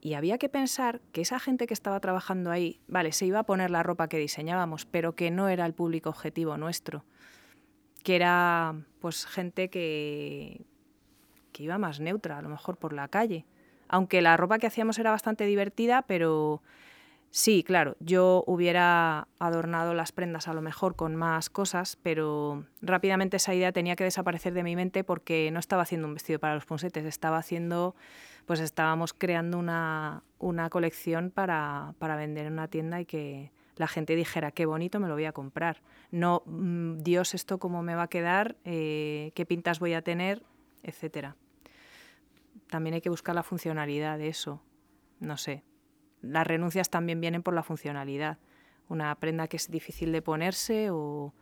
Y 0.00 0.14
había 0.14 0.38
que 0.38 0.48
pensar 0.48 1.00
que 1.12 1.22
esa 1.22 1.40
gente 1.40 1.66
que 1.66 1.74
estaba 1.74 1.98
trabajando 1.98 2.52
ahí, 2.52 2.80
vale, 2.86 3.12
se 3.12 3.26
iba 3.26 3.40
a 3.40 3.44
poner 3.44 3.70
la 3.70 3.82
ropa 3.82 4.08
que 4.08 4.18
diseñábamos, 4.18 4.86
pero 4.86 5.16
que 5.16 5.30
no 5.30 5.48
era 5.48 5.66
el 5.66 5.74
público 5.74 6.08
objetivo 6.08 6.56
nuestro, 6.56 7.04
que 8.04 8.14
era 8.14 8.76
pues 9.00 9.26
gente 9.26 9.70
que, 9.70 10.64
que 11.52 11.64
iba 11.64 11.78
más 11.78 11.98
neutra, 11.98 12.38
a 12.38 12.42
lo 12.42 12.48
mejor 12.48 12.76
por 12.76 12.92
la 12.92 13.08
calle. 13.08 13.44
Aunque 13.88 14.22
la 14.22 14.36
ropa 14.36 14.58
que 14.58 14.68
hacíamos 14.68 14.98
era 14.98 15.10
bastante 15.10 15.44
divertida, 15.46 16.02
pero 16.02 16.62
Sí, 17.30 17.62
claro, 17.62 17.94
yo 18.00 18.42
hubiera 18.46 19.28
adornado 19.38 19.92
las 19.92 20.12
prendas 20.12 20.48
a 20.48 20.54
lo 20.54 20.62
mejor 20.62 20.96
con 20.96 21.14
más 21.14 21.50
cosas, 21.50 21.98
pero 22.02 22.64
rápidamente 22.80 23.36
esa 23.36 23.54
idea 23.54 23.70
tenía 23.70 23.96
que 23.96 24.04
desaparecer 24.04 24.54
de 24.54 24.62
mi 24.62 24.76
mente 24.76 25.04
porque 25.04 25.50
no 25.52 25.58
estaba 25.60 25.82
haciendo 25.82 26.08
un 26.08 26.14
vestido 26.14 26.38
para 26.38 26.54
los 26.54 26.64
punsetes, 26.64 27.04
estaba 27.04 27.36
haciendo, 27.36 27.94
pues 28.46 28.60
estábamos 28.60 29.12
creando 29.12 29.58
una, 29.58 30.22
una 30.38 30.70
colección 30.70 31.30
para, 31.30 31.94
para, 31.98 32.16
vender 32.16 32.46
en 32.46 32.54
una 32.54 32.68
tienda 32.68 32.98
y 32.98 33.04
que 33.04 33.52
la 33.76 33.88
gente 33.88 34.16
dijera, 34.16 34.50
qué 34.50 34.64
bonito, 34.64 34.98
me 34.98 35.06
lo 35.06 35.14
voy 35.14 35.26
a 35.26 35.32
comprar. 35.32 35.82
No, 36.10 36.42
mm, 36.46 36.98
Dios, 37.02 37.34
esto 37.34 37.58
cómo 37.58 37.82
me 37.82 37.94
va 37.94 38.04
a 38.04 38.08
quedar, 38.08 38.56
eh, 38.64 39.32
qué 39.34 39.44
pintas 39.44 39.80
voy 39.80 39.92
a 39.92 40.00
tener, 40.00 40.42
etcétera. 40.82 41.36
También 42.68 42.94
hay 42.94 43.00
que 43.02 43.10
buscar 43.10 43.34
la 43.34 43.42
funcionalidad 43.42 44.16
de 44.16 44.28
eso. 44.28 44.62
No 45.20 45.36
sé, 45.36 45.62
las 46.22 46.46
renuncias 46.46 46.90
también 46.90 47.20
vienen 47.20 47.42
por 47.42 47.54
la 47.54 47.62
funcionalidad. 47.62 48.38
Una 48.88 49.14
prenda 49.16 49.48
que 49.48 49.56
es 49.56 49.70
difícil 49.70 50.12
de 50.12 50.22
ponerse 50.22 50.88
o, 50.90 51.32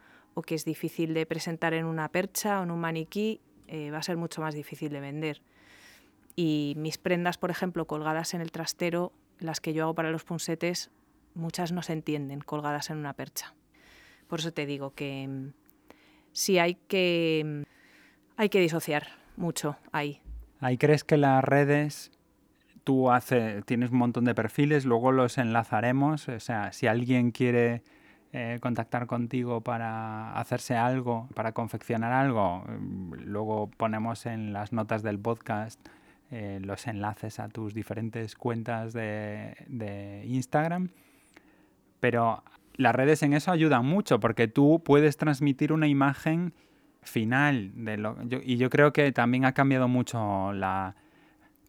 que 0.45 0.55
es 0.55 0.65
difícil 0.65 1.15
de 1.15 1.25
presentar 1.27 1.75
en 1.75 1.87
una 1.87 2.11
percha 2.11 2.61
o 2.61 2.65
en 2.65 2.71
un 2.71 2.81
maniquí 2.81 3.41
eh, 3.69 3.91
va 3.91 3.99
a 3.99 4.03
ser 4.03 4.17
mucho 4.17 4.41
más 4.41 4.55
difícil 4.55 4.91
de 4.91 5.01
vender. 5.01 5.43
Y 6.35 6.75
mis 6.77 6.99
prendas, 6.99 7.39
por 7.39 7.51
ejemplo, 7.51 7.87
colgadas 7.87 8.35
en 8.35 8.43
el 8.43 8.53
trastero, 8.53 9.13
las 9.39 9.61
que 9.61 9.73
yo 9.73 9.85
hago 9.85 9.95
para 9.95 10.11
los 10.11 10.25
punsetes, 10.25 10.91
muchas 11.35 11.73
no 11.73 11.83
se 11.83 11.95
entienden 11.95 12.41
colgadas 12.41 12.91
en 12.91 12.99
una 12.99 13.15
percha. 13.15 13.55
Por 14.29 14.41
eso 14.41 14.53
te 14.53 14.67
digo 14.67 14.95
que 14.95 15.27
mm, 15.27 15.53
sí 16.33 16.59
hay 16.59 16.75
que, 16.75 17.43
mm, 17.45 17.63
hay 18.37 18.49
que 18.51 18.61
disociar 18.61 19.09
mucho 19.37 19.77
ahí. 19.93 20.21
¿Ahí 20.61 20.79
crees 20.79 21.05
que 21.05 21.17
las 21.17 21.45
redes 21.45 22.11
tú 22.87 23.09
tienes 23.65 23.91
un 23.91 23.99
montón 23.99 24.25
de 24.25 24.35
perfiles, 24.37 24.85
luego 24.85 25.11
los 25.11 25.39
enlazaremos. 25.39 26.29
O 26.29 26.39
sea, 26.39 26.73
si 26.73 26.87
alguien 26.87 27.33
quiere 27.33 27.83
eh, 28.33 28.59
contactar 28.63 29.09
contigo 29.09 29.61
para 29.61 30.39
hacerse 30.39 30.77
algo, 30.77 31.29
para 31.35 31.51
confeccionar 31.51 32.13
algo, 32.13 32.61
mm, 32.61 33.15
luego 33.25 33.69
ponemos 33.77 34.25
en 34.27 34.53
las 34.53 34.73
notas 34.73 35.03
del 35.03 35.19
podcast 35.19 35.81
eh, 36.31 36.61
los 36.63 36.87
enlaces 36.87 37.41
a 37.41 37.49
tus 37.49 37.75
diferentes 37.75 38.37
cuentas 38.37 38.93
de, 38.93 39.57
de 39.67 40.25
Instagram. 40.27 40.91
Pero 41.99 42.45
las 42.77 42.95
redes 42.95 43.21
en 43.25 43.33
eso 43.33 43.51
ayudan 43.51 43.85
mucho 43.85 44.21
porque 44.21 44.47
tú 44.47 44.81
puedes 44.85 45.17
transmitir 45.17 45.73
una 45.73 45.89
imagen 45.89 46.55
final 47.03 47.73
de 47.85 47.97
lo 47.97 48.17
y 48.43 48.57
yo 48.57 48.69
creo 48.69 48.93
que 48.93 49.13
también 49.13 49.45
ha 49.45 49.53
cambiado 49.53 49.87
mucho 49.87 50.53
la, 50.53 50.97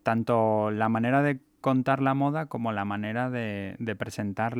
tanto 0.07 0.71
la 0.71 0.87
manera 0.87 1.21
de 1.21 1.37
contar 1.59 2.01
la 2.01 2.13
moda 2.13 2.45
como 2.45 2.71
la 2.71 2.85
manera 2.85 3.29
de, 3.29 3.75
presentar 3.99 4.55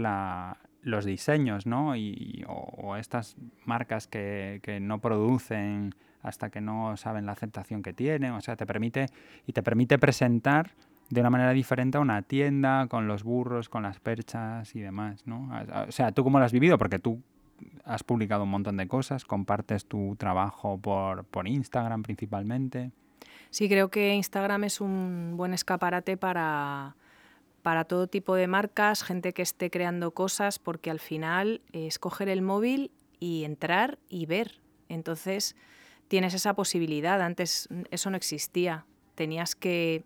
los 0.81 1.05
diseños, 1.05 1.65
¿no? 1.65 1.95
Y, 1.95 2.43
o, 2.49 2.97
estas 2.97 3.37
marcas 3.63 4.07
que, 4.07 4.79
no 4.81 4.99
producen 4.99 5.95
hasta 6.21 6.49
que 6.49 6.59
no 6.59 6.97
saben 6.97 7.25
la 7.25 7.31
aceptación 7.31 7.81
que 7.81 7.93
tienen. 7.93 8.33
O 8.33 8.41
sea, 8.41 8.57
te 8.57 8.65
permite 8.65 9.05
y 9.45 9.53
te 9.53 9.63
permite 9.63 9.97
presentar 9.97 10.71
de 11.09 11.21
una 11.21 11.29
manera 11.29 11.53
diferente 11.53 11.97
a 11.97 12.01
una 12.01 12.23
tienda, 12.23 12.87
con 12.87 13.07
los 13.07 13.23
burros, 13.23 13.69
con 13.69 13.83
las 13.83 14.01
perchas 14.01 14.75
y 14.75 14.81
demás, 14.81 15.25
¿no? 15.25 15.49
O 15.87 15.93
sea, 15.93 16.11
¿tú 16.11 16.25
cómo 16.25 16.39
lo 16.39 16.45
has 16.45 16.51
vivido? 16.51 16.77
Porque 16.77 16.99
tú 16.99 17.23
has 17.85 18.03
publicado 18.03 18.43
un 18.43 18.49
montón 18.49 18.75
de 18.75 18.89
cosas, 18.89 19.23
compartes 19.23 19.85
tu 19.85 20.17
trabajo 20.17 20.77
por, 20.77 21.23
por 21.23 21.47
Instagram 21.47 22.03
principalmente. 22.03 22.91
Sí, 23.49 23.69
creo 23.69 23.89
que 23.89 24.13
Instagram 24.13 24.65
es 24.65 24.81
un 24.81 25.35
buen 25.37 25.53
escaparate 25.53 26.17
para, 26.17 26.95
para 27.61 27.85
todo 27.85 28.07
tipo 28.07 28.35
de 28.35 28.47
marcas, 28.47 29.03
gente 29.03 29.33
que 29.33 29.41
esté 29.41 29.69
creando 29.69 30.11
cosas, 30.11 30.59
porque 30.59 30.89
al 30.89 30.99
final 30.99 31.61
es 31.71 31.99
coger 31.99 32.29
el 32.29 32.41
móvil 32.41 32.91
y 33.19 33.43
entrar 33.43 33.99
y 34.09 34.25
ver. 34.25 34.61
Entonces 34.89 35.55
tienes 36.07 36.33
esa 36.33 36.53
posibilidad. 36.53 37.21
Antes 37.21 37.67
eso 37.91 38.09
no 38.09 38.17
existía. 38.17 38.85
Tenías 39.15 39.55
que 39.55 40.03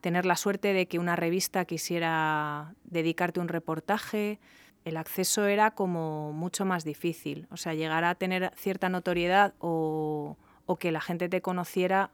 tener 0.00 0.26
la 0.26 0.36
suerte 0.36 0.72
de 0.72 0.86
que 0.86 0.98
una 0.98 1.16
revista 1.16 1.64
quisiera 1.64 2.74
dedicarte 2.84 3.40
un 3.40 3.48
reportaje. 3.48 4.38
El 4.84 4.96
acceso 4.96 5.46
era 5.46 5.72
como 5.72 6.32
mucho 6.32 6.64
más 6.64 6.84
difícil. 6.84 7.48
O 7.50 7.56
sea, 7.56 7.74
llegar 7.74 8.04
a 8.04 8.14
tener 8.14 8.52
cierta 8.56 8.88
notoriedad 8.88 9.54
o, 9.58 10.36
o 10.66 10.76
que 10.76 10.92
la 10.92 11.00
gente 11.00 11.28
te 11.28 11.42
conociera 11.42 12.10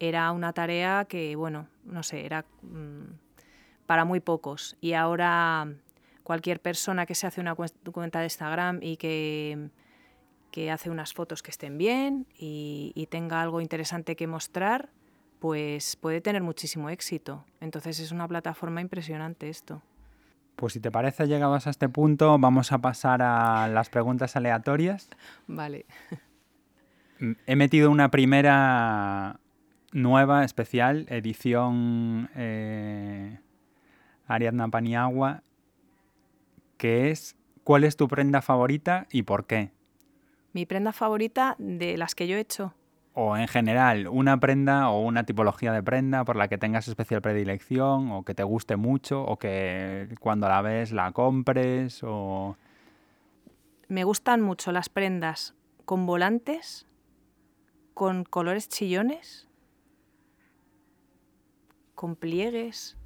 era 0.00 0.30
una 0.32 0.52
tarea 0.52 1.04
que, 1.06 1.36
bueno, 1.36 1.68
no 1.84 2.02
sé, 2.02 2.26
era 2.26 2.44
mm, 2.62 3.14
para 3.86 4.04
muy 4.04 4.20
pocos. 4.20 4.76
Y 4.80 4.94
ahora 4.94 5.68
cualquier 6.22 6.60
persona 6.60 7.06
que 7.06 7.14
se 7.14 7.26
hace 7.26 7.40
una 7.40 7.54
cuenta 7.54 8.18
de 8.18 8.26
Instagram 8.26 8.80
y 8.82 8.96
que, 8.96 9.70
que 10.50 10.70
hace 10.70 10.90
unas 10.90 11.12
fotos 11.12 11.42
que 11.42 11.50
estén 11.50 11.78
bien 11.78 12.26
y, 12.36 13.08
tenga 13.10 13.42
algo 13.42 13.60
interesante 13.60 14.16
que 14.16 14.26
mostrar, 14.26 14.88
pues 15.38 15.96
puede 15.96 16.20
tener 16.20 16.42
muchísimo 16.42 16.90
éxito. 16.90 17.44
Entonces 17.60 18.00
es 18.00 18.10
una 18.10 18.26
plataforma 18.26 18.80
impresionante 18.80 19.48
esto. 19.48 19.82
Pues 20.56 20.72
si 20.72 20.80
te 20.80 20.90
parece, 20.90 21.26
llegados 21.26 21.66
a 21.66 21.70
este 21.70 21.88
punto, 21.88 22.38
vamos 22.38 22.72
a 22.72 22.78
pasar 22.78 23.20
a 23.20 23.68
las 23.68 23.90
preguntas 23.90 24.36
aleatorias. 24.36 25.08
Vale. 25.46 25.86
He 27.46 27.56
metido 27.56 27.90
una 27.90 28.10
primera 28.10 29.40
nueva, 29.94 30.44
especial, 30.44 31.06
edición 31.08 32.28
eh, 32.34 33.38
Ariadna 34.26 34.68
Paniagua, 34.68 35.42
que 36.76 37.10
es 37.10 37.36
¿cuál 37.62 37.84
es 37.84 37.96
tu 37.96 38.08
prenda 38.08 38.42
favorita 38.42 39.06
y 39.10 39.22
por 39.22 39.46
qué? 39.46 39.70
Mi 40.52 40.66
prenda 40.66 40.92
favorita 40.92 41.54
de 41.58 41.96
las 41.96 42.14
que 42.14 42.26
yo 42.26 42.36
he 42.36 42.40
hecho. 42.40 42.74
O 43.14 43.36
en 43.36 43.46
general, 43.46 44.08
una 44.08 44.38
prenda 44.40 44.88
o 44.88 45.00
una 45.00 45.24
tipología 45.24 45.72
de 45.72 45.82
prenda 45.82 46.24
por 46.24 46.34
la 46.34 46.48
que 46.48 46.58
tengas 46.58 46.88
especial 46.88 47.22
predilección 47.22 48.10
o 48.10 48.24
que 48.24 48.34
te 48.34 48.42
guste 48.42 48.76
mucho 48.76 49.22
o 49.22 49.38
que 49.38 50.08
cuando 50.18 50.48
la 50.48 50.60
ves 50.60 50.90
la 50.90 51.12
compres 51.12 52.00
o... 52.02 52.56
Me 53.86 54.02
gustan 54.02 54.40
mucho 54.40 54.72
las 54.72 54.88
prendas 54.88 55.54
con 55.84 56.06
volantes, 56.06 56.88
con 57.94 58.24
colores 58.24 58.68
chillones 58.68 59.48
con 61.94 62.16
pliegues 62.16 62.96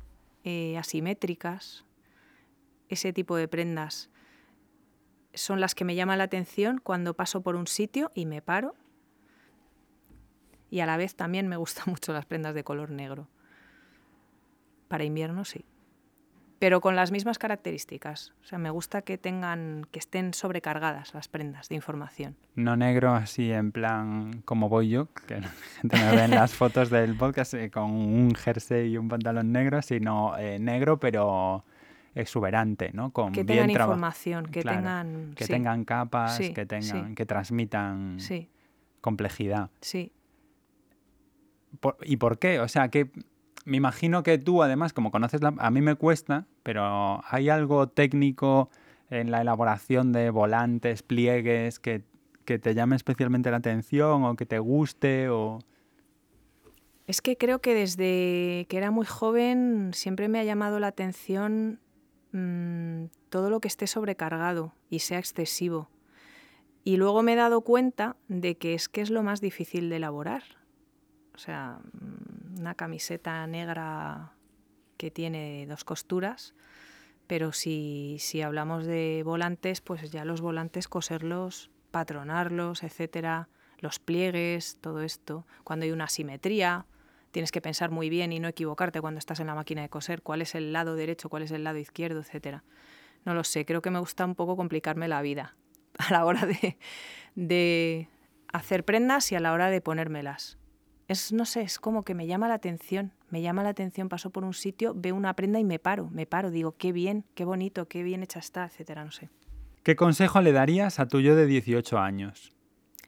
eh, 0.45 0.77
asimétricas, 0.79 1.85
ese 2.89 3.13
tipo 3.13 3.37
de 3.37 3.49
prendas 3.49 4.11
son 5.35 5.61
las 5.61 5.75
que 5.75 5.85
me 5.85 5.95
llaman 5.95 6.19
la 6.19 6.25
atención 6.25 6.81
cuando 6.83 7.15
paso 7.15 7.43
por 7.43 7.55
un 7.55 7.67
sitio 7.67 8.11
y 8.15 8.27
me 8.27 8.43
paro. 8.43 8.75
Y 10.71 10.81
a 10.81 10.87
la 10.87 10.97
vez 10.97 11.15
también 11.15 11.49
me 11.49 11.57
gustan 11.57 11.85
mucho 11.89 12.13
las 12.13 12.27
prendas 12.27 12.55
de 12.55 12.65
color 12.65 12.91
negro. 12.91 13.29
Para 14.89 15.05
invierno 15.05 15.45
sí 15.45 15.65
pero 16.59 16.81
con 16.81 16.97
las 16.97 17.13
mismas 17.13 17.39
características. 17.39 18.35
O 18.43 18.47
sea, 18.47 18.59
me 18.59 18.71
gusta 18.71 19.03
que 19.03 19.19
tengan, 19.19 19.87
que 19.91 19.99
estén 19.99 20.35
sobrecargadas 20.35 21.15
las 21.15 21.29
prendas 21.29 21.69
de 21.69 21.77
información. 21.77 22.37
No 22.55 22.77
negro 22.77 23.15
así 23.15 23.53
en 23.53 23.71
plan 23.71 24.43
como 24.45 24.69
voy 24.69 24.89
yo, 24.89 25.09
que 25.27 25.41
la 25.41 25.49
gente 25.81 25.97
me 25.97 26.17
ve 26.17 26.25
en 26.25 26.31
las 26.33 26.55
fotos 26.55 26.91
del 26.91 27.17
podcast 27.17 27.55
eh, 27.55 27.71
con 27.71 27.91
un 27.93 28.35
jersey 28.35 28.93
y 28.93 28.99
un 28.99 29.09
pantalón 29.09 29.53
negro, 29.53 29.83
sino 29.83 30.37
eh, 30.37 30.59
negro 30.59 30.99
pero 30.99 31.65
exuberante, 32.15 32.91
¿no? 32.93 33.13
Con 33.13 33.33
que 33.33 33.45
tengan 33.45 33.71
información, 33.71 34.47
que 34.47 34.63
tengan 34.63 35.35
que 35.37 35.47
tengan 35.47 35.85
capas, 35.85 36.39
que 36.39 36.67
tengan, 36.67 37.15
que 37.15 37.27
transmitan 37.27 38.19
complejidad. 39.01 39.71
Sí. 39.81 40.13
¿Y 42.03 42.17
por 42.17 42.39
qué? 42.39 42.59
O 42.59 42.67
sea, 42.67 42.89
que 42.89 43.11
me 43.69 43.77
imagino 43.77 44.23
que 44.23 44.39
tú, 44.39 44.63
además, 44.63 44.93
como 44.93 45.11
conoces 45.11 45.43
la... 45.43 45.55
A 45.59 45.71
mí 45.71 45.83
me 45.83 45.95
cuesta, 45.95 46.47
pero 46.63 47.21
¿hay 47.29 47.51
algo 47.51 47.89
técnico 47.89 48.71
en 49.11 49.31
la 49.31 49.43
elaboración 49.43 50.13
de 50.13 50.31
volantes, 50.31 51.03
pliegues, 51.03 51.79
que, 51.79 52.03
que 52.45 52.59
te 52.59 52.75
llame 52.75 52.97
especialmente 52.97 53.51
la 53.51 53.59
atención 53.59 54.25
o 54.25 54.37
que 54.37 54.47
te 54.47 54.59
guste 54.59 55.29
o... 55.29 55.59
Es 57.07 57.21
que 57.23 57.37
creo 57.37 57.61
que 57.61 57.75
desde 57.75 58.67
que 58.69 58.77
era 58.77 58.91
muy 58.91 59.07
joven 59.07 59.91
siempre 59.95 60.29
me 60.29 60.41
ha 60.41 60.45
llamado 60.45 60.79
la 60.79 60.89
atención 60.89 61.81
mmm, 62.33 63.05
todo 63.29 63.51
lo 63.51 63.61
que 63.61 63.69
esté 63.69 63.87
sobrecargado 63.87 64.75
y 64.91 65.01
sea 65.01 65.19
excesivo. 65.19 65.91
Y 66.85 66.97
luego 66.97 67.23
me 67.23 67.35
he 67.35 67.37
dado 67.37 67.61
cuenta 67.63 68.17
de 68.29 68.57
que 68.57 68.75
es 68.75 68.89
que 68.89 69.03
es 69.03 69.11
lo 69.11 69.23
más 69.23 69.41
difícil 69.41 69.91
de 69.91 69.97
elaborar. 69.97 70.58
O 71.39 71.41
sea, 71.41 71.79
mm, 71.93 72.59
una 72.59 72.75
camiseta 72.75 73.47
negra 73.47 74.33
que 74.97 75.13
tiene 75.13 75.67
dos 75.69 75.85
costuras, 75.85 76.53
pero 77.29 77.53
si, 77.53 78.17
si 78.19 78.43
hablamos 78.43 78.87
de 78.87 79.23
volantes, 79.25 79.81
pues 79.81 80.11
ya 80.11 80.25
los 80.25 80.41
volantes 80.41 80.89
coserlos, 80.89 81.71
patronarlos, 81.93 82.83
etcétera, 82.83 83.49
los 83.79 84.01
pliegues, 84.01 84.79
todo 84.81 85.01
esto. 85.03 85.47
Cuando 85.63 85.85
hay 85.85 85.93
una 85.93 86.07
asimetría, 86.07 86.87
tienes 87.31 87.53
que 87.53 87.61
pensar 87.61 87.93
muy 87.93 88.11
bien 88.11 88.33
y 88.33 88.41
no 88.41 88.49
equivocarte 88.49 89.01
cuando 89.01 89.19
estás 89.19 89.39
en 89.39 89.47
la 89.47 89.55
máquina 89.55 89.83
de 89.83 89.89
coser, 89.89 90.23
cuál 90.23 90.43
es 90.43 90.57
el 90.57 90.73
lado 90.73 90.97
derecho, 90.97 91.29
cuál 91.29 91.45
es 91.45 91.53
el 91.53 91.63
lado 91.63 91.79
izquierdo, 91.79 92.19
etcétera. 92.19 92.65
No 93.25 93.35
lo 93.35 93.45
sé, 93.45 93.65
creo 93.65 93.81
que 93.81 93.93
me 93.93 94.01
gusta 94.01 94.25
un 94.25 94.35
poco 94.35 94.57
complicarme 94.57 95.07
la 95.07 95.23
vida 95.23 95.55
a 95.99 96.13
la 96.13 96.25
hora 96.25 96.47
de, 96.47 96.79
de 97.37 98.09
hacer 98.53 98.85
prendas 98.85 99.31
y 99.31 99.37
a 99.37 99.41
la 99.41 99.53
hora 99.53 99.71
de 99.71 99.81
ponérmelas. 99.81 100.59
Es, 101.09 101.33
no 101.33 101.47
sé, 101.47 101.63
es 101.63 101.79
como 101.79 102.05
que 102.05 102.15
me 102.15 102.27
llama 102.27 102.49
la 102.49 102.55
atención, 102.55 103.13
me 103.31 103.41
llama 103.41 103.63
la 103.63 103.71
atención, 103.71 104.11
paso 104.11 104.31
por 104.31 104.45
un 104.45 104.53
sitio, 104.53 104.93
veo 104.95 105.15
una 105.15 105.35
prenda 105.35 105.59
y 105.59 105.65
me 105.65 105.79
paro, 105.79 106.11
me 106.11 106.27
paro, 106.27 106.51
digo, 106.51 106.77
qué 106.77 106.93
bien, 106.93 107.25
qué 107.35 107.47
bonito, 107.47 107.89
qué 107.89 108.03
bien 108.03 108.23
hecha 108.23 108.39
está, 108.39 108.67
etcétera, 108.67 109.05
no 109.05 109.11
sé. 109.11 109.31
¿Qué 109.83 109.97
consejo 109.97 110.43
le 110.43 110.53
darías 110.53 111.01
a 111.01 111.09
tu 111.09 111.21
yo 111.21 111.35
de 111.35 111.47
18 111.47 111.99
años? 111.99 112.53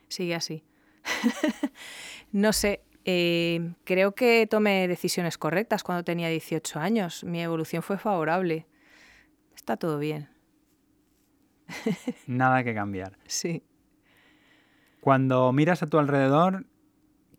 Sigue 0.08 0.34
así. 0.34 0.64
no 2.32 2.54
sé, 2.54 2.82
eh, 3.04 3.74
creo 3.84 4.14
que 4.14 4.46
tomé 4.46 4.88
decisiones 4.88 5.38
correctas 5.38 5.82
cuando 5.82 6.04
tenía 6.04 6.28
18 6.28 6.78
años. 6.78 7.24
Mi 7.24 7.42
evolución 7.42 7.82
fue 7.82 7.98
favorable. 7.98 8.66
Está 9.54 9.76
todo 9.76 9.98
bien. 9.98 10.28
Nada 12.26 12.64
que 12.64 12.74
cambiar. 12.74 13.18
Sí. 13.26 13.62
Cuando 15.00 15.50
miras 15.52 15.82
a 15.82 15.86
tu 15.86 15.98
alrededor, 15.98 16.66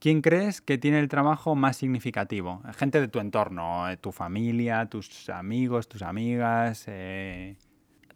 ¿quién 0.02 0.22
crees 0.22 0.62
que 0.62 0.80
tiene 0.80 1.00
el 1.00 1.08
trabajo 1.08 1.56
más 1.56 1.78
significativo? 1.78 2.62
Gente 2.76 3.00
de 3.00 3.08
tu 3.08 3.20
entorno, 3.20 3.88
eh, 3.90 3.96
tu 3.96 4.12
familia, 4.12 4.88
tus 4.88 5.30
amigos, 5.30 5.88
tus 5.88 6.02
amigas. 6.02 6.86
Eh... 6.88 7.56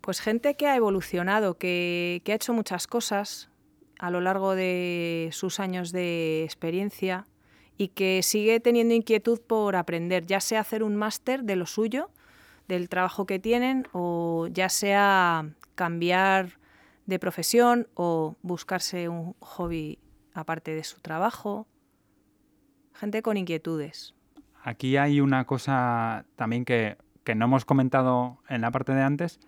Pues 0.01 0.19
gente 0.19 0.55
que 0.55 0.67
ha 0.67 0.75
evolucionado, 0.75 1.57
que, 1.57 2.21
que 2.25 2.33
ha 2.33 2.35
hecho 2.35 2.53
muchas 2.53 2.87
cosas 2.87 3.49
a 3.99 4.09
lo 4.09 4.19
largo 4.19 4.55
de 4.55 5.29
sus 5.31 5.59
años 5.59 5.91
de 5.91 6.43
experiencia 6.43 7.27
y 7.77 7.89
que 7.89 8.23
sigue 8.23 8.59
teniendo 8.59 8.93
inquietud 8.93 9.39
por 9.39 9.75
aprender, 9.75 10.25
ya 10.25 10.39
sea 10.39 10.61
hacer 10.61 10.81
un 10.83 10.95
máster 10.95 11.43
de 11.43 11.55
lo 11.55 11.67
suyo, 11.67 12.09
del 12.67 12.89
trabajo 12.89 13.27
que 13.27 13.37
tienen, 13.37 13.87
o 13.93 14.47
ya 14.51 14.69
sea 14.69 15.49
cambiar 15.75 16.57
de 17.05 17.19
profesión 17.19 17.87
o 17.93 18.35
buscarse 18.41 19.07
un 19.07 19.35
hobby 19.39 19.99
aparte 20.33 20.73
de 20.73 20.83
su 20.83 20.99
trabajo. 20.99 21.67
Gente 22.95 23.21
con 23.21 23.37
inquietudes. 23.37 24.13
Aquí 24.63 24.97
hay 24.97 25.21
una 25.21 25.45
cosa 25.45 26.25
también 26.35 26.65
que, 26.65 26.97
que 27.23 27.35
no 27.35 27.45
hemos 27.45 27.65
comentado 27.65 28.39
en 28.49 28.61
la 28.61 28.71
parte 28.71 28.93
de 28.93 29.01
antes, 29.01 29.39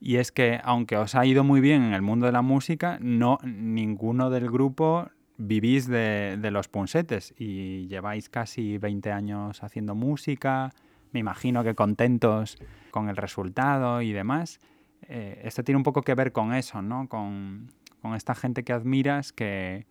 y 0.00 0.16
es 0.16 0.32
que 0.32 0.60
aunque 0.64 0.96
os 0.96 1.14
ha 1.14 1.24
ido 1.26 1.44
muy 1.44 1.60
bien 1.60 1.82
en 1.82 1.92
el 1.92 2.02
mundo 2.02 2.26
de 2.26 2.32
la 2.32 2.42
música, 2.42 2.98
no 3.00 3.38
ninguno 3.44 4.30
del 4.30 4.50
grupo 4.50 5.08
vivís 5.36 5.86
de, 5.86 6.38
los 6.50 6.68
punsetes 6.68 7.34
y 7.38 7.86
lleváis 7.86 8.28
casi 8.28 8.78
20 8.78 9.12
años 9.12 9.62
haciendo 9.62 9.94
música, 9.94 10.70
me 11.12 11.20
imagino 11.20 11.62
que 11.62 11.74
contentos 11.74 12.58
con 12.90 13.08
el 13.08 13.16
resultado 13.16 14.02
y 14.02 14.12
demás. 14.12 14.58
Eh, 15.02 15.40
esto 15.44 15.62
tiene 15.62 15.76
un 15.76 15.84
poco 15.84 16.02
que 16.02 16.14
ver 16.14 16.32
con 16.32 16.52
eso, 16.52 16.82
¿no? 16.82 17.08
Con, 17.08 17.72
con 18.00 18.14
esta 18.14 18.34
gente 18.34 18.64
que 18.64 18.72
admiras 18.72 19.32
que, 19.32 19.86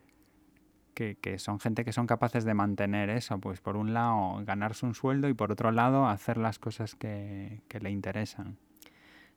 que, 0.94 1.16
que, 1.16 1.40
son 1.40 1.60
gente 1.60 1.86
que 1.86 1.94
son 1.94 2.08
capaces 2.08 2.44
de 2.46 2.54
mantener 2.54 3.10
eso, 3.10 3.40
pues 3.40 3.60
por 3.62 3.78
un 3.78 3.94
lado 3.94 4.44
ganarse 4.46 4.86
un 4.86 4.96
sueldo 4.96 5.30
y 5.30 5.34
por 5.34 5.52
otro 5.52 5.72
lado 5.72 6.08
hacer 6.08 6.38
las 6.38 6.60
cosas 6.60 6.96
que, 6.96 7.62
que 7.68 7.80
le 7.80 7.92
interesan. 7.92 8.58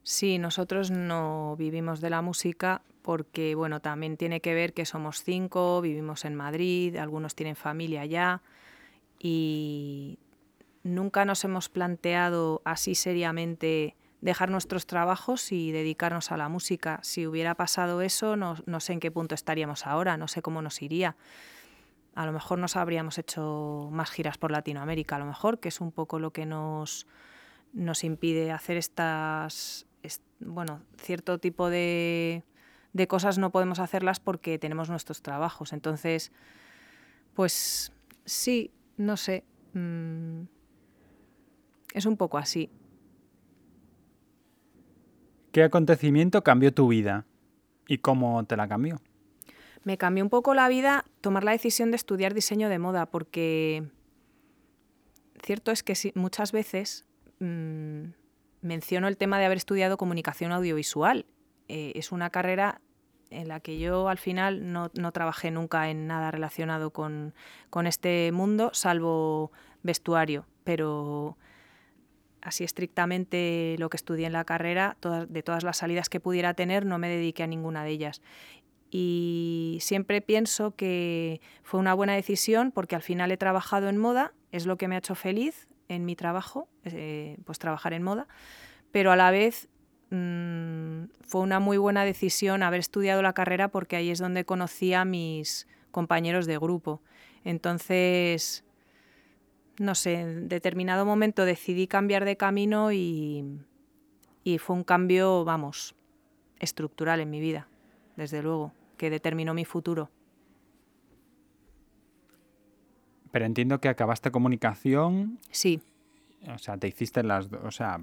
Sí, 0.02 0.38
nosotros 0.38 0.90
no 0.90 1.56
vivimos 1.58 2.00
de 2.00 2.10
la 2.10 2.20
música 2.20 2.82
porque, 3.02 3.54
bueno, 3.54 3.80
también 3.80 4.16
tiene 4.16 4.40
que 4.40 4.54
ver 4.54 4.74
que 4.74 4.84
somos 4.84 5.22
cinco, 5.22 5.80
vivimos 5.80 6.24
en 6.24 6.34
Madrid, 6.34 6.96
algunos 6.96 7.34
tienen 7.34 7.56
familia 7.56 8.02
allá 8.02 8.42
y 9.18 10.18
nunca 10.82 11.24
nos 11.24 11.44
hemos 11.44 11.68
planteado 11.68 12.62
así 12.64 12.94
seriamente 12.94 13.96
dejar 14.24 14.50
nuestros 14.50 14.86
trabajos 14.86 15.52
y 15.52 15.70
dedicarnos 15.70 16.32
a 16.32 16.38
la 16.38 16.48
música. 16.48 16.98
Si 17.02 17.26
hubiera 17.26 17.54
pasado 17.54 18.00
eso, 18.00 18.36
no, 18.36 18.56
no, 18.64 18.80
sé 18.80 18.94
en 18.94 19.00
qué 19.00 19.10
punto 19.10 19.34
estaríamos 19.34 19.86
ahora, 19.86 20.16
no 20.16 20.28
sé 20.28 20.40
cómo 20.40 20.62
nos 20.62 20.80
iría. 20.80 21.14
A 22.14 22.24
lo 22.24 22.32
mejor 22.32 22.58
nos 22.58 22.76
habríamos 22.76 23.18
hecho 23.18 23.90
más 23.92 24.10
giras 24.10 24.38
por 24.38 24.50
Latinoamérica, 24.50 25.16
a 25.16 25.18
lo 25.18 25.26
mejor, 25.26 25.60
que 25.60 25.68
es 25.68 25.78
un 25.82 25.92
poco 25.92 26.18
lo 26.18 26.32
que 26.32 26.46
nos, 26.46 27.06
nos 27.74 28.02
impide 28.02 28.50
hacer 28.50 28.78
estas, 28.78 29.86
bueno, 30.40 30.80
cierto 30.96 31.36
tipo 31.36 31.68
de, 31.68 32.44
de 32.94 33.06
cosas 33.06 33.36
no 33.36 33.50
podemos 33.50 33.78
hacerlas 33.78 34.20
porque 34.20 34.58
tenemos 34.58 34.88
nuestros 34.88 35.20
trabajos. 35.20 35.74
Entonces, 35.74 36.32
pues 37.34 37.92
sí, 38.24 38.70
no 38.96 39.18
sé. 39.18 39.44
Mmm, 39.74 40.44
es 41.92 42.06
un 42.06 42.16
poco 42.16 42.38
así. 42.38 42.70
¿Qué 45.54 45.62
acontecimiento 45.62 46.42
cambió 46.42 46.74
tu 46.74 46.88
vida 46.88 47.26
y 47.86 47.98
cómo 47.98 48.42
te 48.42 48.56
la 48.56 48.66
cambió? 48.66 49.00
Me 49.84 49.96
cambió 49.96 50.24
un 50.24 50.28
poco 50.28 50.52
la 50.52 50.66
vida 50.68 51.04
tomar 51.20 51.44
la 51.44 51.52
decisión 51.52 51.92
de 51.92 51.96
estudiar 51.96 52.34
diseño 52.34 52.68
de 52.68 52.80
moda 52.80 53.06
porque 53.06 53.84
cierto 55.44 55.70
es 55.70 55.84
que 55.84 55.94
muchas 56.16 56.50
veces 56.50 57.04
mmm, 57.38 58.06
menciono 58.62 59.06
el 59.06 59.16
tema 59.16 59.38
de 59.38 59.44
haber 59.44 59.58
estudiado 59.58 59.96
comunicación 59.96 60.50
audiovisual. 60.50 61.24
Eh, 61.68 61.92
es 61.94 62.10
una 62.10 62.30
carrera 62.30 62.80
en 63.30 63.46
la 63.46 63.60
que 63.60 63.78
yo 63.78 64.08
al 64.08 64.18
final 64.18 64.72
no, 64.72 64.90
no 64.98 65.12
trabajé 65.12 65.52
nunca 65.52 65.88
en 65.88 66.08
nada 66.08 66.32
relacionado 66.32 66.90
con, 66.90 67.32
con, 67.70 67.86
este 67.86 68.32
mundo, 68.32 68.70
salvo 68.72 69.52
vestuario, 69.84 70.46
pero 70.64 71.38
así 72.44 72.62
estrictamente 72.62 73.76
lo 73.78 73.90
que 73.90 73.96
estudié 73.96 74.26
en 74.26 74.32
la 74.32 74.44
carrera, 74.44 74.96
todas, 75.00 75.32
de 75.32 75.42
todas 75.42 75.64
las 75.64 75.78
salidas 75.78 76.08
que 76.08 76.20
pudiera 76.20 76.54
tener, 76.54 76.86
no 76.86 76.98
me 76.98 77.08
dediqué 77.08 77.42
a 77.42 77.46
ninguna 77.46 77.82
de 77.82 77.90
ellas. 77.90 78.22
Y 78.90 79.78
siempre 79.80 80.20
pienso 80.20 80.76
que 80.76 81.40
fue 81.62 81.80
una 81.80 81.94
buena 81.94 82.14
decisión 82.14 82.70
porque 82.70 82.94
al 82.94 83.02
final 83.02 83.32
he 83.32 83.36
trabajado 83.36 83.88
en 83.88 83.96
moda, 83.96 84.32
es 84.52 84.66
lo 84.66 84.76
que 84.76 84.86
me 84.86 84.94
ha 84.94 84.98
hecho 84.98 85.16
feliz 85.16 85.66
en 85.88 86.04
mi 86.04 86.14
trabajo, 86.14 86.68
eh, 86.84 87.38
pues 87.44 87.58
trabajar 87.58 87.92
en 87.92 88.02
moda, 88.02 88.28
pero 88.92 89.10
a 89.10 89.16
la 89.16 89.30
vez 89.30 89.68
mmm, 90.10 91.06
fue 91.26 91.40
una 91.40 91.58
muy 91.58 91.76
buena 91.78 92.04
decisión 92.04 92.62
haber 92.62 92.80
estudiado 92.80 93.22
la 93.22 93.32
carrera 93.32 93.68
porque 93.68 93.96
ahí 93.96 94.10
es 94.10 94.18
donde 94.18 94.44
conocí 94.44 94.94
a 94.94 95.04
mis 95.04 95.66
compañeros 95.90 96.46
de 96.46 96.58
grupo. 96.58 97.02
Entonces, 97.44 98.64
no 99.78 99.94
sé, 99.94 100.20
en 100.20 100.48
determinado 100.48 101.04
momento 101.04 101.44
decidí 101.44 101.86
cambiar 101.86 102.24
de 102.24 102.36
camino 102.36 102.92
y, 102.92 103.60
y 104.42 104.58
fue 104.58 104.76
un 104.76 104.84
cambio, 104.84 105.44
vamos, 105.44 105.94
estructural 106.58 107.20
en 107.20 107.30
mi 107.30 107.40
vida, 107.40 107.68
desde 108.16 108.42
luego, 108.42 108.72
que 108.96 109.10
determinó 109.10 109.54
mi 109.54 109.64
futuro. 109.64 110.10
Pero 113.30 113.46
entiendo 113.46 113.80
que 113.80 113.88
acabaste 113.88 114.30
comunicación. 114.30 115.40
Sí. 115.50 115.80
O 116.54 116.58
sea, 116.58 116.76
te 116.76 116.86
hiciste 116.86 117.24
las 117.24 117.50
dos. 117.50 117.62
O 117.64 117.70
sea, 117.72 118.00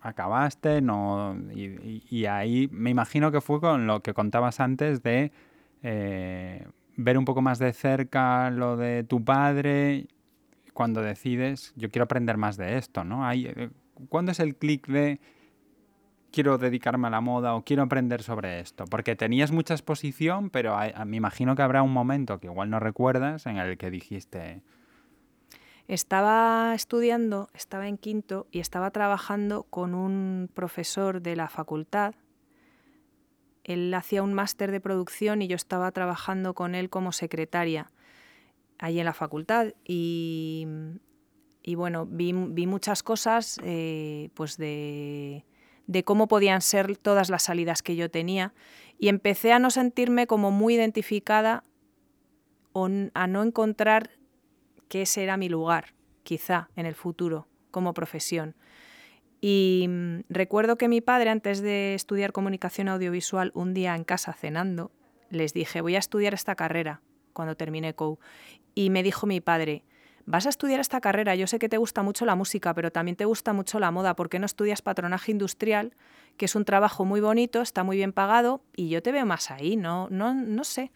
acabaste, 0.00 0.80
no. 0.80 1.36
Y, 1.54 2.02
y, 2.10 2.26
ahí 2.26 2.68
me 2.72 2.90
imagino 2.90 3.30
que 3.30 3.40
fue 3.40 3.60
con 3.60 3.86
lo 3.86 4.00
que 4.00 4.12
contabas 4.12 4.58
antes 4.58 5.02
de 5.04 5.30
eh, 5.84 6.66
ver 6.96 7.16
un 7.16 7.24
poco 7.24 7.42
más 7.42 7.60
de 7.60 7.72
cerca 7.72 8.50
lo 8.50 8.76
de 8.76 9.04
tu 9.04 9.24
padre 9.24 10.08
cuando 10.72 11.02
decides, 11.02 11.72
yo 11.76 11.90
quiero 11.90 12.04
aprender 12.04 12.36
más 12.36 12.56
de 12.56 12.78
esto, 12.78 13.04
¿no? 13.04 13.26
Hay, 13.26 13.46
eh, 13.46 13.70
¿Cuándo 14.08 14.32
es 14.32 14.40
el 14.40 14.56
clic 14.56 14.86
de 14.86 15.20
quiero 16.30 16.56
dedicarme 16.56 17.08
a 17.08 17.10
la 17.10 17.20
moda 17.20 17.54
o 17.54 17.62
quiero 17.62 17.82
aprender 17.82 18.22
sobre 18.22 18.60
esto? 18.60 18.84
Porque 18.86 19.16
tenías 19.16 19.52
mucha 19.52 19.74
exposición, 19.74 20.50
pero 20.50 20.76
hay, 20.76 20.92
me 21.06 21.16
imagino 21.16 21.54
que 21.54 21.62
habrá 21.62 21.82
un 21.82 21.92
momento 21.92 22.40
que 22.40 22.46
igual 22.46 22.70
no 22.70 22.80
recuerdas 22.80 23.46
en 23.46 23.58
el 23.58 23.76
que 23.76 23.90
dijiste... 23.90 24.62
Estaba 25.88 26.74
estudiando, 26.74 27.50
estaba 27.54 27.88
en 27.88 27.98
quinto 27.98 28.46
y 28.50 28.60
estaba 28.60 28.92
trabajando 28.92 29.64
con 29.64 29.94
un 29.94 30.48
profesor 30.54 31.20
de 31.20 31.34
la 31.36 31.48
facultad. 31.48 32.14
Él 33.64 33.92
hacía 33.92 34.22
un 34.22 34.32
máster 34.32 34.70
de 34.70 34.80
producción 34.80 35.42
y 35.42 35.48
yo 35.48 35.56
estaba 35.56 35.90
trabajando 35.90 36.54
con 36.54 36.76
él 36.76 36.88
como 36.88 37.12
secretaria 37.12 37.90
allí 38.82 38.98
en 38.98 39.06
la 39.06 39.14
facultad. 39.14 39.72
Y, 39.86 40.66
bueno, 41.76 42.06
vi, 42.06 42.32
muchas 42.32 43.02
cosas 43.02 43.58
eh, 43.62 44.28
pues 44.34 44.56
de, 44.58 45.46
de 45.86 46.04
cómo 46.04 46.28
podían 46.28 46.60
ser 46.60 46.96
todas 46.96 47.30
las 47.30 47.44
salidas 47.44 47.82
que 47.82 47.96
yo 47.96 48.10
tenía 48.10 48.52
y 48.98 49.08
empecé 49.08 49.52
a 49.52 49.58
no 49.58 49.70
sentirme 49.70 50.26
como 50.26 50.50
muy 50.50 50.74
identificada 50.74 51.62
o 52.72 52.88
a 53.14 53.26
no 53.26 53.42
encontrar 53.42 54.10
que 54.88 55.02
ese 55.02 55.22
era 55.22 55.36
mi 55.36 55.48
lugar, 55.48 55.94
quizá 56.24 56.68
en 56.74 56.86
el 56.86 56.94
futuro, 56.94 57.46
como 57.70 57.94
profesión. 57.94 58.56
Y 59.40 59.86
mm, 59.88 60.20
recuerdo 60.28 60.76
que 60.76 60.88
mi 60.88 61.00
padre, 61.00 61.30
antes 61.30 61.62
de 61.62 61.94
estudiar 61.94 62.32
comunicación 62.32 62.88
audiovisual, 62.88 63.52
un 63.54 63.74
día 63.74 63.94
en 63.94 64.04
casa 64.04 64.32
cenando, 64.32 64.90
les 65.30 65.54
dije, 65.54 65.80
voy 65.80 65.94
a 65.96 66.00
estudiar 66.00 66.34
esta 66.34 66.56
carrera 66.56 67.00
cuando 67.32 67.56
termine 67.56 67.94
COU. 67.94 68.18
Y 68.74 68.90
me 68.90 69.02
dijo 69.02 69.26
mi 69.26 69.40
padre, 69.40 69.84
vas 70.26 70.46
a 70.46 70.48
estudiar 70.48 70.80
esta 70.80 71.00
carrera, 71.00 71.34
yo 71.34 71.46
sé 71.46 71.58
que 71.58 71.68
te 71.68 71.76
gusta 71.76 72.02
mucho 72.02 72.24
la 72.24 72.34
música, 72.34 72.74
pero 72.74 72.90
también 72.90 73.16
te 73.16 73.24
gusta 73.24 73.52
mucho 73.52 73.78
la 73.80 73.90
moda, 73.90 74.14
¿por 74.14 74.28
qué 74.28 74.38
no 74.38 74.46
estudias 74.46 74.82
patronaje 74.82 75.32
industrial, 75.32 75.94
que 76.36 76.46
es 76.46 76.54
un 76.54 76.64
trabajo 76.64 77.04
muy 77.04 77.20
bonito, 77.20 77.60
está 77.60 77.84
muy 77.84 77.96
bien 77.96 78.12
pagado, 78.12 78.62
y 78.76 78.88
yo 78.88 79.02
te 79.02 79.12
veo 79.12 79.26
más 79.26 79.50
ahí, 79.50 79.76
no, 79.76 80.08
no, 80.10 80.34
no 80.34 80.64
sé. 80.64 80.92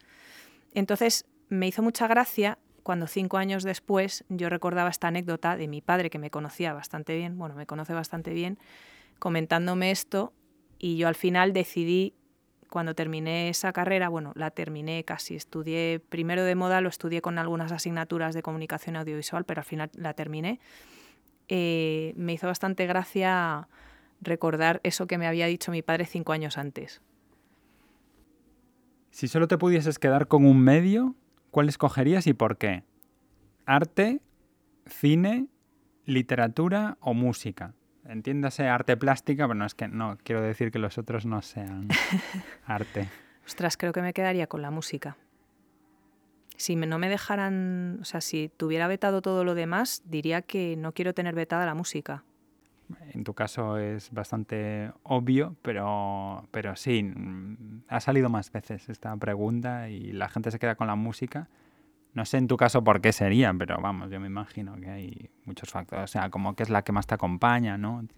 Entonces 0.75 1.27
me 1.49 1.67
hizo 1.67 1.83
mucha 1.83 2.07
gracia 2.07 2.59
cuando 2.83 3.07
cinco 3.09 3.37
años 3.37 3.65
después 3.65 4.25
yo 4.29 4.49
recordaba 4.49 4.91
esta 4.91 5.09
anécdota 5.09 5.57
de 5.57 5.69
mi 5.69 5.81
padre, 5.81 6.09
que 6.09 6.19
me 6.19 6.31
conocía 6.31 6.73
bastante 6.73 7.17
bien, 7.17 7.37
bueno, 7.37 7.55
me 7.55 7.67
conoce 7.67 7.93
bastante 7.93 8.33
bien, 8.33 8.59
comentándome 9.19 9.91
esto, 9.91 10.33
y 10.79 10.97
yo 10.97 11.09
al 11.09 11.15
final 11.15 11.53
decidí, 11.53 12.15
cuando 12.71 12.95
terminé 12.95 13.49
esa 13.49 13.73
carrera, 13.73 14.09
bueno, 14.09 14.33
la 14.35 14.51
terminé 14.51 15.05
casi, 15.05 15.37
estudié 15.37 16.01
primero 16.09 16.45
de 16.45 16.55
moda, 16.55 16.81
lo 16.81 16.89
estudié 16.89 17.21
con 17.21 17.39
algunas 17.39 17.73
asignaturas 17.73 18.35
de 18.35 18.43
comunicación 18.43 18.97
audiovisual, 18.97 19.45
pero 19.45 19.61
al 19.61 19.65
final 19.65 19.91
la 19.95 20.15
terminé. 20.15 20.61
Eh, 21.49 22.13
me 22.17 22.33
hizo 22.33 22.47
bastante 22.47 22.87
gracia 22.87 23.69
recordar 24.21 24.81
eso 24.83 25.07
que 25.07 25.19
me 25.19 25.27
había 25.27 25.47
dicho 25.47 25.71
mi 25.71 25.83
padre 25.83 26.07
cinco 26.07 26.33
años 26.33 26.59
antes. 26.59 27.01
Si 29.11 29.29
solo 29.29 29.49
te 29.49 29.57
pudieses 29.57 29.99
quedar 29.99 30.29
con 30.29 30.45
un 30.45 30.61
medio, 30.61 31.15
¿cuál 31.51 31.69
escogerías 31.69 32.27
y 32.27 32.35
por 32.35 32.59
qué? 32.59 32.83
¿Arte, 33.65 34.21
cine, 34.87 35.47
literatura 36.05 36.99
o 37.01 37.15
música? 37.15 37.75
Entiéndase 38.09 38.69
arte 38.69 38.97
plástica, 38.97 39.47
pero 39.47 39.55
no 39.55 39.67
es 39.67 39.75
que 39.75 39.89
no 39.89 40.19
quiero 40.23 40.43
decir 40.43 40.71
que 40.71 40.79
los 40.79 40.99
otros 40.99 41.27
no 41.27 41.43
sean 41.43 41.89
arte. 42.67 43.09
Ostras, 43.45 43.77
creo 43.77 43.93
que 43.93 44.03
me 44.03 44.13
quedaría 44.13 44.47
con 44.47 44.63
la 44.63 44.71
música. 44.71 45.17
Si 46.57 46.75
no 46.75 46.99
me 46.99 47.09
dejaran, 47.09 47.99
o 48.01 48.05
sea, 48.05 48.21
si 48.21 48.51
tuviera 48.57 48.89
vetado 48.89 49.21
todo 49.23 49.45
lo 49.45 49.55
demás, 49.55 50.03
diría 50.07 50.43
que 50.43 50.77
no 50.77 50.93
quiero 50.93 51.13
tener 51.13 51.35
vetada 51.35 51.67
la 51.67 51.75
música. 51.75 52.25
En 53.13 53.25
tu 53.25 53.35
caso 53.35 53.79
es 53.79 54.11
bastante 54.13 54.93
obvio, 55.03 55.57
pero, 55.63 56.47
pero 56.51 56.77
sí, 56.77 57.03
mm, 57.03 57.83
ha 57.89 58.01
salido 58.01 58.29
más 58.31 58.51
veces 58.53 58.89
esta 58.89 59.17
pregunta 59.17 59.89
y 59.89 60.13
la 60.13 60.29
gente 60.29 60.51
se 60.51 60.59
queda 60.59 60.77
con 60.77 60.87
la 60.87 60.95
música. 60.95 61.49
No 62.17 62.25
sé 62.25 62.39
en 62.39 62.49
tu 62.49 62.57
caso 62.57 62.83
por 62.83 63.03
qué 63.03 63.13
sería, 63.13 63.53
pero 63.53 63.79
vamos, 63.79 64.11
yo 64.11 64.19
me 64.19 64.29
imagino 64.29 64.75
que 64.81 64.89
hay 64.89 65.31
muchos 65.45 65.69
factores. 65.69 66.05
O 66.05 66.07
sea, 66.07 66.31
como 66.31 66.57
que 66.57 66.63
es 66.63 66.71
la 66.71 66.81
que 66.81 66.91
más 66.91 67.07
te 67.07 67.13
acompaña, 67.15 67.77
¿no? 67.77 68.09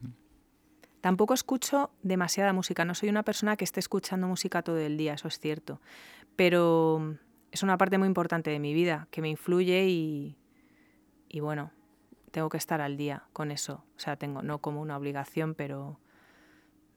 Tampoco 1.01 1.34
escucho 1.34 1.90
demasiada 2.05 2.53
música. 2.53 2.84
No 2.84 2.94
soy 2.94 3.09
una 3.09 3.24
persona 3.24 3.57
que 3.57 3.64
esté 3.64 3.80
escuchando 3.80 4.28
música 4.28 4.62
todo 4.62 4.78
el 4.78 4.96
día, 4.96 5.14
eso 5.14 5.26
es 5.26 5.40
cierto. 5.40 5.80
Pero 6.36 7.16
es 7.51 7.64
una 7.64 7.76
parte 7.76 7.99
muy 7.99 8.07
importante 8.07 8.53
de 8.53 8.61
mi 8.61 8.72
vida, 8.72 9.09
que 9.11 9.20
me 9.20 9.30
influye 9.30 9.88
y, 9.88 10.38
y 11.28 11.40
bueno, 11.40 11.72
tengo 12.30 12.51
que 12.51 12.57
estar 12.57 12.80
al 12.80 12.96
día 12.96 13.24
con 13.32 13.51
eso. 13.51 13.84
O 13.96 13.99
sea, 13.99 14.14
tengo 14.14 14.42
no 14.42 14.61
como 14.61 14.80
una 14.80 14.96
obligación, 14.96 15.57
pero 15.57 15.99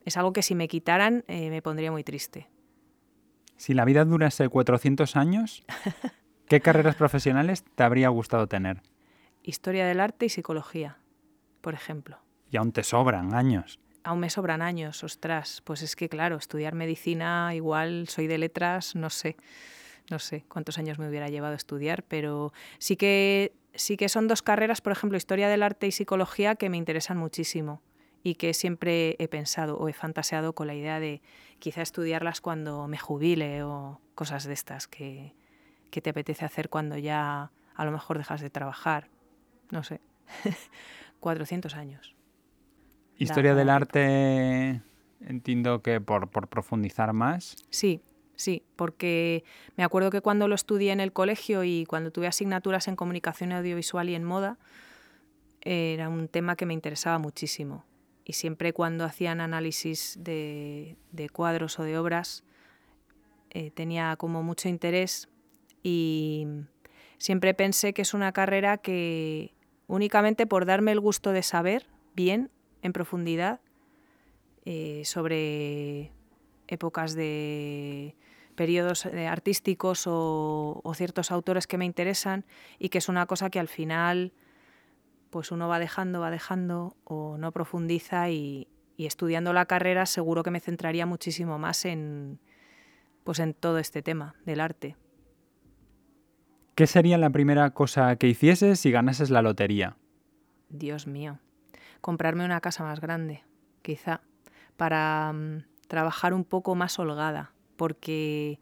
es 0.05 0.17
algo 0.17 0.33
que 0.33 0.43
si 0.43 0.53
me 0.53 0.67
quitaran 0.67 1.23
eh, 1.27 1.49
me 1.49 1.63
pondría 1.63 1.91
muy 1.91 2.03
triste. 2.03 2.47
Si 3.57 3.73
la 3.73 3.85
vida 3.85 4.05
durase 4.05 4.49
400 4.49 5.15
años, 5.15 5.65
¿qué 6.51 6.59
carreras 6.59 6.95
profesionales 6.95 7.63
te 7.63 7.81
habría 7.81 8.09
gustado 8.09 8.45
tener? 8.45 8.81
Historia 9.41 9.85
del 9.87 10.01
arte 10.01 10.25
y 10.25 10.29
psicología, 10.29 10.97
por 11.61 11.73
ejemplo. 11.73 12.17
Y 12.49 12.57
aún 12.57 12.73
te 12.73 12.83
sobran 12.83 13.33
años. 13.33 13.79
Aún 14.03 14.19
me 14.19 14.29
sobran 14.29 14.61
años, 14.61 15.01
ostras. 15.05 15.61
Pues 15.63 15.81
es 15.81 15.95
que, 15.95 16.09
claro, 16.09 16.35
estudiar 16.35 16.75
medicina, 16.75 17.55
igual 17.55 18.09
soy 18.09 18.27
de 18.27 18.37
letras, 18.37 18.97
no 18.97 19.09
sé. 19.09 19.37
No 20.09 20.19
sé 20.19 20.43
cuántos 20.49 20.77
años 20.77 20.99
me 20.99 21.07
hubiera 21.07 21.29
llevado 21.29 21.53
a 21.53 21.55
estudiar, 21.55 22.03
pero 22.03 22.51
sí 22.79 22.97
que 22.97 23.53
sí 23.73 23.95
que 23.95 24.09
son 24.09 24.27
dos 24.27 24.41
carreras, 24.41 24.81
por 24.81 24.91
ejemplo, 24.91 25.17
historia 25.17 25.47
del 25.47 25.63
arte 25.63 25.87
y 25.87 25.93
psicología, 25.93 26.55
que 26.55 26.69
me 26.69 26.75
interesan 26.75 27.15
muchísimo 27.15 27.81
y 28.23 28.35
que 28.35 28.53
siempre 28.53 29.15
he 29.19 29.29
pensado 29.29 29.77
o 29.77 29.87
he 29.87 29.93
fantaseado 29.93 30.51
con 30.51 30.67
la 30.67 30.75
idea 30.75 30.99
de 30.99 31.21
quizá 31.59 31.81
estudiarlas 31.81 32.41
cuando 32.41 32.89
me 32.89 32.97
jubile 32.97 33.63
o 33.63 34.01
cosas 34.15 34.43
de 34.43 34.53
estas 34.53 34.89
que, 34.89 35.33
te 35.99 36.11
apetece 36.11 36.45
hacer 36.45 36.69
cuando 36.69 36.97
ya 36.97 37.51
a 37.75 37.85
lo 37.85 37.91
mejor 37.91 38.17
dejas 38.17 38.39
de 38.39 38.49
trabajar. 38.49 39.09
No 39.71 39.83
sé, 39.83 39.99
400 41.19 41.75
años. 41.75 42.15
Historia 43.17 43.53
del 43.53 43.69
arte, 43.69 44.81
entiendo 45.19 45.81
que 45.81 45.99
por, 45.99 46.29
por 46.29 46.47
profundizar 46.47 47.11
más. 47.11 47.55
Sí, 47.69 48.01
Sí, 48.41 48.63
porque 48.75 49.43
me 49.77 49.83
acuerdo 49.83 50.09
que 50.09 50.21
cuando 50.21 50.47
lo 50.47 50.55
estudié 50.55 50.91
en 50.91 50.99
el 50.99 51.13
colegio 51.13 51.63
y 51.63 51.85
cuando 51.85 52.09
tuve 52.09 52.25
asignaturas 52.25 52.87
en 52.87 52.95
comunicación 52.95 53.51
audiovisual 53.51 54.09
y 54.09 54.15
en 54.15 54.23
moda, 54.23 54.57
era 55.61 56.09
un 56.09 56.27
tema 56.27 56.55
que 56.55 56.65
me 56.65 56.73
interesaba 56.73 57.19
muchísimo. 57.19 57.85
Y 58.25 58.33
siempre 58.33 58.73
cuando 58.73 59.05
hacían 59.05 59.41
análisis 59.41 60.17
de, 60.19 60.97
cuadros 61.31 61.77
o 61.77 61.83
de 61.83 61.99
obras, 61.99 62.43
eh, 63.51 63.69
tenía 63.69 64.15
como 64.15 64.41
mucho 64.41 64.69
interés 64.69 65.29
y 65.84 66.47
siempre 67.17 67.53
pensé 67.53 67.93
que 67.93 68.01
es 68.01 68.13
una 68.13 68.32
carrera 68.32 68.77
que 68.77 69.53
únicamente 69.88 70.47
por 70.47 70.65
darme 70.65 70.91
el 70.91 70.99
gusto 70.99 71.32
de 71.32 71.43
saber 71.43 71.88
bien, 72.15 72.49
en 72.82 72.93
profundidad, 72.93 73.61
eh, 74.65 75.03
sobre 75.05 76.11
épocas 76.67 77.13
de 77.13 78.15
periodos 78.55 79.05
eh, 79.05 79.27
artísticos 79.27 80.03
o, 80.05 80.82
ciertos 80.95 81.32
autores 81.32 81.67
que 81.67 81.77
me 81.77 81.86
interesan 81.86 82.45
y 82.79 82.89
que 82.89 82.99
es 82.99 83.09
una 83.09 83.25
cosa 83.25 83.49
que 83.49 83.59
al 83.59 83.67
final 83.67 84.34
pues 85.29 85.51
uno 85.51 85.67
va 85.67 85.79
dejando, 85.79 86.19
va 86.19 86.29
dejando 86.29 86.95
o 87.05 87.38
no 87.38 87.51
profundiza 87.51 88.29
y, 88.29 88.67
estudiando 88.97 89.51
la 89.51 89.65
carrera 89.65 90.05
seguro 90.05 90.43
que 90.43 90.51
me 90.51 90.59
centraría 90.59 91.07
muchísimo 91.07 91.57
más 91.57 91.86
en, 91.86 92.39
pues 93.23 93.39
en 93.39 93.55
todo 93.55 93.79
este 93.79 94.03
tema 94.03 94.36
del 94.45 94.59
arte. 94.59 94.95
¿Qué 96.82 96.88
sería 96.88 97.19
la 97.19 97.29
primera 97.29 97.69
cosa 97.69 98.15
que 98.15 98.25
hicieses 98.25 98.79
si 98.79 98.89
ganases 98.89 99.29
la 99.29 99.43
lotería? 99.43 99.97
Dios 100.69 101.05
mío, 101.05 101.38
comprarme 102.01 102.43
una 102.43 102.59
casa 102.59 102.84
más 102.84 102.99
grande, 102.99 103.43
quizá, 103.84 104.21
para 104.77 105.32
mm, 105.32 105.63
trabajar 105.88 106.34
un 106.34 106.43
poco 106.43 106.73
más 106.73 106.97
holgada, 106.97 107.53
porque 107.75 108.59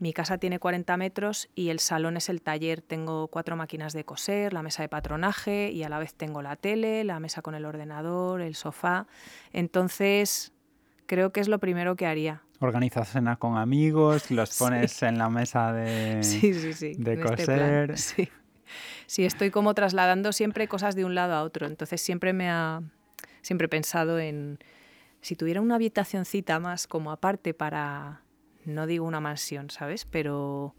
mi 0.00 0.12
casa 0.12 0.38
tiene 0.38 0.58
40 0.58 0.96
metros 0.96 1.48
y 1.54 1.68
el 1.68 1.78
salón 1.78 2.16
es 2.16 2.28
el 2.28 2.42
taller. 2.42 2.82
Tengo 2.82 3.28
cuatro 3.28 3.54
máquinas 3.54 3.92
de 3.92 4.04
coser, 4.04 4.52
la 4.52 4.64
mesa 4.64 4.82
de 4.82 4.88
patronaje 4.88 5.70
y 5.70 5.84
a 5.84 5.88
la 5.88 6.00
vez 6.00 6.14
tengo 6.14 6.42
la 6.42 6.56
tele, 6.56 7.04
la 7.04 7.20
mesa 7.20 7.42
con 7.42 7.54
el 7.54 7.64
ordenador, 7.64 8.40
el 8.40 8.56
sofá. 8.56 9.06
Entonces, 9.52 10.52
creo 11.06 11.32
que 11.32 11.40
es 11.40 11.48
lo 11.48 11.58
primero 11.58 11.96
que 11.96 12.06
haría. 12.06 12.42
Organizas 12.60 13.10
cena 13.10 13.36
con 13.36 13.56
amigos, 13.56 14.30
los 14.30 14.56
pones 14.58 15.02
en 15.02 15.18
la 15.18 15.28
mesa 15.28 15.72
de, 15.72 16.16
de 16.16 16.20
este 16.20 17.20
coser. 17.20 17.98
sí. 17.98 18.28
sí, 19.06 19.24
estoy 19.24 19.50
como 19.50 19.74
trasladando 19.74 20.32
siempre 20.32 20.68
cosas 20.68 20.94
de 20.94 21.04
un 21.04 21.14
lado 21.14 21.34
a 21.34 21.42
otro. 21.42 21.66
Entonces 21.66 22.00
siempre 22.00 22.32
me 22.32 22.48
ha 22.50 22.82
siempre 23.44 23.66
he 23.66 23.68
pensado 23.68 24.18
en 24.18 24.58
si 25.20 25.36
tuviera 25.36 25.60
una 25.60 25.76
habitacioncita 25.76 26.58
más 26.58 26.86
como 26.86 27.10
aparte 27.10 27.54
para, 27.54 28.22
no 28.64 28.86
digo 28.86 29.06
una 29.06 29.20
mansión, 29.20 29.70
¿sabes? 29.70 30.04
Pero 30.04 30.74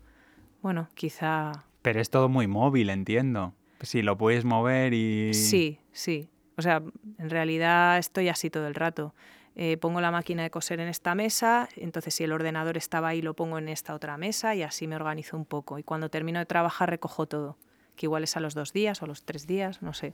bueno, 0.61 0.87
quizá... 0.93 1.65
Pero 1.81 2.01
es 2.01 2.09
todo 2.09 2.29
muy 2.29 2.47
móvil, 2.47 2.89
entiendo. 2.89 3.53
Si 3.81 4.01
lo 4.01 4.17
puedes 4.17 4.45
mover 4.45 4.93
y... 4.93 5.33
Sí, 5.33 5.79
sí. 5.91 6.29
O 6.57 6.61
sea, 6.61 6.81
en 7.17 7.29
realidad 7.29 7.97
estoy 7.97 8.29
así 8.29 8.49
todo 8.49 8.67
el 8.67 8.75
rato. 8.75 9.13
Eh, 9.57 9.77
pongo 9.77 10.01
la 10.01 10.11
máquina 10.11 10.43
de 10.43 10.49
coser 10.49 10.81
en 10.81 10.89
esta 10.89 11.15
mesa, 11.15 11.69
entonces 11.77 12.13
si 12.13 12.25
el 12.25 12.33
ordenador 12.33 12.75
estaba 12.75 13.09
ahí 13.09 13.21
lo 13.21 13.35
pongo 13.35 13.57
en 13.57 13.69
esta 13.69 13.93
otra 13.93 14.17
mesa 14.17 14.53
y 14.53 14.63
así 14.63 14.85
me 14.85 14.97
organizo 14.97 15.37
un 15.37 15.45
poco. 15.45 15.79
Y 15.79 15.83
cuando 15.83 16.09
termino 16.09 16.39
de 16.39 16.45
trabajar 16.45 16.89
recojo 16.89 17.25
todo. 17.25 17.57
que 17.95 18.07
igual 18.07 18.25
es 18.25 18.35
a 18.35 18.41
los 18.41 18.53
dos 18.53 18.73
días 18.73 19.01
o 19.01 19.05
a 19.05 19.07
los 19.07 19.23
tres 19.23 19.47
días, 19.47 19.81
no 19.81 19.93
sé. 19.93 20.13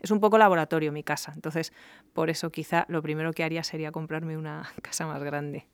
Es 0.00 0.12
un 0.12 0.20
poco 0.20 0.38
laboratorio 0.38 0.92
mi 0.92 1.02
casa, 1.02 1.32
entonces 1.34 1.72
por 2.12 2.30
eso 2.30 2.50
quizá 2.50 2.84
lo 2.88 3.02
primero 3.02 3.32
que 3.32 3.42
haría 3.42 3.64
sería 3.64 3.90
comprarme 3.90 4.36
una 4.36 4.68
casa 4.82 5.06
más 5.06 5.22
grande. 5.24 5.66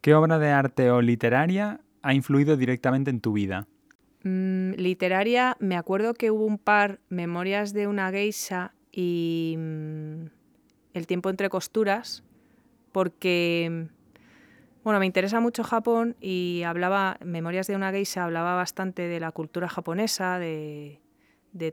¿Qué 0.00 0.14
obra 0.14 0.40
de 0.40 0.50
arte 0.50 0.90
o 0.90 1.00
literaria 1.00 1.80
ha 2.02 2.14
influido 2.14 2.56
directamente 2.56 3.10
en 3.10 3.20
tu 3.20 3.32
vida? 3.32 3.68
Mm, 4.24 4.72
literaria, 4.72 5.56
me 5.60 5.76
acuerdo 5.76 6.14
que 6.14 6.30
hubo 6.30 6.44
un 6.44 6.58
par, 6.58 6.98
Memorias 7.08 7.72
de 7.72 7.86
una 7.86 8.10
geisha 8.10 8.72
y 8.90 9.54
mm, 9.56 10.24
El 10.94 11.06
tiempo 11.06 11.30
entre 11.30 11.48
costuras, 11.48 12.24
porque 12.92 13.88
bueno, 14.82 14.98
me 14.98 15.06
interesa 15.06 15.40
mucho 15.40 15.62
Japón 15.62 16.16
y 16.20 16.62
hablaba, 16.64 17.18
Memorias 17.22 17.66
de 17.66 17.76
una 17.76 17.90
geisha 17.90 18.24
hablaba 18.24 18.54
bastante 18.54 19.08
de 19.08 19.20
la 19.20 19.30
cultura 19.30 19.68
japonesa, 19.68 20.38
de, 20.38 21.00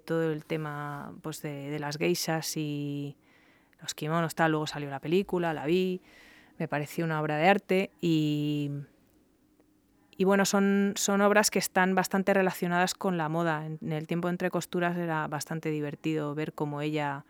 todo 0.06 0.32
el 0.32 0.46
tema 0.46 1.14
pues 1.22 1.42
de, 1.42 1.80
las 1.80 1.98
geishas 1.98 2.58
y 2.58 3.16
los 3.82 3.94
kimonos, 3.94 4.36
tal. 4.36 4.52
Luego 4.52 4.68
salió 4.68 4.90
la 4.90 5.00
película, 5.00 5.54
la 5.54 5.66
vi, 5.66 6.02
me 6.58 6.68
pareció 6.68 7.06
una 7.06 7.22
obra 7.22 7.38
de 7.38 7.48
arte 7.48 7.92
y, 8.02 8.72
y 10.18 10.26
bueno, 10.26 10.44
son, 10.44 10.92
son 10.98 11.22
obras 11.22 11.50
que 11.50 11.60
están 11.60 11.96
bastante 11.96 12.34
relacionadas 12.34 12.94
con 12.94 13.18
la 13.18 13.30
moda. 13.30 13.66
En 13.68 13.94
el 13.94 14.06
tiempo 14.06 14.28
entre 14.28 14.50
costuras 14.50 14.98
era 14.98 15.28
bastante 15.30 15.70
divertido 15.70 16.36
ver 16.36 16.52
cómo 16.52 16.82
ella 16.82 17.24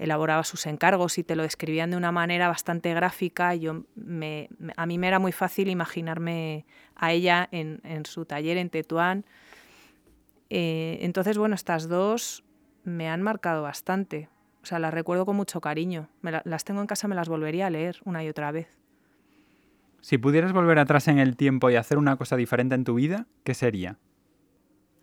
elaboraba 0.00 0.42
sus 0.44 0.66
encargos 0.66 1.18
y 1.18 1.24
te 1.24 1.36
lo 1.36 1.42
describían 1.42 1.90
de 1.90 1.96
una 1.98 2.10
manera 2.10 2.48
bastante 2.48 2.92
gráfica. 2.94 3.54
Yo 3.54 3.84
me, 3.94 4.48
a 4.76 4.86
mí 4.86 4.96
me 4.96 5.06
era 5.06 5.18
muy 5.18 5.30
fácil 5.30 5.68
imaginarme 5.68 6.64
a 6.96 7.12
ella 7.12 7.46
en, 7.52 7.80
su 8.06 8.24
taller 8.24 8.56
en 8.56 8.70
Tetuán. 8.70 9.26
Eh, 10.48 10.98
entonces, 11.02 11.36
bueno, 11.36 11.54
estas 11.54 11.86
dos 11.86 12.44
me 12.82 13.10
han 13.10 13.20
marcado 13.20 13.62
bastante. 13.62 14.30
O 14.62 14.66
sea, 14.66 14.78
las 14.78 14.92
recuerdo 14.92 15.26
con 15.26 15.36
mucho 15.36 15.60
cariño. 15.60 16.08
las 16.44 16.64
tengo 16.64 16.80
en 16.80 16.86
casa, 16.86 17.06
me 17.06 17.14
las 17.14 17.28
volvería 17.28 17.66
a 17.66 17.70
leer 17.70 17.98
una 18.06 18.24
y 18.24 18.28
otra 18.30 18.50
vez. 18.52 18.78
Si 20.00 20.16
pudieras 20.16 20.54
volver 20.54 20.78
atrás 20.78 21.08
en 21.08 21.18
el 21.18 21.36
tiempo 21.36 21.68
y 21.68 21.76
hacer 21.76 21.98
una 21.98 22.16
cosa 22.16 22.36
diferente 22.36 22.74
en 22.74 22.84
tu 22.84 22.94
vida, 22.94 23.26
¿qué 23.44 23.52
sería? 23.52 23.98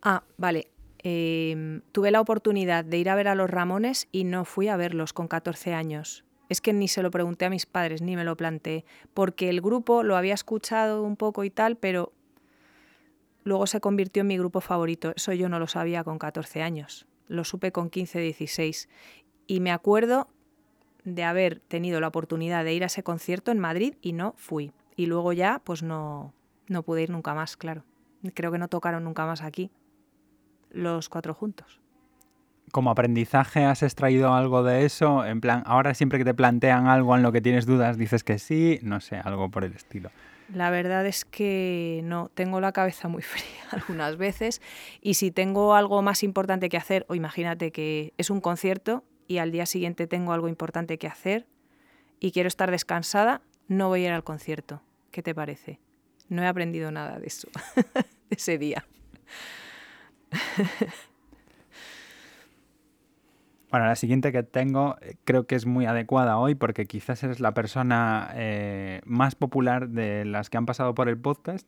Ah, 0.02 0.24
vale. 0.38 0.72
Em, 1.00 1.82
tuve 1.92 2.12
la 2.12 2.22
oportunidad 2.22 2.84
de 2.84 2.98
ir 2.98 3.10
a 3.10 3.16
ver 3.16 3.28
a 3.28 3.36
los 3.36 3.50
Ramones 3.50 4.08
y 4.12 4.24
no 4.24 4.46
fui 4.46 4.68
a 4.68 4.78
verlos 4.78 5.14
con 5.14 5.28
14 5.28 5.74
años. 5.74 6.24
Es 6.50 6.62
que 6.62 6.74
ni 6.74 6.88
se 6.88 7.04
lo 7.04 7.12
pregunté 7.12 7.46
a 7.46 7.50
mis 7.50 7.66
padres, 7.66 8.02
ni 8.02 8.16
me 8.16 8.24
lo 8.24 8.38
planteé, 8.38 8.86
porque 9.14 9.50
el 9.50 9.62
grupo 9.62 10.04
lo 10.04 10.16
había 10.16 10.34
escuchado 10.34 11.04
un 11.04 11.16
poco 11.18 11.44
y 11.44 11.50
tal, 11.50 11.76
pero 11.76 12.14
luego 13.44 13.68
se 13.68 13.82
convirtió 13.82 14.22
en 14.22 14.28
mi 14.28 14.38
grupo 14.38 14.62
favorito. 14.62 15.14
Eso 15.16 15.34
yo 15.34 15.50
no 15.50 15.60
lo 15.60 15.68
sabía 15.68 16.04
con 16.04 16.18
14 16.18 16.62
años, 16.62 17.06
lo 17.28 17.44
supe 17.44 17.72
con 17.72 17.90
15, 17.90 18.20
16. 18.20 18.90
Y 19.46 19.60
me 19.60 19.72
acuerdo 19.72 20.30
de 21.04 21.24
haber 21.24 21.60
tenido 21.60 22.00
la 22.00 22.08
oportunidad 22.08 22.64
de 22.64 22.74
ir 22.74 22.84
a 22.84 22.88
ese 22.88 23.04
concierto 23.04 23.52
en 23.52 23.60
Madrid 23.60 23.96
y 24.02 24.14
no 24.14 24.34
fui. 24.38 24.72
Y 24.96 25.06
luego 25.06 25.32
ya, 25.34 25.62
pues 25.64 25.84
no, 25.84 26.34
no 26.68 26.84
pude 26.84 27.04
ir 27.04 27.10
nunca 27.10 27.34
más, 27.34 27.56
claro. 27.56 27.84
Creo 28.34 28.52
que 28.52 28.58
no 28.58 28.68
tocaron 28.68 29.04
nunca 29.04 29.26
más 29.26 29.42
aquí 29.42 29.70
los 30.72 31.10
cuatro 31.10 31.34
juntos. 31.34 31.80
¿Como 32.72 32.92
aprendizaje 32.92 33.64
has 33.64 33.82
extraído 33.82 34.34
algo 34.34 34.64
de 34.64 34.86
eso? 34.86 35.26
En 35.26 35.40
plan, 35.40 35.64
ahora 35.66 35.94
siempre 35.94 36.20
que 36.20 36.26
te 36.26 36.34
plantean 36.34 36.88
algo 36.88 37.16
en 37.16 37.24
lo 37.24 37.32
que 37.32 37.42
tienes 37.42 37.66
dudas, 37.66 37.98
dices 37.98 38.24
que 38.24 38.40
sí, 38.40 38.80
no 38.84 39.00
sé, 39.00 39.18
algo 39.18 39.50
por 39.50 39.64
el 39.64 39.74
estilo. 39.74 40.12
La 40.54 40.70
verdad 40.70 41.06
es 41.06 41.26
que 41.26 42.02
no, 42.04 42.30
tengo 42.34 42.62
la 42.62 42.72
cabeza 42.72 43.08
muy 43.08 43.22
fría 43.24 43.64
algunas 43.72 44.18
veces 44.18 44.62
y 45.02 45.16
si 45.16 45.32
tengo 45.32 45.76
algo 45.76 46.02
más 46.02 46.24
importante 46.24 46.70
que 46.70 46.78
hacer, 46.78 47.06
o 47.10 47.16
imagínate 47.16 47.72
que 47.72 48.14
es 48.18 48.30
un 48.30 48.42
concierto 48.42 49.04
y 49.28 49.38
al 49.40 49.52
día 49.52 49.66
siguiente 49.66 50.08
tengo 50.08 50.34
algo 50.34 50.48
importante 50.48 50.98
que 50.98 51.08
hacer 51.08 51.48
y 52.20 52.32
quiero 52.32 52.48
estar 52.48 52.72
descansada, 52.72 53.42
no 53.68 53.90
voy 53.90 54.04
a 54.04 54.08
ir 54.08 54.12
al 54.12 54.24
concierto. 54.24 54.82
¿Qué 55.12 55.22
te 55.22 55.36
parece? 55.36 55.80
No 56.30 56.44
he 56.44 56.48
aprendido 56.48 56.92
nada 56.92 57.20
de 57.20 57.28
eso, 57.28 57.48
de 57.86 58.06
ese 58.30 58.58
día. 58.58 58.86
Bueno, 63.70 63.86
la 63.86 63.96
siguiente 63.96 64.32
que 64.32 64.44
tengo 64.44 64.96
eh, 65.02 65.18
creo 65.26 65.46
que 65.46 65.56
es 65.56 65.66
muy 65.66 65.86
adecuada 65.86 66.38
hoy 66.38 66.56
porque 66.56 66.86
quizás 66.86 67.22
eres 67.24 67.42
la 67.42 67.54
persona 67.54 68.32
eh, 68.34 69.02
más 69.06 69.36
popular 69.36 69.90
de 69.90 70.24
las 70.24 70.50
que 70.50 70.58
han 70.58 70.66
pasado 70.66 70.96
por 70.96 71.10
el 71.10 71.18
podcast. 71.18 71.68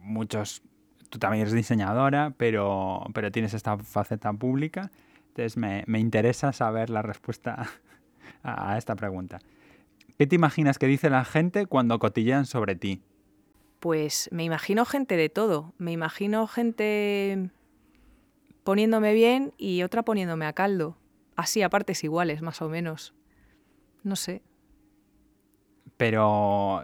Muchos, 0.00 0.62
tú 1.10 1.18
también 1.18 1.42
eres 1.42 1.54
diseñadora, 1.54 2.34
pero, 2.36 3.04
pero 3.14 3.32
tienes 3.32 3.52
esta 3.52 3.76
faceta 3.78 4.32
pública. 4.32 4.92
Entonces 5.28 5.56
me, 5.56 5.82
me 5.86 5.98
interesa 5.98 6.52
saber 6.52 6.88
la 6.88 7.02
respuesta 7.02 7.68
a, 8.44 8.78
esta 8.78 8.94
pregunta. 8.94 9.40
¿Qué 10.18 10.26
te 10.26 10.36
imaginas 10.36 10.78
que 10.78 10.86
dice 10.86 11.10
la 11.10 11.24
gente 11.24 11.66
cuando 11.66 11.98
cotillean 11.98 12.46
sobre 12.46 12.76
ti? 12.76 13.02
Pues 13.80 14.28
me 14.32 14.44
imagino 14.44 14.84
gente 14.84 15.16
de 15.16 15.28
todo. 15.28 15.74
Me 15.78 15.92
imagino 15.92 16.46
gente 16.46 17.50
poniéndome 18.68 19.14
bien 19.14 19.54
y 19.56 19.82
otra 19.82 20.02
poniéndome 20.02 20.44
a 20.44 20.52
caldo. 20.52 20.98
Así 21.36 21.62
a 21.62 21.70
partes 21.70 22.04
iguales, 22.04 22.42
más 22.42 22.60
o 22.60 22.68
menos. 22.68 23.14
No 24.02 24.14
sé. 24.14 24.42
Pero 25.96 26.82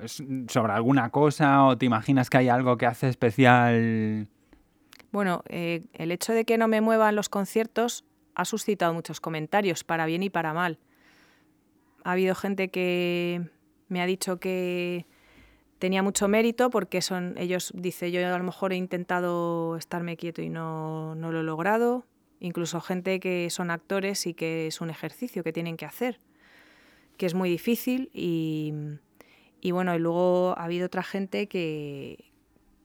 sobre 0.49 0.73
alguna 0.73 1.11
cosa 1.11 1.63
o 1.67 1.77
te 1.77 1.85
imaginas 1.85 2.31
que 2.31 2.39
hay 2.39 2.49
algo 2.49 2.79
que 2.79 2.87
hace 2.87 3.11
especial. 3.11 4.29
Bueno, 5.13 5.43
eh, 5.47 5.85
el 5.93 6.11
hecho 6.11 6.33
de 6.33 6.47
que 6.47 6.57
no 6.57 6.69
me 6.69 6.81
muevan 6.81 7.17
los 7.17 7.29
conciertos 7.29 8.07
ha 8.35 8.47
suscitado 8.47 8.95
muchos 8.95 9.21
comentarios, 9.21 9.85
para 9.85 10.07
bien 10.07 10.23
y 10.23 10.31
para 10.31 10.55
mal. 10.55 10.79
Ha 12.03 12.13
habido 12.13 12.35
gente 12.35 12.71
que 12.71 13.51
me 13.89 14.01
ha 14.01 14.07
dicho 14.07 14.41
que 14.41 15.07
tenía 15.85 16.03
mucho 16.03 16.29
mérito 16.29 16.71
porque 16.71 17.03
son 17.03 17.35
ellos, 17.37 17.71
dice, 17.77 18.11
yo 18.11 18.27
a 18.27 18.39
lo 18.39 18.45
mejor 18.45 18.73
he 18.73 18.77
intentado 18.77 19.77
estarme 19.77 20.17
quieto 20.17 20.41
y 20.41 20.49
no, 20.49 21.15
no 21.15 21.31
lo 21.31 21.41
he 21.41 21.43
logrado. 21.43 22.07
Incluso 22.41 22.81
gente 22.81 23.21
que 23.21 23.51
son 23.51 23.71
actores 23.71 24.27
y 24.27 24.33
que 24.33 24.67
es 24.67 24.81
un 24.81 24.89
ejercicio 24.89 25.45
que 25.45 25.53
tienen 25.53 25.77
que 25.77 25.85
hacer, 25.85 26.21
que 27.19 27.27
es 27.27 27.35
muy 27.35 27.51
difícil 27.51 28.09
y, 28.15 28.73
y 29.61 29.73
bueno, 29.73 29.95
y 29.95 29.99
luego 29.99 30.55
ha 30.57 30.65
habido 30.65 30.87
otra 30.87 31.03
gente 31.03 31.49
que, 31.49 32.33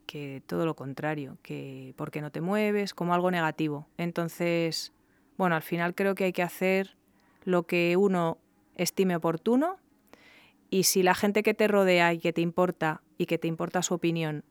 que 0.06 0.44
todo 0.46 0.66
lo 0.66 0.76
contrario, 0.76 1.38
que 1.42 1.94
porque 1.96 2.20
no 2.20 2.32
te 2.32 2.42
mueves, 2.42 2.94
como 2.94 3.14
algo 3.14 3.32
negativo. 3.32 3.88
Entonces, 3.98 4.92
bueno, 5.38 5.56
al 5.56 5.64
final 5.64 5.96
creo 5.96 6.16
que 6.16 6.26
hay 6.26 6.34
que 6.34 6.44
hacer 6.44 6.98
lo 7.46 7.64
que 7.64 7.96
uno 7.96 8.40
estime 8.76 9.16
oportuno 9.16 9.78
y 10.70 10.84
si 10.84 11.04
la 11.04 11.16
gente 11.16 11.44
que 11.44 11.54
te 11.54 11.68
rodea 11.68 12.14
y 12.14 12.20
que 12.20 12.34
te 12.34 12.42
importa 12.42 13.02
y 13.18 13.26
que 13.26 13.38
te 13.38 13.48
importa 13.48 13.82
su 13.82 13.94
opinión 13.94 14.44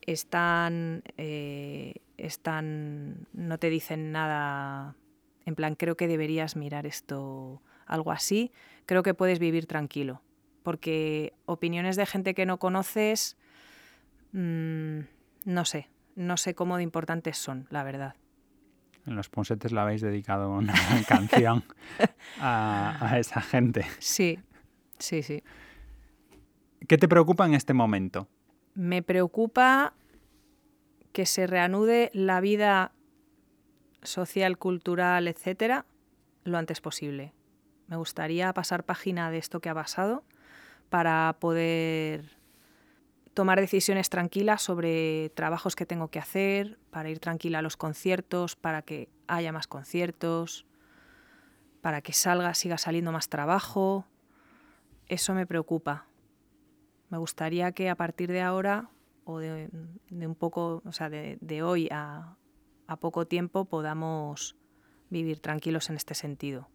están, 0.00 1.02
eh, 1.16 1.94
están, 2.16 3.26
no 3.32 3.58
te 3.58 3.70
dicen 3.70 4.12
nada, 4.12 4.96
en 5.44 5.54
plan, 5.54 5.74
creo 5.74 5.96
que 5.96 6.08
deberías 6.08 6.56
mirar 6.56 6.86
esto, 6.86 7.62
algo 7.86 8.12
así, 8.12 8.52
creo 8.86 9.02
que 9.02 9.14
puedes 9.14 9.38
vivir 9.38 9.66
tranquilo. 9.66 10.22
Porque 10.62 11.32
opiniones 11.44 11.96
de 11.96 12.06
gente 12.06 12.34
que 12.34 12.46
no 12.46 12.58
conoces, 12.58 13.36
mm, 14.32 15.00
no 15.44 15.64
sé, 15.64 15.88
no 16.14 16.36
sé 16.36 16.54
cómo 16.54 16.76
de 16.76 16.84
importantes 16.84 17.36
son, 17.36 17.66
la 17.70 17.82
verdad. 17.82 18.14
En 19.06 19.16
los 19.16 19.28
Ponsetes 19.28 19.72
la 19.72 19.82
habéis 19.82 20.02
dedicado 20.02 20.50
una 20.50 20.74
canción 21.08 21.64
a 22.40 23.16
esa 23.18 23.40
gente. 23.40 23.84
Sí, 23.98 24.38
Sí, 25.02 25.24
sí. 25.24 25.42
¿Qué 26.86 26.96
te 26.96 27.08
preocupa 27.08 27.44
en 27.44 27.54
este 27.54 27.74
momento? 27.74 28.28
Me 28.74 29.02
preocupa 29.02 29.94
que 31.12 31.26
se 31.26 31.48
reanude 31.48 32.10
la 32.14 32.40
vida 32.40 32.92
social, 34.02 34.58
cultural, 34.58 35.26
etcétera, 35.26 35.86
lo 36.44 36.56
antes 36.56 36.80
posible. 36.80 37.32
Me 37.88 37.96
gustaría 37.96 38.52
pasar 38.54 38.84
página 38.84 39.32
de 39.32 39.38
esto 39.38 39.58
que 39.58 39.68
ha 39.68 39.74
pasado 39.74 40.22
para 40.88 41.36
poder 41.40 42.36
tomar 43.34 43.60
decisiones 43.60 44.08
tranquilas 44.08 44.62
sobre 44.62 45.30
trabajos 45.30 45.74
que 45.74 45.84
tengo 45.84 46.08
que 46.08 46.20
hacer, 46.20 46.78
para 46.90 47.10
ir 47.10 47.18
tranquila 47.18 47.58
a 47.58 47.62
los 47.62 47.76
conciertos, 47.76 48.54
para 48.54 48.82
que 48.82 49.08
haya 49.26 49.50
más 49.50 49.66
conciertos, 49.66 50.64
para 51.80 52.02
que 52.02 52.12
salga, 52.12 52.54
siga 52.54 52.78
saliendo 52.78 53.10
más 53.10 53.28
trabajo, 53.28 54.06
eso 55.08 55.34
me 55.34 55.46
preocupa. 55.46 56.06
Me 57.10 57.18
gustaría 57.18 57.72
que 57.72 57.90
a 57.90 57.94
partir 57.94 58.30
de 58.30 58.40
ahora 58.40 58.90
o 59.24 59.38
de, 59.38 59.68
un 60.10 60.34
poco, 60.34 60.82
o 60.84 60.92
sea, 60.92 61.10
de, 61.10 61.62
hoy 61.62 61.88
a, 61.90 62.36
poco 63.00 63.26
tiempo 63.26 63.64
podamos 63.64 64.56
vivir 65.08 65.40
tranquilos 65.40 65.88
en 65.90 65.96
este 65.96 66.14
sentido. 66.14 66.68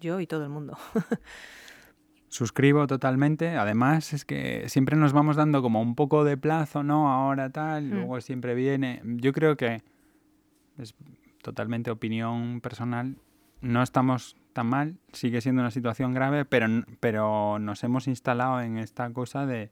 Yo 0.00 0.20
y 0.20 0.26
todo 0.26 0.44
el 0.44 0.50
mundo. 0.50 0.76
Suscribo 2.28 2.86
totalmente. 2.86 3.56
Además, 3.56 4.12
es 4.12 4.24
que 4.24 4.68
siempre 4.68 4.96
nos 4.96 5.12
vamos 5.12 5.36
dando 5.36 5.62
como 5.62 5.80
un 5.80 5.94
poco 5.94 6.24
de 6.24 6.36
plazo, 6.36 6.82
¿no? 6.82 7.10
Ahora 7.10 7.50
tal, 7.50 7.84
mm. 7.84 7.90
luego 7.90 8.20
siempre 8.20 8.54
viene. 8.54 9.00
Yo 9.04 9.32
creo 9.32 9.56
que 9.56 9.82
es 10.78 10.94
totalmente 11.42 11.90
opinión 11.90 12.60
personal. 12.60 13.16
No 13.60 13.82
estamos 13.82 14.36
tan 14.54 14.68
mal, 14.68 14.96
sigue 15.12 15.42
siendo 15.42 15.60
una 15.60 15.70
situación 15.70 16.14
grave, 16.14 16.44
pero, 16.46 16.66
pero 17.00 17.58
nos 17.58 17.84
hemos 17.84 18.08
instalado 18.08 18.60
en 18.60 18.78
esta 18.78 19.12
cosa 19.12 19.44
de, 19.44 19.70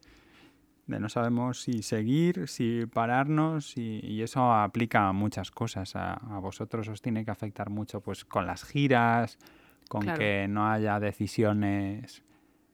de 0.87 1.01
no 1.01 1.09
sabemos 1.09 1.63
si 1.63 1.83
seguir, 1.83 2.49
si 2.49 2.87
pararnos 2.87 3.77
y, 3.77 4.23
eso 4.23 4.53
aplica 4.53 5.09
a 5.09 5.13
muchas 5.13 5.51
cosas. 5.51 5.95
A, 5.95 6.19
vosotros 6.41 6.89
os 6.89 7.01
tiene 7.01 7.25
que 7.25 7.31
afectar 7.31 7.71
mucho 7.71 8.01
pues 8.01 8.25
con 8.25 8.47
las 8.47 8.65
giras, 8.65 9.39
con 9.89 10.05
que 10.15 10.47
no 10.49 10.69
haya 10.69 10.99
decisiones 10.99 12.23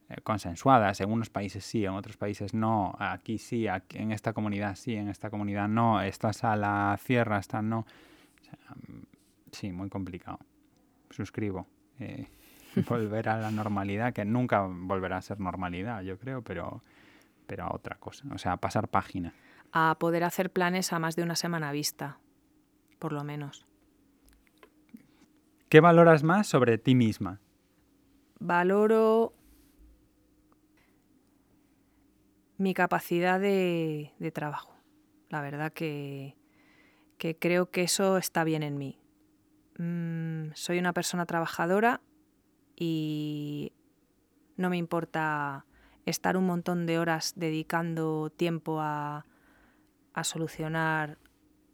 eh, 0.09 0.15
consensuadas. 0.23 0.99
En 1.01 1.11
unos 1.11 1.29
países 1.29 1.63
sí, 1.63 1.85
en 1.85 1.93
otros 1.93 2.17
países 2.17 2.53
no. 2.53 2.95
Aquí 2.99 3.37
sí, 3.37 3.67
aquí, 3.67 3.99
en 3.99 4.11
esta 4.11 4.33
comunidad 4.33 4.75
sí, 4.75 4.95
en 4.95 5.09
esta 5.09 5.29
comunidad 5.29 5.67
no. 5.67 6.01
Esta 6.01 6.33
sala 6.33 6.97
cierra, 6.99 7.37
esta 7.37 7.61
no. 7.61 7.85
sí, 9.51 9.71
muy 9.71 9.89
complicado. 9.89 10.39
Suscribo. 11.11 11.67
Eh, 11.99 12.27
volver 12.87 13.29
a 13.29 13.37
la 13.37 13.51
normalidad, 13.51 14.13
que 14.13 14.25
nunca 14.25 14.61
volverá 14.61 15.17
a 15.17 15.21
ser 15.21 15.39
normalidad, 15.39 16.01
yo 16.01 16.17
creo, 16.17 16.41
pero 16.41 16.81
pero 17.49 17.63
a 17.63 17.73
otra 17.73 17.95
cosa, 17.95 18.25
o 18.31 18.37
sea, 18.37 18.53
a 18.53 18.57
pasar 18.57 18.89
página. 18.89 19.33
A 19.71 19.97
poder 19.99 20.23
hacer 20.23 20.51
planes 20.51 20.93
a 20.93 20.99
más 20.99 21.15
de 21.15 21.23
una 21.23 21.35
semana 21.35 21.71
vista, 21.71 22.19
por 22.99 23.11
lo 23.11 23.23
menos. 23.23 23.65
¿Qué 25.67 25.79
valoras 25.79 26.21
más 26.21 26.45
sobre 26.45 26.77
ti 26.77 26.93
misma? 26.93 27.39
Valoro 28.39 29.33
mi 32.57 32.75
capacidad 32.75 33.39
de, 33.39 34.13
trabajo. 34.31 34.75
La 35.29 35.41
verdad 35.41 35.73
que, 35.73 36.35
creo 37.39 37.71
que 37.71 37.81
eso 37.81 38.17
está 38.17 38.43
bien 38.43 38.61
en 38.61 38.77
mí. 38.77 38.98
Mm, 39.79 40.51
soy 40.55 40.77
una 40.77 40.91
persona 40.91 41.25
trabajadora 41.25 42.01
y 42.75 43.71
no 44.57 44.69
me 44.69 44.75
importa 44.75 45.65
estar 46.05 46.35
un 46.35 46.45
montón 46.45 46.85
de 46.85 46.99
horas 46.99 47.31
dedicando 47.37 48.29
tiempo 48.29 48.79
a, 48.81 49.25
solucionar 50.21 51.17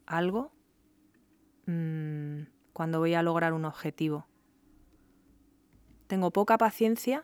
algo 0.06 0.52
mm, 1.66 2.44
cuando 2.74 3.00
voy 3.00 3.16
a 3.16 3.24
lograr 3.24 3.54
un 3.54 3.66
objetivo. 3.66 4.28
Tengo 6.06 6.30
poca 6.30 6.60
paciencia, 6.60 7.24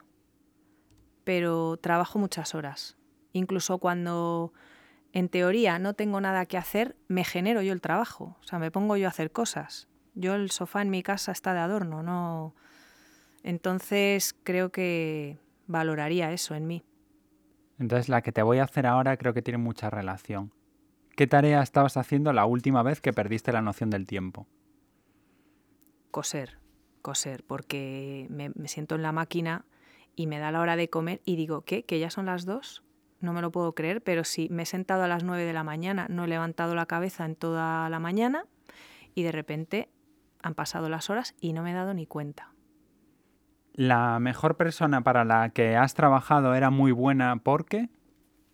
pero 1.24 1.78
trabajo 1.78 2.18
muchas 2.18 2.56
horas. 2.56 2.98
Incluso 3.34 3.78
cuando 3.78 4.52
en 5.14 5.30
teoría 5.30 5.78
no 5.78 5.94
tengo 5.94 6.20
nada 6.22 6.48
que 6.48 6.58
hacer, 6.58 6.98
me 7.08 7.24
genero 7.24 7.62
yo 7.62 7.72
el 7.72 7.82
trabajo. 7.82 8.36
O 8.40 8.44
sea, 8.44 8.58
me 8.58 8.72
pongo 8.72 8.98
yo 8.98 9.06
a 9.06 9.10
hacer 9.10 9.32
cosas. 9.32 9.91
Yo 10.14 10.36
el 10.36 10.52
sofá 10.52 10.82
en 10.82 10.90
mi 10.90 11.04
casa 11.04 11.32
está 11.32 11.54
de 11.54 11.60
adorno, 11.60 12.04
no. 12.04 12.54
Entonces 13.44 14.36
creo 14.44 14.72
que 14.72 15.38
valoraría 15.68 16.32
eso 16.32 16.56
en 16.56 16.68
mí. 16.68 16.84
Entonces 17.80 18.10
la 18.10 18.22
que 18.22 18.32
te 18.32 18.44
voy 18.44 18.60
a 18.60 18.64
hacer 18.64 18.86
ahora 18.86 19.18
creo 19.18 19.34
que 19.34 19.42
tiene 19.42 19.58
mucha 19.58 19.90
relación. 19.90 20.52
¿Qué 21.16 21.28
tarea 21.28 21.62
estabas 21.62 21.98
haciendo 21.98 22.34
la 22.34 22.46
última 22.46 22.84
vez 22.84 23.02
que 23.02 23.14
perdiste 23.14 23.52
la 23.52 23.62
noción 23.62 23.90
del 23.90 24.06
tiempo? 24.06 24.48
Coser, 26.12 26.60
coser, 27.02 27.44
porque 27.44 28.28
me, 28.30 28.52
siento 28.68 28.96
en 28.96 29.02
la 29.02 29.12
máquina 29.12 29.66
y 30.16 30.28
me 30.28 30.40
da 30.40 30.52
la 30.52 30.62
hora 30.62 30.76
de 30.76 30.90
comer 30.90 31.22
y 31.26 31.36
digo, 31.36 31.62
¿qué? 31.62 31.84
¿Que 31.84 32.00
ya 32.00 32.10
son 32.10 32.26
las 32.26 32.46
dos? 32.46 32.84
No 33.20 33.34
me 33.34 33.42
lo 33.42 33.52
puedo 33.52 33.74
creer, 33.74 34.02
pero 34.02 34.24
sí, 34.24 34.48
me 34.52 34.64
he 34.64 34.66
sentado 34.66 35.04
a 35.04 35.08
las 35.08 35.24
nueve 35.24 35.44
de 35.44 35.54
la 35.54 35.64
mañana, 35.64 36.08
no 36.10 36.26
he 36.26 36.28
levantado 36.28 36.76
la 36.76 36.86
cabeza 36.86 37.26
en 37.26 37.36
toda 37.36 37.90
la 37.90 38.00
mañana 38.00 38.46
y 39.16 39.24
de 39.24 39.32
repente 39.32 39.90
han 40.42 40.56
pasado 40.56 40.90
las 40.90 41.10
horas 41.10 41.36
y 41.40 41.54
no 41.54 41.64
me 41.64 41.72
he 41.72 41.74
dado 41.74 41.94
ni 41.94 42.06
cuenta. 42.06 42.54
La 43.74 44.20
mejor 44.20 44.58
persona 44.58 45.02
para 45.02 45.24
la 45.24 45.50
que 45.50 45.76
has 45.76 45.94
trabajado 45.94 46.56
era 46.56 46.70
muy 46.70 46.92
buena 46.92 47.38
porque... 47.38 47.90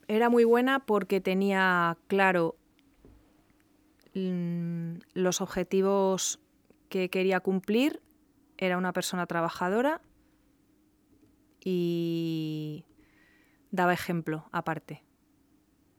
Era 0.07 0.29
muy 0.29 0.43
buena 0.43 0.79
porque 0.85 1.21
tenía 1.21 1.97
claro 2.07 2.55
mm, 4.13 4.99
los 5.13 5.41
objetivos 5.41 6.39
que 6.89 7.09
quería 7.09 7.39
cumplir, 7.39 8.01
era 8.57 8.77
una 8.77 8.93
persona 8.93 9.25
trabajadora 9.25 10.01
y 11.63 12.85
daba 13.71 13.93
ejemplo 13.93 14.47
aparte. 14.51 15.03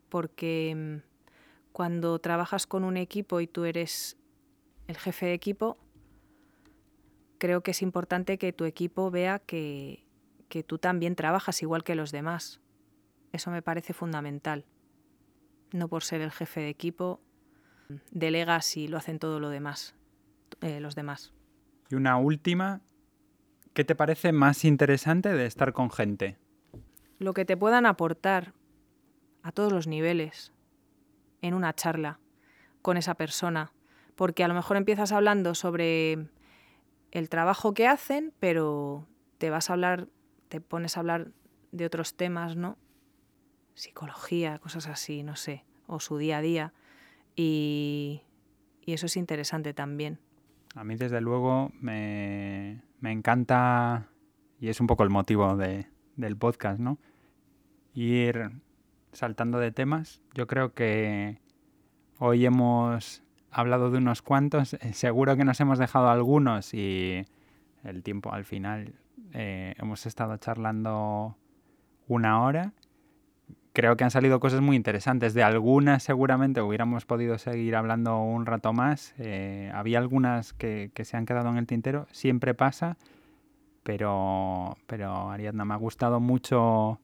Porque 0.09 0.75
mm, 0.75 1.09
cuando 1.73 2.19
trabajas 2.19 2.67
con 2.67 2.85
un 2.85 2.97
equipo 2.97 3.41
y 3.41 3.47
tú 3.47 3.65
eres 3.65 4.18
el 4.89 4.97
jefe 4.97 5.27
de 5.27 5.35
equipo, 5.35 5.79
creo 7.39 7.63
que 7.63 7.71
es 7.71 7.83
importante 7.83 8.39
que 8.39 8.53
tu 8.53 8.65
equipo 8.65 9.11
vea 9.11 9.39
que, 9.39 10.05
tú 10.67 10.79
también 10.79 11.15
trabajas 11.15 11.63
igual 11.63 11.85
que 11.85 11.95
los 11.95 12.11
demás. 12.11 12.61
Eso 13.33 13.51
me 13.51 13.63
parece 13.63 13.93
fundamental. 13.93 14.65
No 15.73 15.89
por 15.89 16.03
ser 16.03 16.23
el 16.23 16.33
jefe 16.33 16.61
de 16.61 16.71
equipo, 16.71 17.21
delegas 18.11 18.77
y 18.77 18.89
lo 18.89 18.97
hacen 18.97 19.19
todo 19.19 19.39
lo 19.39 19.51
demás, 19.51 19.95
eh, 20.63 20.81
los 20.81 20.95
demás. 20.95 21.33
Y 21.91 21.95
una 21.95 22.17
última, 22.17 22.81
¿qué 23.75 23.85
te 23.85 23.95
parece 23.95 24.33
más 24.33 24.65
interesante 24.65 25.33
de 25.35 25.47
estar 25.47 25.75
con 25.75 25.91
gente? 25.91 26.39
Lo 27.19 27.35
que 27.35 27.45
te 27.45 27.57
puedan 27.57 27.85
aportar 27.85 28.55
a 29.43 29.53
todos 29.53 29.73
los 29.73 29.87
niveles 29.87 30.53
en 31.43 31.55
una 31.55 31.75
charla 31.75 32.21
con 32.81 32.97
esa 32.97 33.15
persona. 33.15 33.73
Porque 34.19 34.43
a 34.43 34.49
lo 34.49 34.55
mejor 34.55 34.77
empiezas 34.77 35.13
hablando 35.13 35.55
sobre 35.55 36.27
el 37.13 37.29
trabajo 37.29 37.73
que 37.73 37.87
hacen, 37.87 38.35
pero 38.41 39.07
te 39.39 39.49
vas 39.49 39.71
a 39.71 39.75
hablar, 39.75 40.09
te 40.49 40.61
pones 40.61 40.97
a 40.97 41.01
hablar 41.01 41.29
de 41.71 41.87
otros 41.87 42.17
temas, 42.17 42.57
¿no? 42.57 42.77
Psicología, 43.75 44.59
cosas 44.59 44.89
así, 44.89 45.23
no 45.23 45.37
sé, 45.37 45.65
o 45.87 46.01
su 46.01 46.19
día 46.19 46.39
a 46.39 46.41
día. 46.41 46.75
Y, 47.37 48.23
eso 48.87 49.07
es 49.07 49.17
interesante 49.17 49.73
también. 49.73 50.19
A 50.75 50.83
mí, 50.83 50.97
desde 50.97 51.21
luego, 51.21 51.71
me, 51.81 52.83
encanta, 53.01 54.09
y 54.59 54.69
es 54.69 54.81
un 54.81 54.89
poco 54.89 55.05
el 55.05 55.11
motivo 55.11 55.57
del 55.57 56.37
podcast, 56.37 56.81
¿no? 56.81 56.99
Ir 57.95 58.51
saltando 59.13 59.61
de 59.61 59.71
temas. 59.71 60.23
Yo 60.35 60.49
creo 60.49 60.75
que 60.75 61.39
hoy 62.19 62.47
hemos 62.47 63.23
hablado 63.51 63.91
de 63.91 63.99
unos 63.99 64.23
cuantos, 64.23 64.75
eh, 64.75 64.93
seguro 64.93 65.37
que 65.37 65.45
nos 65.45 65.61
hemos 65.61 65.79
dejado 65.79 66.09
algunos 66.09 66.75
y 66.75 67.25
el 67.85 68.03
tiempo 68.03 68.33
al 68.33 68.45
final 68.45 68.95
eh, 69.33 69.75
hemos 69.79 70.07
estado 70.07 70.37
charlando 70.37 71.37
una 72.07 72.43
hora. 72.43 72.73
Creo 73.73 73.97
que 73.97 74.05
han 74.05 74.11
salido 74.11 74.41
cosas 74.41 74.61
muy 74.61 74.77
interesantes. 74.77 75.35
De 75.35 75.43
algunas 75.43 76.03
seguramente 76.03 76.61
hubiéramos 76.61 77.05
podido 77.05 77.39
seguir 77.39 77.77
hablando 77.77 78.19
un 78.21 78.47
rato 78.47 78.73
más. 78.73 79.15
Eh, 79.19 79.71
había 79.73 79.99
algunas 79.99 80.53
que, 80.53 80.91
se 81.03 81.17
han 81.17 81.27
quedado 81.27 81.49
en 81.51 81.59
el 81.59 81.67
tintero. 81.67 82.07
Siempre 82.11 82.55
pasa. 82.55 82.97
Pero, 83.85 84.77
pero 84.87 85.31
Ariadna, 85.31 85.65
me 85.65 85.75
ha 85.75 85.77
gustado 85.79 86.21
mucho 86.21 87.01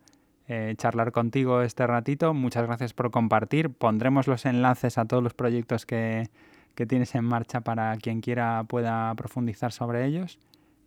charlar 0.77 1.13
contigo 1.13 1.63
este 1.63 1.87
ratito. 1.87 2.35
Muchas 2.35 2.67
gracias 2.67 2.93
por 2.93 3.11
compartir. 3.11 3.71
Pondremos 3.71 4.27
los 4.27 4.45
enlaces 4.47 4.99
a 4.99 5.05
todos 5.05 5.23
los 5.23 5.35
proyectos 5.35 5.87
que, 5.87 6.29
que 6.75 6.87
tienes 6.87 7.15
en 7.15 7.25
marcha 7.25 7.63
para 7.63 7.97
quien 7.97 8.21
quiera 8.21 8.65
pueda 8.65 9.15
profundizar 9.15 9.73
sobre 9.73 10.05
ellos. 10.05 10.39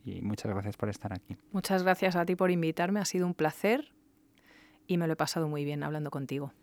Y 0.06 0.22
muchas 0.22 0.52
gracias 0.52 0.78
por 0.78 0.90
estar 0.90 1.14
aquí. 1.14 1.38
Muchas 1.52 1.84
gracias 1.84 2.16
a 2.16 2.26
ti 2.26 2.36
por 2.36 2.52
invitarme. 2.52 3.00
Ha 3.00 3.06
sido 3.06 3.26
un 3.26 3.34
placer 3.34 3.92
y 4.88 4.98
me 4.98 5.08
lo 5.08 5.14
he 5.14 5.18
pasado 5.18 5.48
muy 5.50 5.66
bien 5.66 5.84
hablando 5.84 6.12
contigo. 6.12 6.54